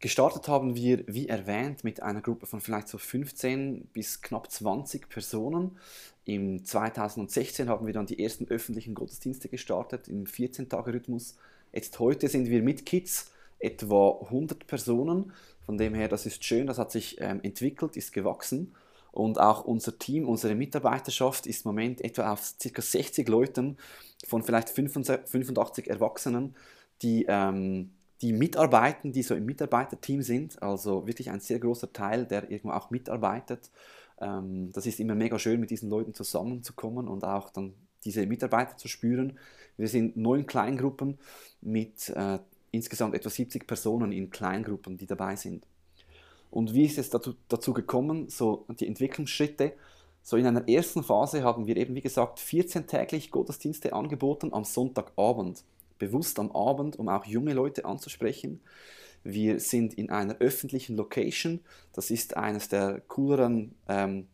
Gestartet 0.00 0.48
haben 0.48 0.76
wir, 0.76 1.04
wie 1.06 1.28
erwähnt, 1.28 1.82
mit 1.82 2.02
einer 2.02 2.20
Gruppe 2.20 2.46
von 2.46 2.60
vielleicht 2.60 2.88
so 2.88 2.98
15 2.98 3.86
bis 3.92 4.20
knapp 4.20 4.50
20 4.50 5.08
Personen. 5.08 5.78
Im 6.26 6.64
2016 6.64 7.68
haben 7.68 7.86
wir 7.86 7.94
dann 7.94 8.06
die 8.06 8.22
ersten 8.22 8.46
öffentlichen 8.48 8.94
Gottesdienste 8.94 9.48
gestartet 9.48 10.08
im 10.08 10.24
14-Tage-Rhythmus. 10.24 11.36
Jetzt 11.72 11.98
heute 11.98 12.28
sind 12.28 12.48
wir 12.48 12.62
mit 12.62 12.86
Kids 12.86 13.30
etwa 13.58 14.20
100 14.22 14.66
Personen. 14.66 15.32
Von 15.64 15.78
dem 15.78 15.94
her, 15.94 16.08
das 16.08 16.26
ist 16.26 16.44
schön, 16.44 16.66
das 16.66 16.78
hat 16.78 16.92
sich 16.92 17.16
ähm, 17.20 17.40
entwickelt, 17.42 17.96
ist 17.96 18.12
gewachsen. 18.12 18.74
Und 19.10 19.38
auch 19.38 19.64
unser 19.64 19.98
Team, 19.98 20.28
unsere 20.28 20.54
Mitarbeiterschaft 20.54 21.46
ist 21.46 21.64
im 21.64 21.70
Moment 21.70 22.00
etwa 22.02 22.32
auf 22.32 22.54
ca. 22.60 22.82
60 22.82 23.28
Leuten 23.28 23.78
von 24.26 24.42
vielleicht 24.42 24.70
85 24.70 25.88
Erwachsenen, 25.88 26.56
die 27.00 27.24
ähm, 27.28 27.90
die 28.22 28.32
mitarbeiten, 28.32 29.12
die 29.12 29.22
so 29.22 29.34
im 29.34 29.44
Mitarbeiterteam 29.44 30.22
sind, 30.22 30.62
also 30.62 31.06
wirklich 31.06 31.30
ein 31.30 31.40
sehr 31.40 31.58
großer 31.58 31.92
Teil, 31.92 32.26
der 32.26 32.50
irgendwo 32.50 32.70
auch 32.70 32.90
mitarbeitet. 32.90 33.70
Ähm, 34.20 34.70
das 34.72 34.86
ist 34.86 35.00
immer 35.00 35.14
mega 35.14 35.38
schön, 35.38 35.60
mit 35.60 35.70
diesen 35.70 35.90
Leuten 35.90 36.14
zusammenzukommen 36.14 37.08
und 37.08 37.24
auch 37.24 37.50
dann 37.50 37.74
diese 38.04 38.26
Mitarbeiter 38.26 38.76
zu 38.76 38.88
spüren. 38.88 39.38
Wir 39.76 39.88
sind 39.88 40.16
neun 40.16 40.46
Kleingruppen 40.46 41.18
mit 41.60 42.10
äh, 42.10 42.38
insgesamt 42.70 43.14
etwa 43.14 43.30
70 43.30 43.66
Personen 43.66 44.12
in 44.12 44.30
Kleingruppen, 44.30 44.96
die 44.96 45.06
dabei 45.06 45.36
sind. 45.36 45.66
Und 46.50 46.72
wie 46.74 46.84
ist 46.84 46.98
es 46.98 47.10
dazu, 47.10 47.34
dazu 47.48 47.72
gekommen, 47.72 48.28
so 48.28 48.66
die 48.78 48.86
Entwicklungsschritte? 48.86 49.72
So 50.22 50.36
in 50.36 50.46
einer 50.46 50.68
ersten 50.68 51.02
Phase 51.02 51.42
haben 51.42 51.66
wir 51.66 51.76
eben, 51.76 51.94
wie 51.94 52.00
gesagt, 52.00 52.38
14 52.38 52.86
täglich 52.86 53.30
Gottesdienste 53.30 53.92
angeboten 53.92 54.52
am 54.52 54.64
Sonntagabend 54.64 55.64
bewusst 56.06 56.38
am 56.38 56.50
Abend, 56.52 56.98
um 56.98 57.08
auch 57.08 57.24
junge 57.24 57.54
Leute 57.54 57.84
anzusprechen. 57.84 58.60
Wir 59.22 59.58
sind 59.58 59.94
in 59.94 60.10
einer 60.10 60.36
öffentlichen 60.38 60.96
Location. 60.96 61.60
Das 61.92 62.10
ist 62.10 62.36
eines 62.36 62.68
der 62.68 63.00
cooleren, 63.08 63.74
ähm, 63.88 64.28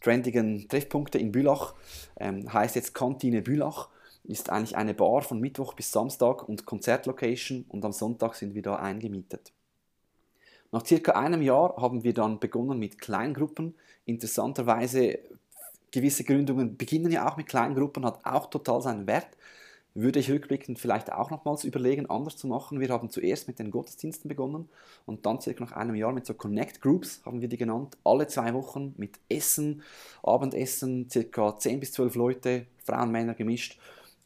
trendigen 0.00 0.68
Treffpunkte 0.68 1.18
in 1.18 1.32
Bülach. 1.32 1.74
Ähm, 2.18 2.52
heißt 2.52 2.76
jetzt 2.76 2.94
Kantine 2.94 3.42
Bülach. 3.42 3.88
ist 4.24 4.50
eigentlich 4.50 4.76
eine 4.76 4.92
Bar 4.92 5.22
von 5.22 5.40
Mittwoch 5.40 5.72
bis 5.72 5.90
Samstag 5.90 6.46
und 6.46 6.66
Konzertlocation 6.66 7.64
und 7.68 7.84
am 7.84 7.92
Sonntag 7.92 8.34
sind 8.34 8.54
wir 8.54 8.62
da 8.62 8.76
eingemietet. 8.76 9.52
Nach 10.70 10.84
circa 10.84 11.12
einem 11.12 11.40
Jahr 11.40 11.76
haben 11.78 12.04
wir 12.04 12.12
dann 12.12 12.38
begonnen 12.38 12.78
mit 12.78 13.00
Kleingruppen. 13.00 13.74
Interessanterweise, 14.04 15.18
gewisse 15.90 16.24
Gründungen 16.24 16.76
beginnen 16.76 17.10
ja 17.10 17.26
auch 17.26 17.38
mit 17.38 17.46
Kleingruppen, 17.46 18.04
hat 18.04 18.20
auch 18.26 18.50
total 18.50 18.82
seinen 18.82 19.06
Wert. 19.06 19.28
Würde 19.94 20.20
ich 20.20 20.30
rückblickend 20.30 20.78
vielleicht 20.78 21.12
auch 21.12 21.30
nochmals 21.30 21.64
überlegen, 21.64 22.08
anders 22.08 22.36
zu 22.36 22.46
machen. 22.46 22.78
Wir 22.78 22.88
haben 22.90 23.10
zuerst 23.10 23.48
mit 23.48 23.58
den 23.58 23.70
Gottesdiensten 23.70 24.28
begonnen 24.28 24.68
und 25.06 25.26
dann 25.26 25.40
circa 25.40 25.64
nach 25.64 25.72
einem 25.72 25.96
Jahr 25.96 26.12
mit 26.12 26.26
so 26.26 26.34
Connect 26.34 26.80
Groups, 26.80 27.20
haben 27.24 27.40
wir 27.40 27.48
die 27.48 27.56
genannt, 27.56 27.96
alle 28.04 28.28
zwei 28.28 28.54
Wochen 28.54 28.94
mit 28.96 29.18
Essen, 29.28 29.82
Abendessen, 30.22 31.10
circa 31.10 31.56
10 31.56 31.80
bis 31.80 31.92
12 31.92 32.14
Leute, 32.14 32.66
Frauen, 32.84 33.10
Männer 33.10 33.34
gemischt 33.34 33.78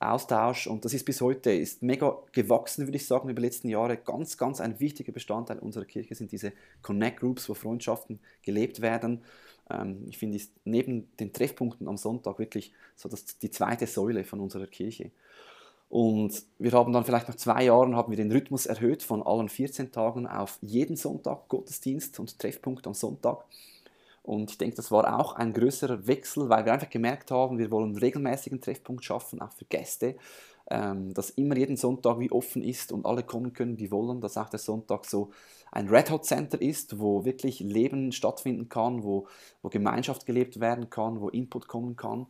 Austausch 0.03 0.67
und 0.67 0.85
das 0.85 0.95
ist 0.95 1.05
bis 1.05 1.21
heute 1.21 1.53
ist 1.53 1.83
mega 1.83 2.19
gewachsen, 2.33 2.87
würde 2.87 2.97
ich 2.97 3.07
sagen, 3.07 3.29
über 3.29 3.41
die 3.41 3.47
letzten 3.47 3.69
Jahre. 3.69 3.97
Ganz, 3.97 4.37
ganz 4.37 4.61
ein 4.61 4.81
wichtiger 4.81 5.13
Bestandteil 5.13 5.59
unserer 5.61 5.85
Kirche 5.85 6.15
sind 6.15 6.33
diese 6.33 6.53
Connect 6.83 7.21
Groups, 7.21 7.49
wo 7.49 7.55
Freundschaften 7.55 8.19
gelebt 8.43 8.81
werden. 8.81 9.23
Ähm, 9.71 10.05
ich 10.09 10.19
finde, 10.19 10.37
ist 10.37 10.53
neben 10.65 11.09
den 11.19 11.33
Treffpunkten 11.33 11.87
am 11.87 11.97
Sonntag 11.97 12.39
wirklich 12.39 12.73
so 12.97 13.09
das, 13.09 13.39
die 13.39 13.51
zweite 13.51 13.87
Säule 13.87 14.25
von 14.25 14.41
unserer 14.41 14.67
Kirche. 14.67 15.13
Und 15.93 16.45
wir 16.59 16.73
haben 16.73 16.95
dann 16.95 17.05
vielleicht 17.05 17.29
nach 17.29 17.35
zwei 17.35 17.65
Jahren 17.65 17.95
haben 17.97 18.11
wir 18.11 18.17
den 18.17 18.33
Rhythmus 18.33 18.65
erhöht 18.65 19.03
von 19.03 19.23
allen 19.23 19.51
14 19.51 19.93
Tagen 19.93 20.27
auf 20.27 20.59
jeden 20.63 20.97
Sonntag 20.97 21.49
Gottesdienst 21.49 22.19
und 22.19 22.39
Treffpunkt 22.39 22.87
am 22.87 22.95
Sonntag. 22.95 23.45
Und 24.23 24.51
ich 24.51 24.57
denke, 24.57 24.77
das 24.77 24.91
war 24.91 25.21
auch 25.21 25.35
ein 25.35 25.53
größerer 25.53 26.07
Wechsel, 26.07 26.49
weil 26.49 26.65
wir 26.65 26.73
einfach 26.73 26.89
gemerkt 26.89 27.31
haben, 27.31 27.59
wir 27.59 27.71
wollen 27.71 27.95
regelmäßigen 27.95 28.63
Treffpunkt 28.63 29.05
schaffen, 29.05 29.43
auch 29.43 29.53
für 29.53 29.67
Gäste, 29.67 30.17
ähm, 30.71 31.13
dass 31.13 31.29
immer 31.29 31.59
jeden 31.59 31.77
Sonntag 31.77 32.19
wie 32.21 32.33
offen 32.33 32.63
ist 32.63 32.91
und 32.91 33.05
alle 33.05 33.23
kommen 33.23 33.53
können, 33.53 33.77
die 33.77 33.91
wollen, 33.91 34.23
dass 34.23 34.39
auch 34.39 34.49
der 34.49 34.61
Sonntag 34.61 35.05
so 35.05 35.31
ein 35.73 35.91
Red 35.91 36.11
Hot 36.11 36.25
Center 36.25 36.59
ist, 36.59 37.01
wo 37.01 37.27
wirklich 37.27 37.61
Leben 37.61 38.13
stattfinden 38.13 38.71
kann, 38.71 39.03
wo, 39.03 39.27
wo 39.61 39.69
Gemeinschaft 39.69 40.25
gelebt 40.25 40.59
werden 40.59 40.89
kann, 40.89 41.21
wo 41.21 41.29
Input 41.29 41.69
kommen 41.69 41.97
kann. 41.97 42.29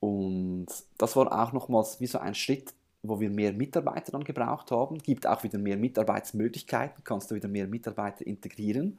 Und 0.00 0.66
das 0.98 1.16
war 1.16 1.32
auch 1.32 1.52
nochmals 1.54 1.98
wie 2.00 2.06
so 2.06 2.18
ein 2.18 2.34
Schritt, 2.34 2.74
wo 3.02 3.20
wir 3.20 3.30
mehr 3.30 3.52
Mitarbeiter 3.52 4.12
dann 4.12 4.24
gebraucht 4.24 4.70
haben. 4.70 4.98
Gibt 4.98 5.26
auch 5.26 5.42
wieder 5.42 5.58
mehr 5.58 5.76
Mitarbeitsmöglichkeiten, 5.76 7.02
kannst 7.04 7.30
du 7.30 7.34
wieder 7.34 7.48
mehr 7.48 7.66
Mitarbeiter 7.66 8.26
integrieren. 8.26 8.98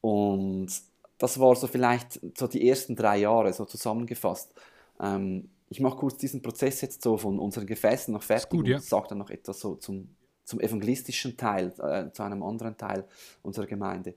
Und 0.00 0.70
das 1.18 1.38
war 1.38 1.54
so 1.54 1.68
vielleicht 1.68 2.20
so 2.36 2.48
die 2.48 2.68
ersten 2.68 2.96
drei 2.96 3.18
Jahre, 3.18 3.52
so 3.52 3.64
zusammengefasst. 3.64 4.52
Ähm, 5.00 5.48
ich 5.68 5.80
mache 5.80 5.96
kurz 5.96 6.16
diesen 6.16 6.42
Prozess 6.42 6.80
jetzt 6.80 7.02
so 7.02 7.16
von 7.16 7.38
unseren 7.38 7.66
Gefäßen 7.66 8.12
noch 8.12 8.22
fertig 8.22 8.50
gut, 8.50 8.66
ja. 8.66 8.76
und 8.76 8.82
sage 8.82 9.08
dann 9.10 9.18
noch 9.18 9.30
etwas 9.30 9.60
so 9.60 9.76
zum, 9.76 10.14
zum 10.44 10.60
evangelistischen 10.60 11.36
Teil, 11.36 11.72
äh, 11.78 12.12
zu 12.12 12.22
einem 12.22 12.42
anderen 12.42 12.76
Teil 12.76 13.06
unserer 13.42 13.66
Gemeinde. 13.66 14.14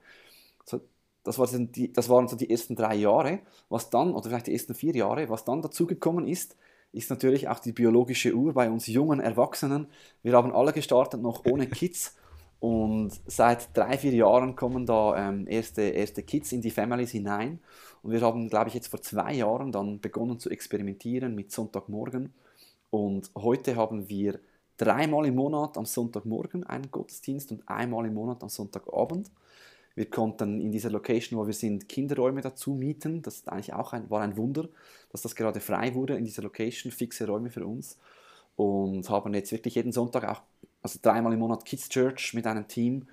So, 0.65 0.81
das, 1.23 1.37
war 1.37 1.47
die, 1.47 1.93
das 1.93 2.09
waren 2.09 2.27
so 2.27 2.35
die 2.35 2.49
ersten 2.49 2.75
drei 2.75 2.95
Jahre. 2.95 3.39
Was 3.69 3.89
dann, 3.89 4.13
oder 4.13 4.29
vielleicht 4.29 4.47
die 4.47 4.53
ersten 4.53 4.73
vier 4.73 4.95
Jahre, 4.95 5.29
was 5.29 5.45
dann 5.45 5.61
dazugekommen 5.61 6.27
ist, 6.27 6.57
ist 6.91 7.09
natürlich 7.09 7.47
auch 7.47 7.59
die 7.59 7.73
biologische 7.73 8.33
Uhr 8.33 8.53
bei 8.53 8.69
uns 8.69 8.87
jungen 8.87 9.19
Erwachsenen. 9.19 9.87
Wir 10.23 10.33
haben 10.33 10.53
alle 10.53 10.73
gestartet 10.73 11.21
noch 11.21 11.45
ohne 11.45 11.67
Kids 11.67 12.15
und 12.59 13.11
seit 13.27 13.75
drei, 13.77 13.97
vier 13.97 14.13
Jahren 14.13 14.55
kommen 14.55 14.85
da 14.85 15.29
ähm, 15.29 15.45
erste, 15.47 15.81
erste 15.81 16.23
Kids 16.23 16.51
in 16.51 16.61
die 16.61 16.71
Families 16.71 17.11
hinein. 17.11 17.59
Und 18.01 18.11
wir 18.11 18.21
haben, 18.21 18.49
glaube 18.49 18.69
ich, 18.69 18.73
jetzt 18.73 18.87
vor 18.87 19.01
zwei 19.01 19.33
Jahren 19.33 19.71
dann 19.71 19.99
begonnen 19.99 20.39
zu 20.39 20.49
experimentieren 20.49 21.35
mit 21.35 21.51
Sonntagmorgen. 21.51 22.33
Und 22.89 23.29
heute 23.35 23.75
haben 23.75 24.09
wir 24.09 24.39
dreimal 24.77 25.25
im 25.25 25.35
Monat 25.35 25.77
am 25.77 25.85
Sonntagmorgen 25.85 26.63
einen 26.63 26.89
Gottesdienst 26.91 27.51
und 27.51 27.67
einmal 27.67 28.05
im 28.05 28.13
Monat 28.13 28.41
am 28.41 28.49
Sonntagabend. 28.49 29.29
Wir 29.95 30.09
konnten 30.09 30.59
in 30.59 30.71
dieser 30.71 30.89
Location, 30.89 31.39
wo 31.39 31.47
wir 31.47 31.53
sind, 31.53 31.87
Kinderräume 31.87 32.41
dazu 32.41 32.73
mieten. 32.73 33.21
Das 33.21 33.35
ist 33.35 33.49
eigentlich 33.49 33.73
auch 33.73 33.93
ein, 33.93 34.09
war 34.09 34.21
ein 34.21 34.35
Wunder, 34.35 34.67
dass 35.09 35.21
das 35.21 35.35
gerade 35.35 35.61
frei 35.61 35.95
wurde 35.95 36.15
in 36.15 36.25
dieser 36.25 36.43
Location, 36.43 36.91
fixe 36.91 37.25
Räume 37.25 37.49
für 37.49 37.65
uns. 37.65 37.97
Und 38.57 39.09
haben 39.09 39.33
jetzt 39.33 39.51
wirklich 39.51 39.75
jeden 39.75 39.91
Sonntag 39.91 40.25
auch 40.25 40.41
also 40.81 40.99
dreimal 41.01 41.33
im 41.33 41.39
Monat 41.39 41.65
Kids 41.65 41.89
Church 41.89 42.33
mit 42.33 42.45
einem 42.45 42.67
Team. 42.67 43.07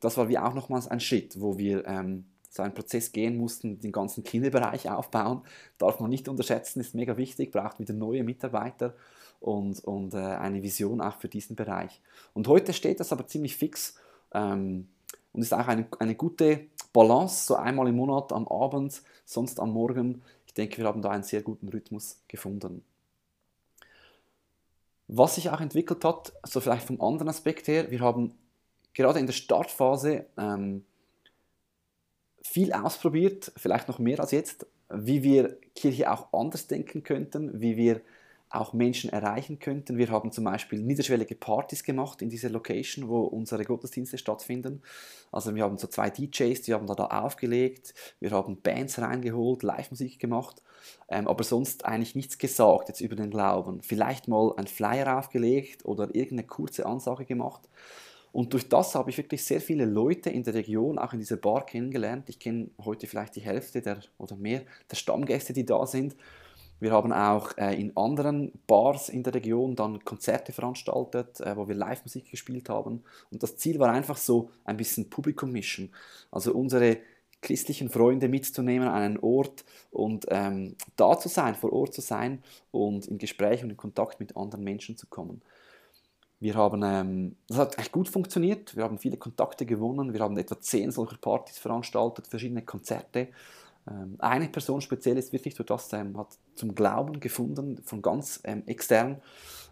Das 0.00 0.16
war 0.16 0.28
wie 0.28 0.38
auch 0.38 0.54
nochmals 0.54 0.88
ein 0.88 1.00
Schritt, 1.00 1.40
wo 1.40 1.58
wir 1.58 1.86
ähm, 1.86 2.24
so 2.48 2.62
einen 2.62 2.74
Prozess 2.74 3.12
gehen 3.12 3.36
mussten, 3.36 3.80
den 3.80 3.92
ganzen 3.92 4.24
Kinderbereich 4.24 4.88
aufbauen. 4.88 5.42
Darf 5.76 6.00
man 6.00 6.10
nicht 6.10 6.28
unterschätzen, 6.28 6.80
ist 6.80 6.94
mega 6.94 7.16
wichtig, 7.16 7.52
braucht 7.52 7.80
wieder 7.80 7.94
neue 7.94 8.24
Mitarbeiter 8.24 8.94
und, 9.40 9.84
und 9.84 10.14
äh, 10.14 10.18
eine 10.18 10.62
Vision 10.62 11.00
auch 11.00 11.16
für 11.16 11.28
diesen 11.28 11.56
Bereich. 11.56 12.00
Und 12.32 12.48
heute 12.48 12.72
steht 12.72 13.00
das 13.00 13.12
aber 13.12 13.26
ziemlich 13.26 13.56
fix 13.56 13.96
ähm, 14.32 14.88
und 15.32 15.42
ist 15.42 15.52
auch 15.54 15.68
eine, 15.68 15.86
eine 15.98 16.14
gute 16.14 16.66
Balance, 16.92 17.46
so 17.46 17.56
einmal 17.56 17.88
im 17.88 17.96
Monat 17.96 18.32
am 18.32 18.48
Abend, 18.48 19.02
sonst 19.24 19.60
am 19.60 19.72
Morgen. 19.72 20.22
Ich 20.46 20.54
denke, 20.54 20.78
wir 20.78 20.86
haben 20.86 21.02
da 21.02 21.10
einen 21.10 21.22
sehr 21.22 21.42
guten 21.42 21.68
Rhythmus 21.68 22.20
gefunden. 22.28 22.82
Was 25.06 25.36
sich 25.36 25.50
auch 25.50 25.60
entwickelt 25.60 26.04
hat, 26.04 26.32
so 26.44 26.60
vielleicht 26.60 26.86
vom 26.86 27.00
anderen 27.00 27.28
Aspekt 27.28 27.68
her, 27.68 27.90
wir 27.90 28.00
haben 28.00 28.34
gerade 28.92 29.18
in 29.18 29.26
der 29.26 29.32
Startphase 29.32 30.26
ähm, 30.36 30.84
viel 32.42 32.72
ausprobiert, 32.72 33.52
vielleicht 33.56 33.88
noch 33.88 33.98
mehr 33.98 34.20
als 34.20 34.32
jetzt, 34.32 34.66
wie 34.90 35.22
wir 35.22 35.58
Kirche 35.74 36.10
auch 36.10 36.32
anders 36.32 36.66
denken 36.66 37.02
könnten, 37.02 37.60
wie 37.60 37.76
wir 37.76 38.00
auch 38.50 38.72
Menschen 38.72 39.10
erreichen 39.10 39.58
könnten. 39.58 39.98
Wir 39.98 40.10
haben 40.10 40.32
zum 40.32 40.44
Beispiel 40.44 40.80
niederschwellige 40.80 41.34
Partys 41.34 41.84
gemacht 41.84 42.22
in 42.22 42.30
dieser 42.30 42.50
Location, 42.50 43.08
wo 43.08 43.20
unsere 43.20 43.64
Gottesdienste 43.64 44.18
stattfinden. 44.18 44.82
Also 45.30 45.54
wir 45.54 45.64
haben 45.64 45.78
so 45.78 45.86
zwei 45.86 46.10
DJs, 46.10 46.62
die 46.62 46.72
haben 46.72 46.86
da, 46.86 46.94
da 46.94 47.06
aufgelegt, 47.06 47.94
wir 48.20 48.30
haben 48.30 48.60
Bands 48.60 48.98
reingeholt, 48.98 49.62
Live-Musik 49.62 50.18
gemacht, 50.18 50.62
ähm, 51.08 51.28
aber 51.28 51.44
sonst 51.44 51.84
eigentlich 51.84 52.14
nichts 52.14 52.38
gesagt 52.38 52.88
jetzt 52.88 53.00
über 53.00 53.16
den 53.16 53.30
Glauben. 53.30 53.82
Vielleicht 53.82 54.28
mal 54.28 54.54
ein 54.56 54.66
Flyer 54.66 55.18
aufgelegt 55.18 55.84
oder 55.84 56.14
irgendeine 56.14 56.46
kurze 56.46 56.86
Ansage 56.86 57.26
gemacht. 57.26 57.68
Und 58.32 58.52
durch 58.52 58.68
das 58.68 58.94
habe 58.94 59.10
ich 59.10 59.18
wirklich 59.18 59.44
sehr 59.44 59.60
viele 59.60 59.84
Leute 59.84 60.30
in 60.30 60.44
der 60.44 60.54
Region, 60.54 60.98
auch 60.98 61.12
in 61.12 61.18
dieser 61.18 61.36
Bar 61.36 61.64
kennengelernt. 61.64 62.28
Ich 62.28 62.38
kenne 62.38 62.70
heute 62.84 63.06
vielleicht 63.06 63.36
die 63.36 63.40
Hälfte 63.40 63.80
der, 63.80 64.00
oder 64.18 64.36
mehr 64.36 64.62
der 64.90 64.96
Stammgäste, 64.96 65.52
die 65.52 65.64
da 65.64 65.86
sind. 65.86 66.14
Wir 66.80 66.92
haben 66.92 67.12
auch 67.12 67.56
äh, 67.56 67.80
in 67.80 67.96
anderen 67.96 68.52
Bars 68.66 69.08
in 69.08 69.22
der 69.22 69.34
Region 69.34 69.74
dann 69.74 70.04
Konzerte 70.04 70.52
veranstaltet, 70.52 71.40
äh, 71.40 71.56
wo 71.56 71.66
wir 71.68 71.74
Live-Musik 71.74 72.30
gespielt 72.30 72.68
haben. 72.68 73.02
Und 73.30 73.42
das 73.42 73.56
Ziel 73.56 73.78
war 73.78 73.90
einfach 73.90 74.16
so 74.16 74.50
ein 74.64 74.76
bisschen 74.76 75.10
Publikum 75.10 75.50
mischen. 75.50 75.92
Also 76.30 76.52
unsere 76.52 76.98
christlichen 77.40 77.90
Freunde 77.90 78.28
mitzunehmen 78.28 78.88
an 78.88 79.02
einen 79.02 79.18
Ort 79.18 79.64
und 79.90 80.26
ähm, 80.28 80.76
da 80.96 81.18
zu 81.18 81.28
sein, 81.28 81.54
vor 81.54 81.72
Ort 81.72 81.94
zu 81.94 82.00
sein 82.00 82.42
und 82.70 83.06
in 83.06 83.18
Gespräch 83.18 83.62
und 83.62 83.70
in 83.70 83.76
Kontakt 83.76 84.18
mit 84.18 84.36
anderen 84.36 84.64
Menschen 84.64 84.96
zu 84.96 85.06
kommen. 85.06 85.40
Wir 86.40 86.54
haben, 86.54 86.82
ähm, 86.84 87.36
das 87.48 87.58
hat 87.58 87.78
echt 87.78 87.90
gut 87.90 88.08
funktioniert. 88.08 88.76
Wir 88.76 88.84
haben 88.84 88.98
viele 88.98 89.16
Kontakte 89.16 89.66
gewonnen. 89.66 90.12
Wir 90.12 90.20
haben 90.20 90.36
etwa 90.36 90.60
zehn 90.60 90.92
solcher 90.92 91.16
Partys 91.16 91.58
veranstaltet, 91.58 92.28
verschiedene 92.28 92.62
Konzerte. 92.62 93.28
Ähm, 93.88 94.16
eine 94.18 94.48
Person 94.48 94.80
speziell 94.80 95.18
ist 95.18 95.32
wirklich 95.32 95.54
durch 95.54 95.66
das, 95.66 95.92
ähm, 95.92 96.16
hat 96.18 96.36
zum 96.54 96.74
Glauben 96.74 97.20
gefunden, 97.20 97.80
von 97.84 98.02
ganz 98.02 98.40
ähm, 98.44 98.62
extern, 98.66 99.22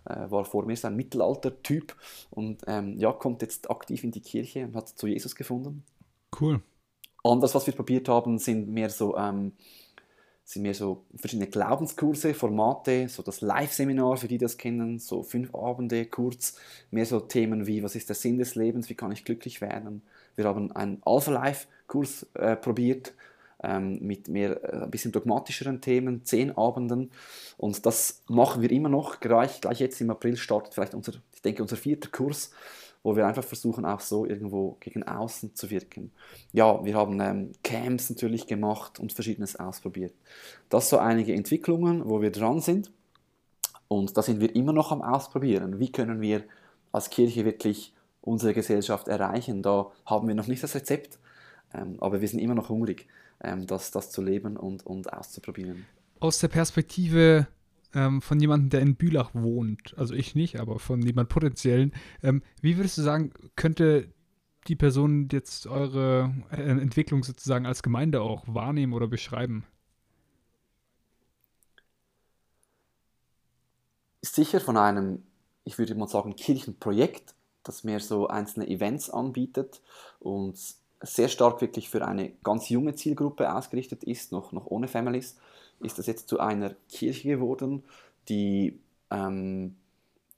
äh, 0.04 0.30
war 0.30 0.44
vor 0.44 0.64
mir 0.64 0.76
so 0.76 0.88
ein 0.88 0.96
Mittelalter-Typ 0.96 1.94
und 2.30 2.62
ähm, 2.66 2.96
ja, 2.98 3.12
kommt 3.12 3.42
jetzt 3.42 3.70
aktiv 3.70 4.04
in 4.04 4.12
die 4.12 4.20
Kirche 4.20 4.64
und 4.64 4.76
hat 4.76 4.88
zu 4.88 5.06
Jesus 5.06 5.34
gefunden. 5.34 5.84
Cool. 6.40 6.60
Anders, 7.24 7.54
was 7.54 7.66
wir 7.66 7.74
probiert 7.74 8.08
haben, 8.08 8.38
sind 8.38 8.68
mehr 8.68 8.88
so, 8.88 9.16
ähm, 9.16 9.52
sind 10.44 10.62
mehr 10.62 10.74
so 10.74 11.04
verschiedene 11.16 11.50
Glaubenskurse, 11.50 12.34
Formate, 12.34 13.08
so 13.08 13.22
das 13.24 13.40
Live-Seminar, 13.40 14.16
für 14.16 14.28
die 14.28 14.38
das 14.38 14.56
kennen, 14.56 15.00
so 15.00 15.24
fünf 15.24 15.52
Abende 15.52 16.06
kurz, 16.06 16.56
mehr 16.92 17.04
so 17.04 17.18
Themen 17.18 17.66
wie, 17.66 17.82
was 17.82 17.96
ist 17.96 18.08
der 18.08 18.14
Sinn 18.14 18.38
des 18.38 18.54
Lebens, 18.54 18.88
wie 18.88 18.94
kann 18.94 19.10
ich 19.10 19.24
glücklich 19.24 19.60
werden. 19.60 20.02
Wir 20.36 20.44
haben 20.44 20.70
einen 20.70 21.02
Alpha-Life-Kurs 21.04 22.28
äh, 22.34 22.54
probiert, 22.54 23.12
ähm, 23.62 23.98
mit 24.00 24.28
mehr 24.28 24.62
äh, 24.64 24.82
ein 24.84 24.90
bisschen 24.90 25.12
dogmatischeren 25.12 25.80
Themen, 25.80 26.24
zehn 26.24 26.56
Abenden. 26.56 27.10
Und 27.56 27.86
das 27.86 28.22
machen 28.28 28.62
wir 28.62 28.70
immer 28.70 28.88
noch. 28.88 29.20
Gleich, 29.20 29.60
gleich 29.60 29.80
jetzt 29.80 30.00
im 30.00 30.10
April 30.10 30.36
startet 30.36 30.74
vielleicht 30.74 30.94
unser, 30.94 31.12
ich 31.34 31.42
denke, 31.42 31.62
unser 31.62 31.76
vierter 31.76 32.10
Kurs, 32.10 32.50
wo 33.02 33.16
wir 33.16 33.26
einfach 33.26 33.44
versuchen, 33.44 33.84
auch 33.84 34.00
so 34.00 34.26
irgendwo 34.26 34.76
gegen 34.80 35.04
außen 35.04 35.54
zu 35.54 35.70
wirken. 35.70 36.10
Ja, 36.52 36.84
wir 36.84 36.94
haben 36.94 37.20
ähm, 37.20 37.52
Camps 37.62 38.10
natürlich 38.10 38.46
gemacht 38.46 38.98
und 38.98 39.12
verschiedenes 39.12 39.56
ausprobiert. 39.56 40.14
Das 40.68 40.90
so 40.90 40.98
einige 40.98 41.32
Entwicklungen, 41.32 42.08
wo 42.08 42.20
wir 42.20 42.32
dran 42.32 42.60
sind. 42.60 42.90
Und 43.88 44.16
da 44.16 44.22
sind 44.22 44.40
wir 44.40 44.54
immer 44.56 44.72
noch 44.72 44.90
am 44.90 45.02
Ausprobieren. 45.02 45.78
Wie 45.78 45.92
können 45.92 46.20
wir 46.20 46.42
als 46.90 47.08
Kirche 47.08 47.44
wirklich 47.44 47.94
unsere 48.20 48.52
Gesellschaft 48.52 49.06
erreichen? 49.06 49.62
Da 49.62 49.92
haben 50.04 50.26
wir 50.26 50.34
noch 50.34 50.48
nicht 50.48 50.62
das 50.64 50.74
Rezept, 50.74 51.18
ähm, 51.74 51.96
aber 52.00 52.20
wir 52.20 52.28
sind 52.28 52.40
immer 52.40 52.54
noch 52.54 52.68
hungrig 52.68 53.06
ähm, 53.40 53.66
das, 53.66 53.90
das 53.90 54.10
zu 54.10 54.22
leben 54.22 54.56
und, 54.56 54.84
und 54.86 55.12
auszuprobieren. 55.12 55.86
Aus 56.20 56.38
der 56.38 56.48
Perspektive 56.48 57.46
ähm, 57.94 58.22
von 58.22 58.40
jemandem, 58.40 58.70
der 58.70 58.80
in 58.80 58.96
Bülach 58.96 59.30
wohnt, 59.34 59.94
also 59.96 60.14
ich 60.14 60.34
nicht, 60.34 60.60
aber 60.60 60.78
von 60.78 61.02
jemand 61.02 61.28
potenziellen, 61.28 61.92
ähm, 62.22 62.42
wie 62.60 62.76
würdest 62.76 62.98
du 62.98 63.02
sagen, 63.02 63.32
könnte 63.54 64.12
die 64.68 64.76
Person 64.76 65.28
jetzt 65.30 65.66
eure 65.66 66.34
äh, 66.50 66.62
Entwicklung 66.62 67.22
sozusagen 67.22 67.66
als 67.66 67.82
Gemeinde 67.82 68.20
auch 68.20 68.44
wahrnehmen 68.46 68.92
oder 68.92 69.06
beschreiben? 69.06 69.64
Sicher 74.22 74.60
von 74.60 74.76
einem, 74.76 75.22
ich 75.64 75.78
würde 75.78 75.94
mal 75.94 76.08
sagen, 76.08 76.34
Kirchenprojekt, 76.34 77.34
das 77.62 77.84
mehr 77.84 78.00
so 78.00 78.28
einzelne 78.28 78.68
Events 78.68 79.08
anbietet 79.08 79.80
und 80.18 80.58
sehr 81.00 81.28
stark 81.28 81.60
wirklich 81.60 81.88
für 81.88 82.06
eine 82.06 82.32
ganz 82.42 82.68
junge 82.68 82.94
Zielgruppe 82.94 83.54
ausgerichtet 83.54 84.04
ist, 84.04 84.32
noch, 84.32 84.52
noch 84.52 84.66
ohne 84.66 84.88
Families, 84.88 85.36
ist 85.80 85.98
das 85.98 86.06
jetzt 86.06 86.28
zu 86.28 86.40
einer 86.40 86.74
Kirche 86.88 87.28
geworden, 87.28 87.82
die 88.28 88.78
ähm, 89.10 89.76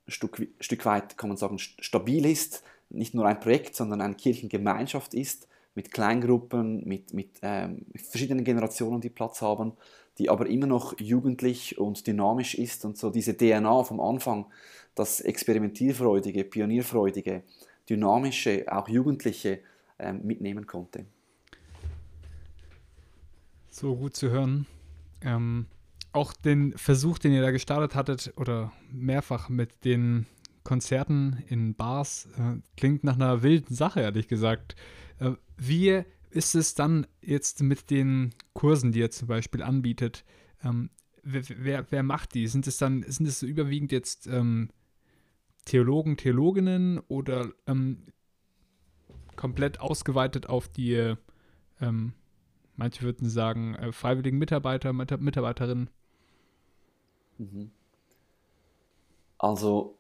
Stück, 0.09 0.49
Stück 0.61 0.85
weit, 0.85 1.17
kann 1.17 1.29
man 1.29 1.37
sagen, 1.37 1.59
stabil 1.59 2.27
ist, 2.27 2.63
nicht 2.91 3.15
nur 3.15 3.27
ein 3.27 3.41
Projekt, 3.41 3.77
sondern 3.77 4.01
eine 4.01 4.15
Kirchengemeinschaft 4.15 5.15
ist, 5.15 5.49
mit 5.75 5.93
Kleingruppen, 5.93 6.87
mit, 6.89 7.15
mit 7.15 7.39
ähm, 7.43 7.87
verschiedenen 7.95 8.45
Generationen, 8.45 9.01
die 9.01 9.11
Platz 9.11 9.43
haben, 9.43 9.75
die 10.19 10.29
aber 10.29 10.47
immer 10.49 10.67
noch 10.67 10.99
jugendlich 10.99 11.79
und 11.79 12.07
dynamisch 12.07 12.57
ist 12.57 12.85
und 12.85 12.99
so 12.99 13.11
diese 13.11 13.37
DNA 13.37 13.85
vom 13.85 14.01
Anfang, 14.01 14.47
das 14.97 15.21
experimentierfreudige, 15.21 16.43
pionierfreudige, 16.43 17.45
dynamische, 17.89 18.65
auch 18.67 18.89
jugendliche 18.89 19.61
mitnehmen 20.23 20.67
konnte. 20.67 21.07
So 23.69 23.97
gut 23.97 24.17
zu 24.17 24.31
hören. 24.31 24.67
Ähm, 25.21 25.67
auch 26.13 26.33
den 26.33 26.73
Versuch, 26.77 27.19
den 27.19 27.33
ihr 27.33 27.43
da 27.43 27.51
gestartet 27.51 27.95
hattet, 27.95 28.33
oder 28.37 28.73
mehrfach 28.91 29.49
mit 29.49 29.85
den 29.85 30.27
Konzerten 30.65 31.43
in 31.49 31.75
Bars, 31.75 32.29
äh, 32.37 32.61
klingt 32.77 33.05
nach 33.05 33.15
einer 33.15 33.43
wilden 33.43 33.75
Sache, 33.75 34.01
ehrlich 34.01 34.29
gesagt. 34.29 34.75
Äh, 35.19 35.33
wie 35.57 36.03
ist 36.31 36.55
es 36.55 36.75
dann 36.75 37.07
jetzt 37.21 37.63
mit 37.63 37.91
den 37.91 38.35
Kursen, 38.53 38.93
die 38.93 39.01
ihr 39.01 39.11
zum 39.11 39.29
Beispiel 39.29 39.63
anbietet? 39.63 40.25
Ähm, 40.63 40.91
wer, 41.23 41.43
wer, 41.57 41.87
wer, 41.91 42.03
macht 42.03 42.35
die? 42.35 42.47
Sind 42.47 42.67
es 42.67 42.79
dann, 42.79 43.05
sind 43.07 43.27
es 43.27 43.43
überwiegend 43.43 43.93
jetzt 43.93 44.27
ähm, 44.27 44.71
Theologen, 45.65 46.17
Theologinnen 46.17 46.99
oder 47.09 47.53
ähm, 47.67 48.07
komplett 49.39 49.81
ausgeweitet 49.81 50.49
auf 50.51 50.69
die, 50.69 51.15
ähm, 51.81 52.13
manche 52.77 53.03
würden 53.03 53.31
sagen, 53.31 53.75
äh, 53.77 53.93
freiwilligen 53.93 54.37
Mitarbeiter, 54.37 54.93
Mit 54.93 55.19
Mitarbeiterinnen? 55.19 55.89
Mhm. 57.39 57.71
Also 59.39 59.97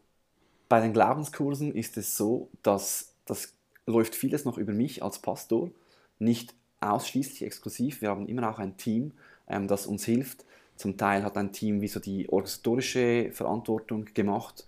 bei 0.68 0.80
den 0.80 0.92
Glaubenskursen 0.92 1.74
ist 1.74 1.96
es 1.96 2.16
so, 2.16 2.50
dass 2.62 3.14
das 3.24 3.54
läuft 3.86 4.14
vieles 4.14 4.44
noch 4.44 4.58
über 4.58 4.72
mich 4.72 5.02
als 5.02 5.20
Pastor, 5.20 5.70
nicht 6.18 6.54
ausschließlich 6.80 7.42
exklusiv. 7.42 8.02
Wir 8.02 8.10
haben 8.10 8.28
immer 8.28 8.50
auch 8.50 8.58
ein 8.58 8.76
Team, 8.76 9.12
ähm, 9.48 9.68
das 9.68 9.86
uns 9.86 10.04
hilft. 10.04 10.44
Zum 10.76 10.96
Teil 10.96 11.24
hat 11.24 11.36
ein 11.36 11.52
Team 11.52 11.80
wie 11.80 11.88
so 11.88 12.00
die 12.00 12.28
organisatorische 12.28 13.30
Verantwortung 13.32 14.04
gemacht, 14.14 14.67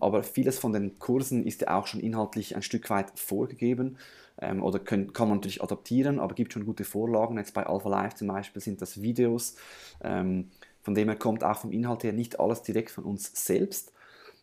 aber 0.00 0.22
vieles 0.22 0.58
von 0.58 0.72
den 0.72 0.98
Kursen 0.98 1.44
ist 1.44 1.62
ja 1.62 1.76
auch 1.78 1.86
schon 1.86 2.00
inhaltlich 2.00 2.54
ein 2.54 2.62
Stück 2.62 2.88
weit 2.90 3.18
vorgegeben 3.18 3.96
ähm, 4.40 4.62
oder 4.62 4.78
können, 4.78 5.12
kann 5.12 5.28
man 5.28 5.38
natürlich 5.38 5.62
adaptieren, 5.62 6.20
aber 6.20 6.34
gibt 6.34 6.52
schon 6.52 6.66
gute 6.66 6.84
Vorlagen. 6.84 7.38
Jetzt 7.38 7.54
bei 7.54 7.66
Alpha 7.66 7.88
Live 7.88 8.14
zum 8.14 8.28
Beispiel 8.28 8.62
sind 8.62 8.80
das 8.82 9.00
Videos, 9.02 9.56
ähm, 10.02 10.50
von 10.82 10.94
dem 10.94 11.08
her 11.08 11.18
kommt 11.18 11.42
auch 11.42 11.58
vom 11.58 11.72
Inhalt 11.72 12.04
her 12.04 12.12
nicht 12.12 12.38
alles 12.38 12.62
direkt 12.62 12.90
von 12.90 13.04
uns 13.04 13.32
selbst. 13.34 13.92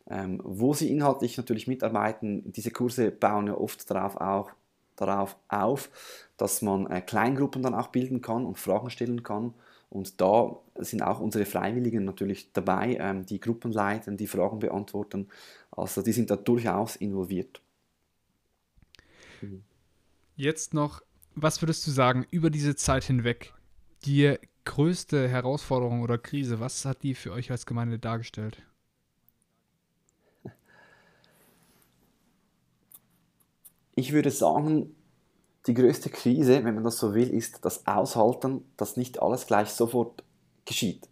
Ähm, 0.06 0.40
wo 0.44 0.74
sie 0.74 0.92
inhaltlich 0.92 1.38
natürlich 1.38 1.66
mitarbeiten, 1.66 2.52
diese 2.52 2.70
Kurse 2.70 3.10
bauen 3.10 3.46
ja 3.46 3.54
oft 3.54 3.90
darauf, 3.90 4.18
auch, 4.18 4.50
darauf 4.96 5.36
auf, 5.48 5.88
dass 6.36 6.60
man 6.60 6.86
äh, 6.90 7.00
Kleingruppen 7.00 7.62
dann 7.62 7.74
auch 7.74 7.88
bilden 7.88 8.20
kann 8.20 8.44
und 8.44 8.58
Fragen 8.58 8.90
stellen 8.90 9.22
kann 9.22 9.54
und 9.88 10.20
da 10.20 10.56
sind 10.78 11.02
auch 11.02 11.20
unsere 11.20 11.44
Freiwilligen 11.44 12.04
natürlich 12.04 12.52
dabei, 12.52 12.96
ähm, 12.98 13.24
die 13.26 13.40
Gruppen 13.40 13.72
leiten, 13.72 14.16
die 14.16 14.26
Fragen 14.26 14.58
beantworten. 14.58 15.28
Also 15.70 16.02
die 16.02 16.12
sind 16.12 16.30
da 16.30 16.36
durchaus 16.36 16.96
involviert. 16.96 17.60
Jetzt 20.36 20.74
noch, 20.74 21.02
was 21.34 21.62
würdest 21.62 21.86
du 21.86 21.90
sagen 21.90 22.26
über 22.30 22.50
diese 22.50 22.74
Zeit 22.74 23.04
hinweg? 23.04 23.54
Die 24.04 24.36
größte 24.64 25.28
Herausforderung 25.28 26.02
oder 26.02 26.18
Krise, 26.18 26.60
was 26.60 26.84
hat 26.84 27.02
die 27.02 27.14
für 27.14 27.32
euch 27.32 27.50
als 27.50 27.66
Gemeinde 27.66 27.98
dargestellt? 27.98 28.62
Ich 33.96 34.12
würde 34.12 34.30
sagen, 34.30 34.96
die 35.66 35.74
größte 35.74 36.10
Krise, 36.10 36.64
wenn 36.64 36.74
man 36.74 36.84
das 36.84 36.98
so 36.98 37.14
will, 37.14 37.30
ist 37.30 37.64
das 37.64 37.86
Aushalten, 37.86 38.64
dass 38.76 38.96
nicht 38.96 39.22
alles 39.22 39.46
gleich 39.46 39.70
sofort 39.70 40.24
geschieht. 40.64 41.08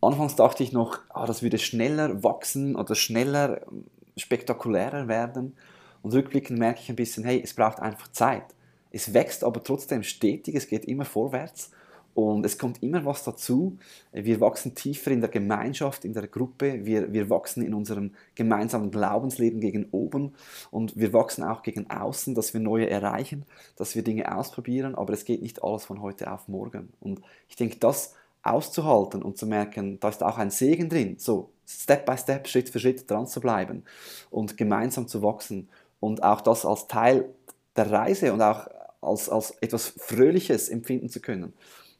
Anfangs 0.00 0.36
dachte 0.36 0.62
ich 0.62 0.72
noch, 0.72 0.98
ah, 1.08 1.26
das 1.26 1.42
würde 1.42 1.58
schneller 1.58 2.22
wachsen 2.22 2.76
oder 2.76 2.94
schneller 2.94 3.62
ähm, 3.70 3.84
spektakulärer 4.16 5.08
werden. 5.08 5.56
Und 6.02 6.12
rückblickend 6.12 6.58
merke 6.58 6.80
ich 6.80 6.90
ein 6.90 6.96
bisschen, 6.96 7.24
hey, 7.24 7.40
es 7.42 7.54
braucht 7.54 7.80
einfach 7.80 8.08
Zeit. 8.08 8.44
Es 8.90 9.14
wächst 9.14 9.42
aber 9.42 9.62
trotzdem 9.62 10.02
stetig, 10.02 10.54
es 10.54 10.68
geht 10.68 10.84
immer 10.84 11.04
vorwärts. 11.04 11.70
Und 12.14 12.46
es 12.46 12.58
kommt 12.58 12.80
immer 12.80 13.04
was 13.04 13.24
dazu. 13.24 13.76
Wir 14.12 14.40
wachsen 14.40 14.76
tiefer 14.76 15.10
in 15.10 15.20
der 15.20 15.30
Gemeinschaft, 15.30 16.04
in 16.04 16.12
der 16.12 16.28
Gruppe. 16.28 16.86
Wir, 16.86 17.12
wir 17.12 17.28
wachsen 17.28 17.64
in 17.64 17.74
unserem 17.74 18.12
gemeinsamen 18.36 18.92
Glaubensleben 18.92 19.60
gegen 19.60 19.88
oben. 19.90 20.34
Und 20.70 20.96
wir 20.96 21.12
wachsen 21.12 21.42
auch 21.42 21.62
gegen 21.62 21.90
außen, 21.90 22.36
dass 22.36 22.54
wir 22.54 22.60
neue 22.60 22.88
erreichen, 22.88 23.44
dass 23.74 23.96
wir 23.96 24.04
Dinge 24.04 24.32
ausprobieren. 24.32 24.94
Aber 24.94 25.12
es 25.12 25.24
geht 25.24 25.42
nicht 25.42 25.64
alles 25.64 25.84
von 25.84 26.00
heute 26.00 26.30
auf 26.30 26.46
morgen. 26.46 26.92
Und 27.00 27.20
ich 27.48 27.56
denke, 27.56 27.78
das 27.80 28.14
auszuhalten 28.44 29.22
und 29.22 29.38
zu 29.38 29.46
merken, 29.46 29.98
da 30.00 30.10
ist 30.10 30.22
auch 30.22 30.38
ein 30.38 30.50
Segen 30.50 30.88
drin. 30.88 31.16
So, 31.18 31.50
Step 31.66 32.04
by 32.06 32.16
Step, 32.16 32.46
Schritt 32.46 32.68
für 32.68 32.78
Schritt 32.78 33.10
dran 33.10 33.26
zu 33.26 33.40
bleiben 33.40 33.84
und 34.30 34.56
gemeinsam 34.56 35.08
zu 35.08 35.22
wachsen. 35.22 35.68
Und 35.98 36.22
auch 36.22 36.42
das 36.42 36.66
als 36.66 36.86
Teil 36.86 37.28
der 37.74 37.90
Reise 37.90 38.32
und 38.32 38.42
auch 38.42 38.68
als, 39.00 39.28
als 39.28 39.50
etwas 39.60 39.94
Fröhliches 39.96 40.68
empfinden 40.68 41.08
zu 41.08 41.20
können. 41.20 41.54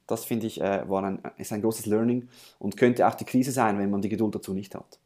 Das 0.07 0.27
finde 0.27 0.47
ich 0.47 0.61
äh, 0.61 0.89
war 0.89 1.03
ein, 1.03 1.23
ist 1.39 1.53
ein 1.53 1.63
großes 1.63 1.87
Learning 1.87 2.29
und 2.59 2.77
könnte 2.77 3.09
auch 3.09 3.15
die 3.15 3.25
Krise 3.25 3.53
sein, 3.53 3.79
wenn 3.79 3.91
man 3.91 4.03
die 4.03 4.11
Geduld 4.11 4.35
dazu 4.35 4.53
nicht 4.53 4.75
hat. 4.75 4.99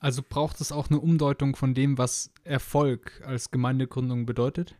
Also 0.00 0.22
braucht 0.28 0.60
es 0.60 0.72
auch 0.72 0.90
eine 0.90 0.98
Umdeutung 0.98 1.54
von 1.54 1.74
dem, 1.74 1.96
was 1.98 2.32
Erfolg 2.42 3.22
als 3.24 3.50
Gemeindegründung 3.50 4.26
bedeutet? 4.26 4.74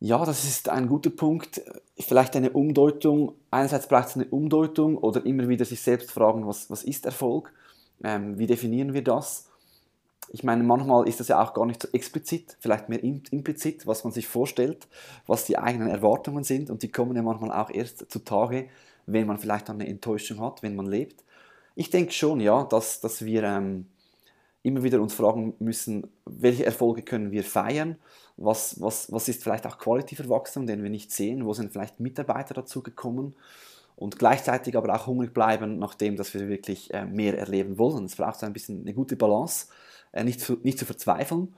Ja, 0.00 0.24
das 0.24 0.44
ist 0.44 0.68
ein 0.68 0.88
guter 0.88 1.10
Punkt. 1.10 1.60
Vielleicht 1.98 2.36
eine 2.36 2.50
Umdeutung. 2.50 3.34
Einerseits 3.50 3.88
braucht 3.88 4.08
es 4.08 4.14
eine 4.14 4.26
Umdeutung 4.26 4.96
oder 4.96 5.26
immer 5.26 5.48
wieder 5.48 5.64
sich 5.64 5.80
selbst 5.80 6.10
fragen, 6.10 6.46
was, 6.46 6.70
was 6.70 6.84
ist 6.84 7.04
Erfolg? 7.04 7.52
Ähm, 8.04 8.38
wie 8.38 8.46
definieren 8.46 8.94
wir 8.94 9.02
das? 9.02 9.48
ich 10.30 10.44
meine, 10.44 10.62
manchmal 10.62 11.08
ist 11.08 11.20
das 11.20 11.28
ja 11.28 11.42
auch 11.42 11.54
gar 11.54 11.66
nicht 11.66 11.82
so 11.82 11.88
explizit, 11.92 12.56
vielleicht 12.60 12.88
mehr 12.88 13.02
implizit, 13.02 13.86
was 13.86 14.04
man 14.04 14.12
sich 14.12 14.26
vorstellt, 14.26 14.86
was 15.26 15.44
die 15.44 15.58
eigenen 15.58 15.88
Erwartungen 15.88 16.44
sind 16.44 16.70
und 16.70 16.82
die 16.82 16.90
kommen 16.90 17.16
ja 17.16 17.22
manchmal 17.22 17.52
auch 17.52 17.70
erst 17.70 18.10
zutage, 18.10 18.68
wenn 19.06 19.26
man 19.26 19.38
vielleicht 19.38 19.70
eine 19.70 19.86
Enttäuschung 19.86 20.40
hat, 20.40 20.62
wenn 20.62 20.76
man 20.76 20.86
lebt. 20.86 21.24
Ich 21.74 21.90
denke 21.90 22.12
schon, 22.12 22.40
ja, 22.40 22.64
dass, 22.64 23.00
dass 23.00 23.24
wir 23.24 23.42
ähm, 23.44 23.86
immer 24.62 24.82
wieder 24.82 25.00
uns 25.00 25.14
fragen 25.14 25.54
müssen, 25.60 26.08
welche 26.26 26.66
Erfolge 26.66 27.02
können 27.02 27.30
wir 27.30 27.44
feiern, 27.44 27.96
was, 28.38 28.80
was, 28.80 29.10
was 29.12 29.28
ist 29.28 29.42
vielleicht 29.42 29.66
auch 29.66 29.78
Quality 29.78 30.16
für 30.16 30.28
Wachstum, 30.28 30.66
den 30.66 30.82
wir 30.82 30.90
nicht 30.90 31.12
sehen, 31.12 31.44
wo 31.44 31.52
sind 31.52 31.72
vielleicht 31.72 32.00
Mitarbeiter 32.00 32.54
dazu 32.54 32.82
gekommen 32.82 33.34
und 33.96 34.18
gleichzeitig 34.18 34.76
aber 34.76 34.94
auch 34.94 35.06
hungrig 35.06 35.34
bleiben 35.34 35.78
nach 35.78 35.94
dem, 35.94 36.16
dass 36.16 36.32
wir 36.32 36.48
wirklich 36.48 36.94
äh, 36.94 37.04
mehr 37.04 37.36
erleben 37.36 37.78
wollen. 37.78 38.04
Es 38.04 38.16
braucht 38.16 38.38
so 38.38 38.46
ein 38.46 38.52
bisschen 38.52 38.82
eine 38.82 38.94
gute 38.94 39.16
Balance 39.16 39.66
äh, 40.12 40.24
nicht, 40.24 40.40
zu, 40.40 40.58
nicht 40.62 40.78
zu 40.78 40.86
verzweifeln 40.86 41.54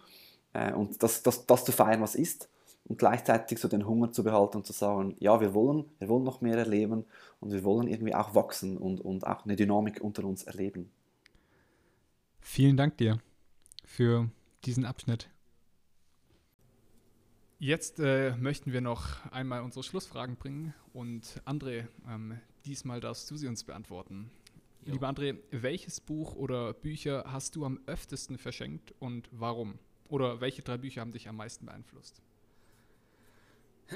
äh, 0.54 0.72
und 0.72 1.02
das, 1.02 1.22
das, 1.22 1.46
das 1.46 1.64
zu 1.64 1.72
feiern, 1.72 2.00
was 2.00 2.14
ist 2.14 2.48
und 2.84 2.98
gleichzeitig 2.98 3.58
so 3.58 3.68
den 3.68 3.86
Hunger 3.86 4.10
zu 4.10 4.24
behalten 4.24 4.58
und 4.58 4.66
zu 4.66 4.72
sagen, 4.72 5.14
ja, 5.20 5.40
wir 5.40 5.54
wollen, 5.54 5.84
wir 5.98 6.08
wollen 6.08 6.24
noch 6.24 6.40
mehr 6.40 6.56
erleben 6.56 7.04
und 7.40 7.52
wir 7.52 7.62
wollen 7.62 7.88
irgendwie 7.88 8.14
auch 8.14 8.34
wachsen 8.34 8.78
und, 8.78 9.00
und 9.00 9.26
auch 9.26 9.44
eine 9.44 9.54
Dynamik 9.54 10.00
unter 10.00 10.24
uns 10.24 10.44
erleben. 10.44 10.90
Vielen 12.40 12.76
Dank 12.76 12.96
dir 12.96 13.18
für 13.84 14.30
diesen 14.64 14.84
Abschnitt. 14.86 15.28
Jetzt 17.60 18.00
äh, 18.00 18.34
möchten 18.38 18.72
wir 18.72 18.80
noch 18.80 19.22
einmal 19.32 19.60
unsere 19.60 19.82
Schlussfragen 19.82 20.36
bringen 20.36 20.72
und 20.94 21.42
André, 21.44 21.86
ähm, 22.08 22.40
diesmal 22.64 23.00
darfst 23.00 23.30
du 23.30 23.36
sie 23.36 23.48
uns 23.48 23.64
beantworten. 23.64 24.30
Jo. 24.86 24.94
Lieber 24.94 25.10
André, 25.10 25.36
welches 25.50 26.00
Buch 26.00 26.34
oder 26.36 26.72
Bücher 26.72 27.22
hast 27.26 27.56
du 27.56 27.66
am 27.66 27.78
öftesten 27.84 28.38
verschenkt 28.38 28.94
und 28.98 29.28
warum? 29.30 29.78
Oder 30.08 30.40
welche 30.40 30.62
drei 30.62 30.78
Bücher 30.78 31.02
haben 31.02 31.12
dich 31.12 31.28
am 31.28 31.36
meisten 31.36 31.66
beeinflusst? 31.66 32.22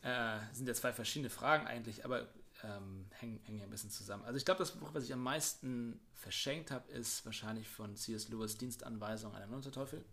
Äh, 0.00 0.38
sind 0.52 0.68
ja 0.68 0.74
zwei 0.74 0.92
verschiedene 0.92 1.28
Fragen 1.28 1.66
eigentlich, 1.66 2.04
aber 2.04 2.28
ähm, 2.62 3.06
hängen, 3.10 3.40
hängen 3.42 3.58
ja 3.58 3.64
ein 3.64 3.70
bisschen 3.70 3.90
zusammen. 3.90 4.22
Also 4.24 4.38
ich 4.38 4.44
glaube, 4.44 4.60
das 4.60 4.70
Buch, 4.70 4.94
was 4.94 5.02
ich 5.02 5.12
am 5.12 5.20
meisten 5.20 5.98
verschenkt 6.12 6.70
habe, 6.70 6.88
ist 6.92 7.26
wahrscheinlich 7.26 7.68
von 7.68 7.96
C.S. 7.96 8.28
Lewis 8.28 8.56
Dienstanweisung 8.56 9.34
an 9.34 9.42
den 9.42 9.52
Unterteufel. 9.52 10.04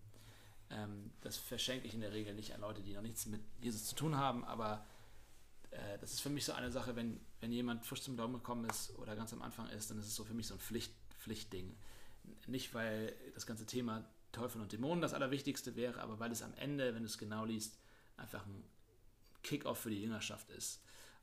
Ähm, 0.70 1.12
das 1.22 1.38
verschenke 1.38 1.88
ich 1.88 1.94
in 1.94 2.02
der 2.02 2.14
Regel 2.14 2.34
nicht 2.34 2.54
an 2.54 2.62
Leute, 2.62 2.82
die 2.82 2.94
noch 2.94 3.02
nichts 3.02 3.26
mit 3.26 3.42
Jesus 3.62 3.86
zu 3.86 3.96
tun 3.96 4.18
haben, 4.18 4.44
aber 4.44 4.86
äh, 5.72 5.98
das 6.00 6.14
ist 6.14 6.22
für 6.22 6.30
mich 6.30 6.46
so 6.46 6.54
eine 6.54 6.72
Sache, 6.72 6.96
wenn, 6.96 7.20
wenn 7.40 7.52
jemand 7.52 7.86
frisch 7.86 8.02
zum 8.02 8.16
Glauben 8.16 8.34
gekommen 8.34 8.66
ist 8.70 8.98
oder 8.98 9.16
ganz 9.16 9.34
am 9.34 9.42
Anfang 9.42 9.70
ist, 9.70 9.90
dann 9.90 10.00
ist 10.00 10.08
es 10.08 10.16
so 10.16 10.24
für 10.24 10.34
mich 10.34 10.48
so 10.48 10.56
ein 10.56 10.60
Pflicht, 10.60 10.94
Pflichtding. 11.20 11.76
Nicht, 12.48 12.74
weil 12.74 13.16
das 13.34 13.46
ganze 13.46 13.66
Thema 13.66 14.08
Teufel 14.32 14.62
und 14.62 14.72
Dämonen 14.72 15.02
das 15.02 15.14
Allerwichtigste 15.14 15.76
wäre, 15.76 16.02
aber 16.02 16.20
weil 16.20 16.32
es 16.32 16.42
am 16.42 16.54
Ende, 16.56 16.94
wenn 16.94 17.04
du 17.04 17.08
es 17.08 17.18
genau 17.18 17.46
liest, 17.46 17.78
einfach 18.18 18.46
ein 18.46 18.64
Kick-off 19.44 19.80
für 19.80 19.90
die 19.90 20.02
Jüngerschaft 20.02 20.50
ist. 20.50 20.82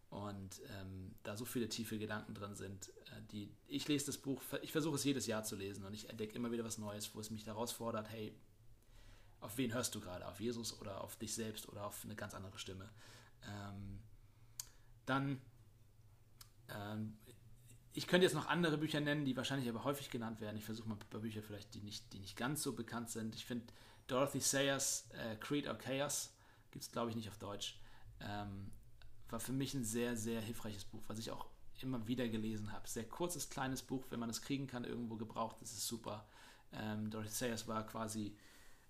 Und 0.09 0.61
ähm, 0.79 1.15
da 1.23 1.37
so 1.37 1.47
viele 1.47 1.69
tiefe 1.69 1.99
Gedanken 1.99 2.35
drin 2.35 2.55
sind, 2.55 2.91
äh, 3.07 3.23
die 3.31 3.51
ich 3.67 3.89
lese 3.89 4.07
das 4.07 4.19
Buch, 4.19 4.43
ich 4.61 4.71
versuche 4.71 4.97
es 4.97 5.05
jedes 5.05 5.27
Jahr 5.27 5.43
zu 5.43 5.57
lesen 5.57 5.85
und 5.85 5.95
ich 5.95 6.11
entdecke 6.11 6.35
immer 6.35 6.53
wieder 6.53 6.65
was 6.65 6.77
Neues, 6.77 7.15
wo 7.15 7.21
es 7.21 7.31
mich 7.31 7.47
herausfordert, 7.47 8.11
hey, 8.11 8.35
auf 9.43 9.59
wen 9.59 9.73
hörst 9.75 9.95
du 9.95 10.01
gerade? 10.01 10.27
Auf 10.27 10.41
Jesus 10.41 10.81
oder 10.81 11.03
auf 11.03 11.17
dich 11.17 11.35
selbst 11.35 11.69
oder 11.69 11.87
auf 11.87 12.05
eine 12.05 12.15
ganz 12.15 12.35
andere 12.35 12.59
Stimme? 12.59 12.89
Ähm, 13.47 13.99
dann, 15.05 15.41
ähm, 16.69 17.19
ich 17.93 18.07
könnte 18.07 18.25
jetzt 18.25 18.35
noch 18.35 18.47
andere 18.47 18.79
Bücher 18.79 19.01
nennen, 19.01 19.25
die 19.25 19.37
wahrscheinlich 19.37 19.69
aber 19.69 19.85
häufig 19.85 20.11
genannt 20.11 20.41
werden. 20.41 20.57
Ich 20.57 20.65
versuche 20.65 20.89
mal 20.89 20.95
ein 20.95 21.11
paar 21.11 21.21
Bücher 21.21 21.43
vielleicht, 21.43 21.75
die 21.75 21.81
nicht, 21.81 22.13
die 22.13 22.21
nicht 22.21 22.37
ganz 22.37 22.63
so 22.63 22.73
bekannt 22.73 23.11
sind. 23.11 23.35
Ich 23.35 23.45
finde 23.45 23.67
Dorothy 24.07 24.41
Sayers 24.41 25.11
äh, 25.11 25.37
Creed 25.37 25.67
or 25.67 25.75
Chaos, 25.75 26.33
gibt 26.71 26.85
es 26.85 26.93
glaube 26.93 27.11
ich 27.11 27.17
nicht 27.17 27.29
auf 27.29 27.39
Deutsch, 27.39 27.79
ähm, 28.21 28.71
war 29.29 29.41
für 29.41 29.53
mich 29.53 29.75
ein 29.75 29.85
sehr, 29.85 30.17
sehr 30.17 30.41
hilfreiches 30.41 30.85
Buch, 30.85 31.03
was 31.09 31.19
ich 31.19 31.31
auch 31.31 31.47
immer 31.81 32.07
wieder 32.07 32.29
gelesen 32.29 32.73
habe. 32.73 32.89
Sehr 32.89 33.09
kurzes, 33.09 33.51
kleines 33.51 33.83
Buch, 33.83 34.05
wenn 34.11 34.21
man 34.21 34.31
es 34.31 34.43
kriegen 34.43 34.67
kann, 34.67 34.85
irgendwo 34.85 35.17
gebraucht, 35.17 35.57
das 35.61 35.73
ist 35.73 35.87
super. 35.87 36.27
Ähm, 36.73 37.11
Dorothy 37.11 37.31
Sayers 37.31 37.67
war 37.67 37.85
quasi 37.87 38.37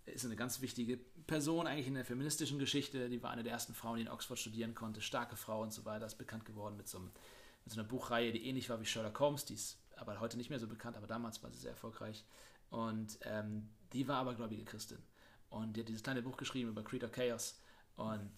ist 0.06 0.24
eine 0.24 0.36
ganz 0.36 0.60
wichtige 0.60 0.98
Person 1.26 1.66
eigentlich 1.66 1.86
in 1.86 1.94
der 1.94 2.04
feministischen 2.04 2.58
Geschichte. 2.58 3.08
Die 3.08 3.22
war 3.22 3.30
eine 3.30 3.42
der 3.42 3.52
ersten 3.52 3.74
Frauen, 3.74 3.96
die 3.96 4.02
in 4.02 4.08
Oxford 4.08 4.38
studieren 4.38 4.74
konnte, 4.74 5.00
starke 5.00 5.36
Frau 5.36 5.62
und 5.62 5.72
so 5.72 5.84
weiter. 5.84 6.06
Ist 6.06 6.18
bekannt 6.18 6.44
geworden 6.44 6.76
mit 6.76 6.88
so, 6.88 6.98
einem, 6.98 7.10
mit 7.64 7.72
so 7.72 7.80
einer 7.80 7.88
Buchreihe, 7.88 8.32
die 8.32 8.46
ähnlich 8.46 8.68
war 8.68 8.80
wie 8.80 8.84
Sherlock 8.84 9.18
Holmes. 9.20 9.44
Die 9.44 9.54
ist 9.54 9.78
aber 9.96 10.18
heute 10.20 10.36
nicht 10.36 10.50
mehr 10.50 10.58
so 10.58 10.66
bekannt, 10.66 10.96
aber 10.96 11.06
damals 11.06 11.42
war 11.42 11.50
sie 11.50 11.58
sehr 11.58 11.70
erfolgreich. 11.70 12.24
Und 12.70 13.18
ähm, 13.22 13.68
die 13.92 14.08
war 14.08 14.16
aber 14.16 14.34
gläubige 14.34 14.64
Christin. 14.64 14.98
Und 15.50 15.76
die 15.76 15.80
hat 15.80 15.88
dieses 15.88 16.02
kleine 16.02 16.22
Buch 16.22 16.36
geschrieben 16.36 16.70
über 16.70 16.82
Creed 16.82 17.04
of 17.04 17.12
Chaos. 17.12 17.60
Und 17.96 18.32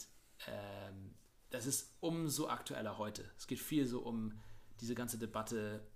ähm, 0.47 1.15
das 1.51 1.67
ist 1.67 1.95
umso 2.01 2.49
aktueller 2.49 2.99
heute. 2.99 3.25
Es 3.39 3.47
geht 3.47 3.61
viel 3.61 3.87
so 3.87 4.01
um 4.01 4.39
diese 4.81 4.95
ganze 4.95 5.19
Debatte 5.19 5.87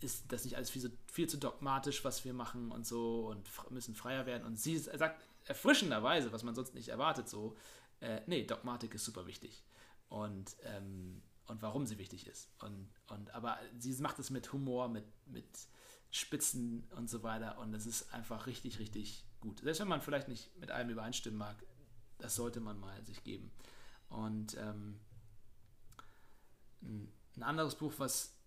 ist 0.00 0.30
das 0.30 0.44
nicht 0.44 0.56
alles 0.56 0.70
viel, 0.70 0.90
viel 1.10 1.28
zu 1.28 1.38
dogmatisch, 1.38 2.04
was 2.04 2.24
wir 2.24 2.32
machen 2.32 2.70
und 2.70 2.86
so 2.86 3.26
und 3.28 3.48
müssen 3.70 3.94
freier 3.94 4.26
werden. 4.26 4.44
Und 4.44 4.58
sie 4.58 4.78
sagt 4.78 5.24
erfrischenderweise, 5.44 6.32
was 6.32 6.42
man 6.42 6.54
sonst 6.54 6.74
nicht 6.74 6.88
erwartet, 6.88 7.28
so, 7.28 7.56
äh, 8.00 8.20
nee, 8.26 8.44
Dogmatik 8.44 8.94
ist 8.94 9.04
super 9.04 9.26
wichtig. 9.26 9.64
Und, 10.08 10.56
ähm, 10.64 11.22
und 11.46 11.62
warum 11.62 11.86
sie 11.86 11.98
wichtig 11.98 12.26
ist. 12.26 12.48
Und, 12.60 12.88
und, 13.08 13.34
aber 13.34 13.58
sie 13.78 13.92
macht 14.00 14.18
es 14.18 14.30
mit 14.30 14.52
Humor, 14.52 14.88
mit, 14.88 15.04
mit 15.26 15.48
Spitzen 16.10 16.86
und 16.96 17.10
so 17.10 17.22
weiter. 17.22 17.58
Und 17.58 17.74
es 17.74 17.86
ist 17.86 18.12
einfach 18.14 18.46
richtig, 18.46 18.78
richtig 18.78 19.24
gut. 19.40 19.60
Selbst 19.60 19.80
wenn 19.80 19.88
man 19.88 20.00
vielleicht 20.00 20.28
nicht 20.28 20.56
mit 20.58 20.70
allem 20.70 20.90
übereinstimmen 20.90 21.38
mag, 21.38 21.56
das 22.18 22.34
sollte 22.34 22.60
man 22.60 22.78
mal 22.78 23.04
sich 23.04 23.24
geben. 23.24 23.50
Und 24.08 24.56
ähm, 24.56 25.00
ein 26.82 27.42
anderes 27.42 27.74
Buch, 27.74 27.94
was 27.98 28.37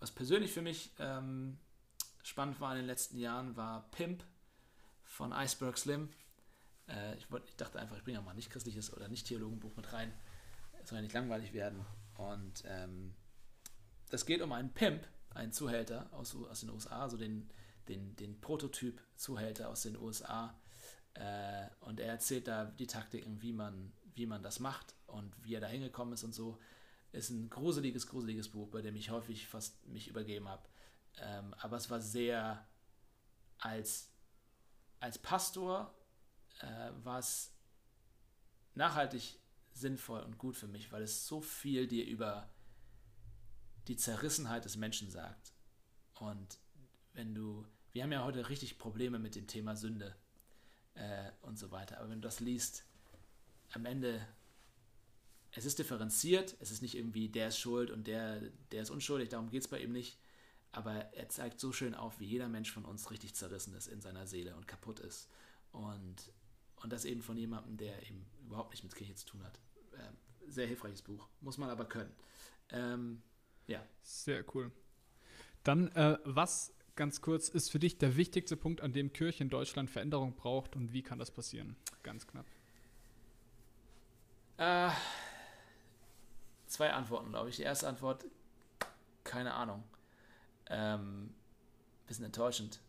was 0.00 0.10
persönlich 0.10 0.52
für 0.52 0.62
mich 0.62 0.90
ähm, 0.98 1.58
spannend 2.22 2.60
war 2.60 2.72
in 2.72 2.78
den 2.78 2.86
letzten 2.86 3.18
Jahren, 3.18 3.56
war 3.56 3.90
Pimp 3.90 4.24
von 5.04 5.32
Iceberg 5.32 5.78
Slim. 5.78 6.08
Äh, 6.88 7.16
ich, 7.16 7.30
wollt, 7.30 7.46
ich, 7.48 7.56
dachte 7.56 7.78
einfach, 7.78 7.96
ich 7.96 8.02
bringe 8.02 8.18
auch 8.18 8.24
mal 8.24 8.34
nicht 8.34 8.50
christliches 8.50 8.92
oder 8.92 9.08
nicht 9.08 9.26
Theologenbuch 9.26 9.76
mit 9.76 9.92
rein. 9.92 10.12
Es 10.82 10.88
soll 10.88 10.96
ja 10.96 11.02
nicht 11.02 11.14
langweilig 11.14 11.52
werden. 11.52 11.84
Und 12.16 12.64
ähm, 12.66 13.14
das 14.08 14.26
geht 14.26 14.40
um 14.40 14.52
einen 14.52 14.72
Pimp, 14.72 15.06
einen 15.30 15.52
Zuhälter 15.52 16.08
aus, 16.12 16.34
aus 16.34 16.60
den 16.60 16.70
USA, 16.70 17.02
also 17.02 17.16
den, 17.16 17.50
den, 17.88 18.16
den 18.16 18.40
Prototyp-Zuhälter 18.40 19.68
aus 19.68 19.82
den 19.82 19.96
USA. 19.96 20.58
Äh, 21.14 21.66
und 21.80 22.00
er 22.00 22.08
erzählt 22.08 22.48
da 22.48 22.64
die 22.64 22.86
Taktiken, 22.86 23.42
wie 23.42 23.52
man, 23.52 23.92
wie 24.14 24.26
man 24.26 24.42
das 24.42 24.60
macht 24.60 24.94
und 25.06 25.34
wie 25.44 25.54
er 25.54 25.60
da 25.60 25.66
hingekommen 25.66 26.14
ist 26.14 26.24
und 26.24 26.34
so. 26.34 26.58
Ist 27.12 27.30
ein 27.30 27.50
gruseliges, 27.50 28.06
gruseliges 28.06 28.48
Buch, 28.48 28.68
bei 28.68 28.82
dem 28.82 28.94
ich 28.94 29.10
häufig 29.10 29.48
fast 29.48 29.86
mich 29.88 30.08
übergeben 30.08 30.48
habe. 30.48 30.62
Ähm, 31.18 31.54
aber 31.58 31.76
es 31.76 31.90
war 31.90 32.00
sehr 32.00 32.66
als, 33.58 34.10
als 35.00 35.18
Pastor 35.18 35.92
äh, 36.60 36.90
war 37.02 37.18
es 37.18 37.52
nachhaltig 38.74 39.38
sinnvoll 39.72 40.20
und 40.22 40.38
gut 40.38 40.56
für 40.56 40.68
mich, 40.68 40.92
weil 40.92 41.02
es 41.02 41.26
so 41.26 41.40
viel 41.40 41.86
dir 41.86 42.06
über 42.06 42.48
die 43.88 43.96
Zerrissenheit 43.96 44.64
des 44.64 44.76
Menschen 44.76 45.10
sagt. 45.10 45.52
Und 46.14 46.58
wenn 47.12 47.34
du, 47.34 47.66
wir 47.92 48.02
haben 48.02 48.12
ja 48.12 48.24
heute 48.24 48.48
richtig 48.48 48.78
Probleme 48.78 49.18
mit 49.18 49.34
dem 49.34 49.46
Thema 49.46 49.74
Sünde 49.74 50.14
äh, 50.94 51.30
und 51.42 51.58
so 51.58 51.70
weiter, 51.70 51.98
aber 51.98 52.10
wenn 52.10 52.20
du 52.20 52.28
das 52.28 52.40
liest, 52.40 52.84
am 53.72 53.86
Ende 53.86 54.26
es 55.52 55.64
ist 55.64 55.78
differenziert, 55.78 56.56
es 56.60 56.70
ist 56.70 56.82
nicht 56.82 56.94
irgendwie, 56.94 57.28
der 57.28 57.48
ist 57.48 57.58
schuld 57.58 57.90
und 57.90 58.06
der, 58.06 58.40
der 58.70 58.82
ist 58.82 58.90
unschuldig, 58.90 59.30
darum 59.30 59.50
geht 59.50 59.62
es 59.62 59.68
bei 59.68 59.80
ihm 59.80 59.92
nicht. 59.92 60.18
Aber 60.72 60.92
er 61.14 61.28
zeigt 61.28 61.58
so 61.58 61.72
schön 61.72 61.94
auf, 61.94 62.20
wie 62.20 62.26
jeder 62.26 62.48
Mensch 62.48 62.70
von 62.70 62.84
uns 62.84 63.10
richtig 63.10 63.34
zerrissen 63.34 63.74
ist 63.74 63.88
in 63.88 64.00
seiner 64.00 64.26
Seele 64.26 64.54
und 64.54 64.68
kaputt 64.68 65.00
ist. 65.00 65.28
Und, 65.72 66.32
und 66.76 66.92
das 66.92 67.04
eben 67.04 67.22
von 67.22 67.36
jemandem, 67.36 67.76
der 67.76 68.00
eben 68.06 68.24
überhaupt 68.46 68.70
nicht 68.72 68.84
mit 68.84 68.94
Kirche 68.94 69.16
zu 69.16 69.26
tun 69.26 69.42
hat. 69.42 69.58
Ähm, 69.98 70.16
sehr 70.46 70.68
hilfreiches 70.68 71.02
Buch, 71.02 71.28
muss 71.40 71.58
man 71.58 71.70
aber 71.70 71.84
können. 71.86 72.12
Ähm, 72.70 73.20
ja. 73.66 73.84
Sehr 74.02 74.44
cool. 74.54 74.70
Dann, 75.64 75.88
äh, 75.88 76.18
was 76.24 76.72
ganz 76.94 77.20
kurz 77.20 77.48
ist 77.48 77.70
für 77.70 77.80
dich 77.80 77.98
der 77.98 78.16
wichtigste 78.16 78.56
Punkt, 78.56 78.80
an 78.80 78.92
dem 78.92 79.12
Kirche 79.12 79.42
in 79.42 79.50
Deutschland 79.50 79.90
Veränderung 79.90 80.36
braucht 80.36 80.76
und 80.76 80.92
wie 80.92 81.02
kann 81.02 81.18
das 81.18 81.32
passieren? 81.32 81.76
Ganz 82.04 82.26
knapp. 82.26 82.46
Äh, 84.58 84.90
zwei 86.70 86.92
Antworten, 86.92 87.30
glaube 87.30 87.50
ich. 87.50 87.56
Die 87.56 87.62
erste 87.62 87.88
Antwort, 87.88 88.24
keine 89.24 89.54
Ahnung. 89.54 89.82
Ähm, 90.68 91.34
bisschen 92.06 92.24
enttäuschend. 92.24 92.80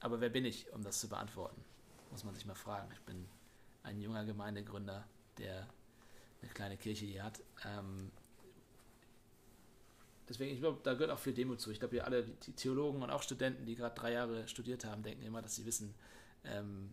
Aber 0.00 0.20
wer 0.20 0.30
bin 0.30 0.44
ich, 0.44 0.72
um 0.72 0.82
das 0.82 1.00
zu 1.00 1.08
beantworten? 1.08 1.62
Muss 2.10 2.24
man 2.24 2.34
sich 2.34 2.46
mal 2.46 2.54
fragen. 2.54 2.90
Ich 2.92 3.00
bin 3.02 3.28
ein 3.82 4.00
junger 4.00 4.24
Gemeindegründer, 4.24 5.06
der 5.38 5.68
eine 6.42 6.50
kleine 6.52 6.76
Kirche 6.76 7.04
hier 7.04 7.24
hat. 7.24 7.40
Ähm, 7.64 8.10
deswegen, 10.28 10.52
ich 10.52 10.60
glaube, 10.60 10.80
da 10.82 10.94
gehört 10.94 11.10
auch 11.10 11.18
viel 11.18 11.34
Demut 11.34 11.60
zu. 11.60 11.70
Ich 11.70 11.78
glaube, 11.78 11.92
wir 11.92 12.04
alle, 12.04 12.24
die 12.24 12.52
Theologen 12.52 13.02
und 13.02 13.10
auch 13.10 13.22
Studenten, 13.22 13.66
die 13.66 13.76
gerade 13.76 13.94
drei 13.94 14.12
Jahre 14.12 14.48
studiert 14.48 14.84
haben, 14.84 15.02
denken 15.02 15.24
immer, 15.24 15.42
dass 15.42 15.56
sie 15.56 15.66
wissen, 15.66 15.94
ähm, 16.44 16.92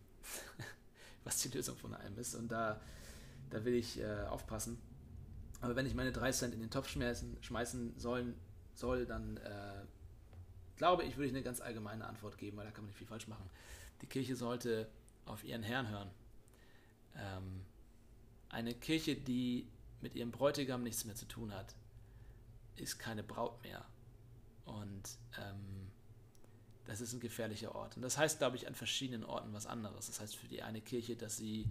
was 1.23 1.41
die 1.41 1.49
Lösung 1.49 1.77
von 1.77 1.93
allem 1.93 2.17
ist. 2.17 2.35
Und 2.35 2.49
da, 2.51 2.81
da 3.49 3.63
will 3.63 3.75
ich 3.75 3.99
äh, 3.99 4.23
aufpassen. 4.29 4.77
Aber 5.63 5.77
wenn 5.77 5.85
ich 5.85 5.95
meine 5.95 6.11
3 6.11 6.31
Cent 6.33 6.53
in 6.53 6.59
den 6.59 6.69
Topf 6.69 6.89
schmeißen, 6.89 7.37
schmeißen 7.41 7.97
sollen, 7.97 8.35
soll, 8.73 9.05
dann 9.05 9.37
äh, 9.37 9.85
glaube 10.75 11.05
ich, 11.05 11.15
würde 11.15 11.27
ich 11.27 11.31
eine 11.31 11.41
ganz 11.41 11.61
allgemeine 11.61 12.05
Antwort 12.05 12.37
geben, 12.37 12.57
weil 12.57 12.65
da 12.65 12.71
kann 12.71 12.83
man 12.83 12.89
nicht 12.89 12.97
viel 12.97 13.07
falsch 13.07 13.29
machen. 13.29 13.49
Die 14.01 14.07
Kirche 14.07 14.35
sollte 14.35 14.89
auf 15.25 15.45
ihren 15.45 15.63
Herrn 15.63 15.87
hören. 15.87 16.09
Ähm, 17.15 17.61
eine 18.49 18.73
Kirche, 18.73 19.15
die 19.15 19.69
mit 20.01 20.15
ihrem 20.15 20.31
Bräutigam 20.31 20.83
nichts 20.83 21.05
mehr 21.05 21.15
zu 21.15 21.29
tun 21.29 21.53
hat, 21.53 21.75
ist 22.75 22.99
keine 22.99 23.23
Braut 23.23 23.63
mehr. 23.63 23.85
Und 24.65 25.17
ähm, 25.39 25.87
das 26.83 26.99
ist 26.99 27.13
ein 27.13 27.21
gefährlicher 27.21 27.73
Ort. 27.73 27.95
Und 27.95 28.01
das 28.01 28.17
heißt, 28.17 28.39
glaube 28.39 28.57
ich, 28.57 28.67
an 28.67 28.75
verschiedenen 28.75 29.23
Orten 29.23 29.53
was 29.53 29.65
anderes. 29.65 30.07
Das 30.07 30.19
heißt 30.19 30.35
für 30.35 30.49
die 30.49 30.61
eine 30.61 30.81
Kirche, 30.81 31.15
dass 31.15 31.37
sie 31.37 31.69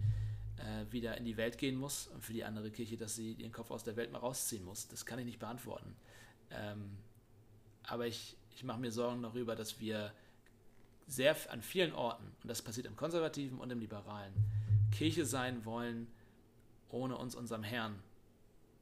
äh, 0.57 0.91
wieder 0.91 1.17
in 1.17 1.25
die 1.25 1.37
Welt 1.37 1.57
gehen 1.57 1.75
muss 1.75 2.07
und 2.07 2.23
für 2.23 2.33
die 2.33 2.43
andere 2.43 2.71
Kirche, 2.71 2.97
dass 2.97 3.15
sie 3.15 3.33
ihren 3.33 3.51
Kopf 3.51 3.71
aus 3.71 3.83
der 3.83 3.95
Welt 3.95 4.11
mal 4.11 4.19
rausziehen 4.19 4.63
muss. 4.63 4.87
Das 4.87 5.05
kann 5.05 5.19
ich 5.19 5.25
nicht 5.25 5.39
beantworten. 5.39 5.95
Ähm, 6.51 6.97
aber 7.83 8.07
ich, 8.07 8.37
ich 8.55 8.63
mache 8.63 8.79
mir 8.79 8.91
Sorgen 8.91 9.21
darüber, 9.21 9.55
dass 9.55 9.79
wir 9.79 10.13
sehr 11.07 11.35
an 11.49 11.61
vielen 11.61 11.93
Orten, 11.93 12.31
und 12.41 12.49
das 12.49 12.61
passiert 12.61 12.87
im 12.87 12.95
Konservativen 12.95 13.59
und 13.59 13.69
im 13.71 13.79
Liberalen, 13.79 14.33
Kirche 14.91 15.25
sein 15.25 15.65
wollen, 15.65 16.07
ohne 16.89 17.17
uns 17.17 17.35
unserem 17.35 17.63
Herrn 17.63 18.01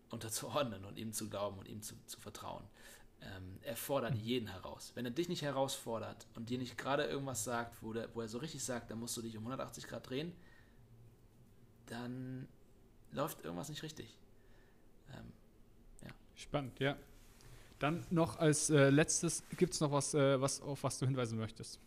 unterzuordnen 0.09 0.84
und 0.86 0.97
ihm 0.97 1.13
zu 1.13 1.30
glauben 1.30 1.57
und 1.57 1.67
ihm 1.67 1.82
zu, 1.82 1.95
zu 2.05 2.19
vertrauen. 2.19 2.63
Ähm, 3.22 3.59
er 3.61 3.78
fordert 3.78 4.15
jeden 4.15 4.47
heraus. 4.47 4.91
Wenn 4.95 5.05
er 5.05 5.11
dich 5.11 5.30
nicht 5.30 5.41
herausfordert 5.41 6.28
und 6.36 6.49
dir 6.49 6.57
nicht 6.57 6.78
gerade 6.78 7.05
irgendwas 7.05 7.43
sagt, 7.43 7.82
wo, 7.82 7.93
der, 7.93 8.13
wo 8.13 8.22
er 8.22 8.28
so 8.28 8.39
richtig 8.39 8.63
sagt, 8.63 8.91
dann 8.91 8.99
musst 8.99 9.15
du 9.15 9.22
dich 9.22 9.38
um 9.38 9.43
180 9.43 9.88
Grad 9.88 10.09
drehen, 10.09 10.34
dann 11.92 12.48
läuft 13.12 13.44
irgendwas 13.44 13.70
nicht 13.70 13.84
richtig. 13.84 14.18
Ähm, 15.14 15.32
ja. 16.04 16.10
Spannend, 16.36 16.80
ja. 16.80 16.98
Dann 17.80 18.06
noch 18.10 18.38
als 18.38 18.70
äh, 18.70 18.89
letztes, 18.89 19.44
gibt 19.58 19.74
es 19.74 19.82
noch 19.82 19.92
was, 19.92 20.14
äh, 20.14 20.39
was, 20.39 20.62
auf 20.62 20.84
was 20.84 21.00
du 21.00 21.06
hinweisen 21.06 21.38
möchtest? 21.38 21.80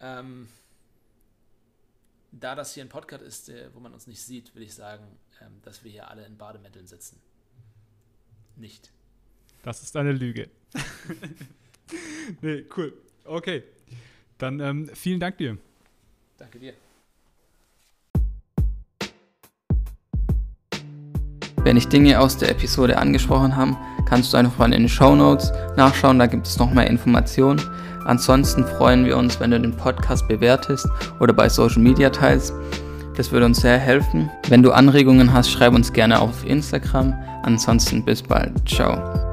Ähm, 0.00 0.48
da 2.32 2.54
das 2.54 2.74
hier 2.74 2.84
ein 2.84 2.88
Podcast 2.88 3.22
ist, 3.22 3.48
äh, 3.50 3.72
wo 3.72 3.80
man 3.80 3.92
uns 3.92 4.06
nicht 4.06 4.20
sieht, 4.20 4.54
will 4.54 4.62
ich 4.62 4.74
sagen, 4.74 5.04
ähm, 5.40 5.60
dass 5.62 5.84
wir 5.84 5.90
hier 5.90 6.08
alle 6.08 6.24
in 6.24 6.36
Bademänteln 6.36 6.86
sitzen. 6.86 7.20
Nicht. 8.56 8.90
Das 9.62 9.82
ist 9.82 9.96
eine 9.96 10.12
Lüge. 10.12 10.50
nee, 12.40 12.64
cool. 12.76 12.92
Okay. 13.24 13.62
Dann 14.38 14.58
ähm, 14.60 14.88
vielen 14.94 15.20
Dank 15.20 15.38
dir. 15.38 15.58
Danke 16.38 16.58
dir. 16.58 16.74
Wenn 21.68 21.76
dich 21.76 21.88
Dinge 21.88 22.18
aus 22.18 22.38
der 22.38 22.50
Episode 22.50 22.96
angesprochen 22.96 23.54
haben, 23.54 23.76
kannst 24.06 24.32
du 24.32 24.38
einfach 24.38 24.56
mal 24.56 24.72
in 24.72 24.84
den 24.84 24.88
Show 24.88 25.14
Notes 25.14 25.52
nachschauen, 25.76 26.18
da 26.18 26.24
gibt 26.24 26.46
es 26.46 26.58
noch 26.58 26.72
mehr 26.72 26.86
Informationen. 26.86 27.60
Ansonsten 28.06 28.64
freuen 28.64 29.04
wir 29.04 29.18
uns, 29.18 29.38
wenn 29.38 29.50
du 29.50 29.60
den 29.60 29.76
Podcast 29.76 30.26
bewertest 30.28 30.88
oder 31.20 31.34
bei 31.34 31.46
Social 31.46 31.82
Media 31.82 32.08
teilst. 32.08 32.54
Das 33.18 33.32
würde 33.32 33.44
uns 33.44 33.60
sehr 33.60 33.76
helfen. 33.76 34.30
Wenn 34.48 34.62
du 34.62 34.72
Anregungen 34.72 35.34
hast, 35.34 35.50
schreib 35.50 35.74
uns 35.74 35.92
gerne 35.92 36.18
auf 36.18 36.42
Instagram. 36.46 37.12
Ansonsten 37.42 38.02
bis 38.02 38.22
bald. 38.22 38.66
Ciao. 38.66 39.27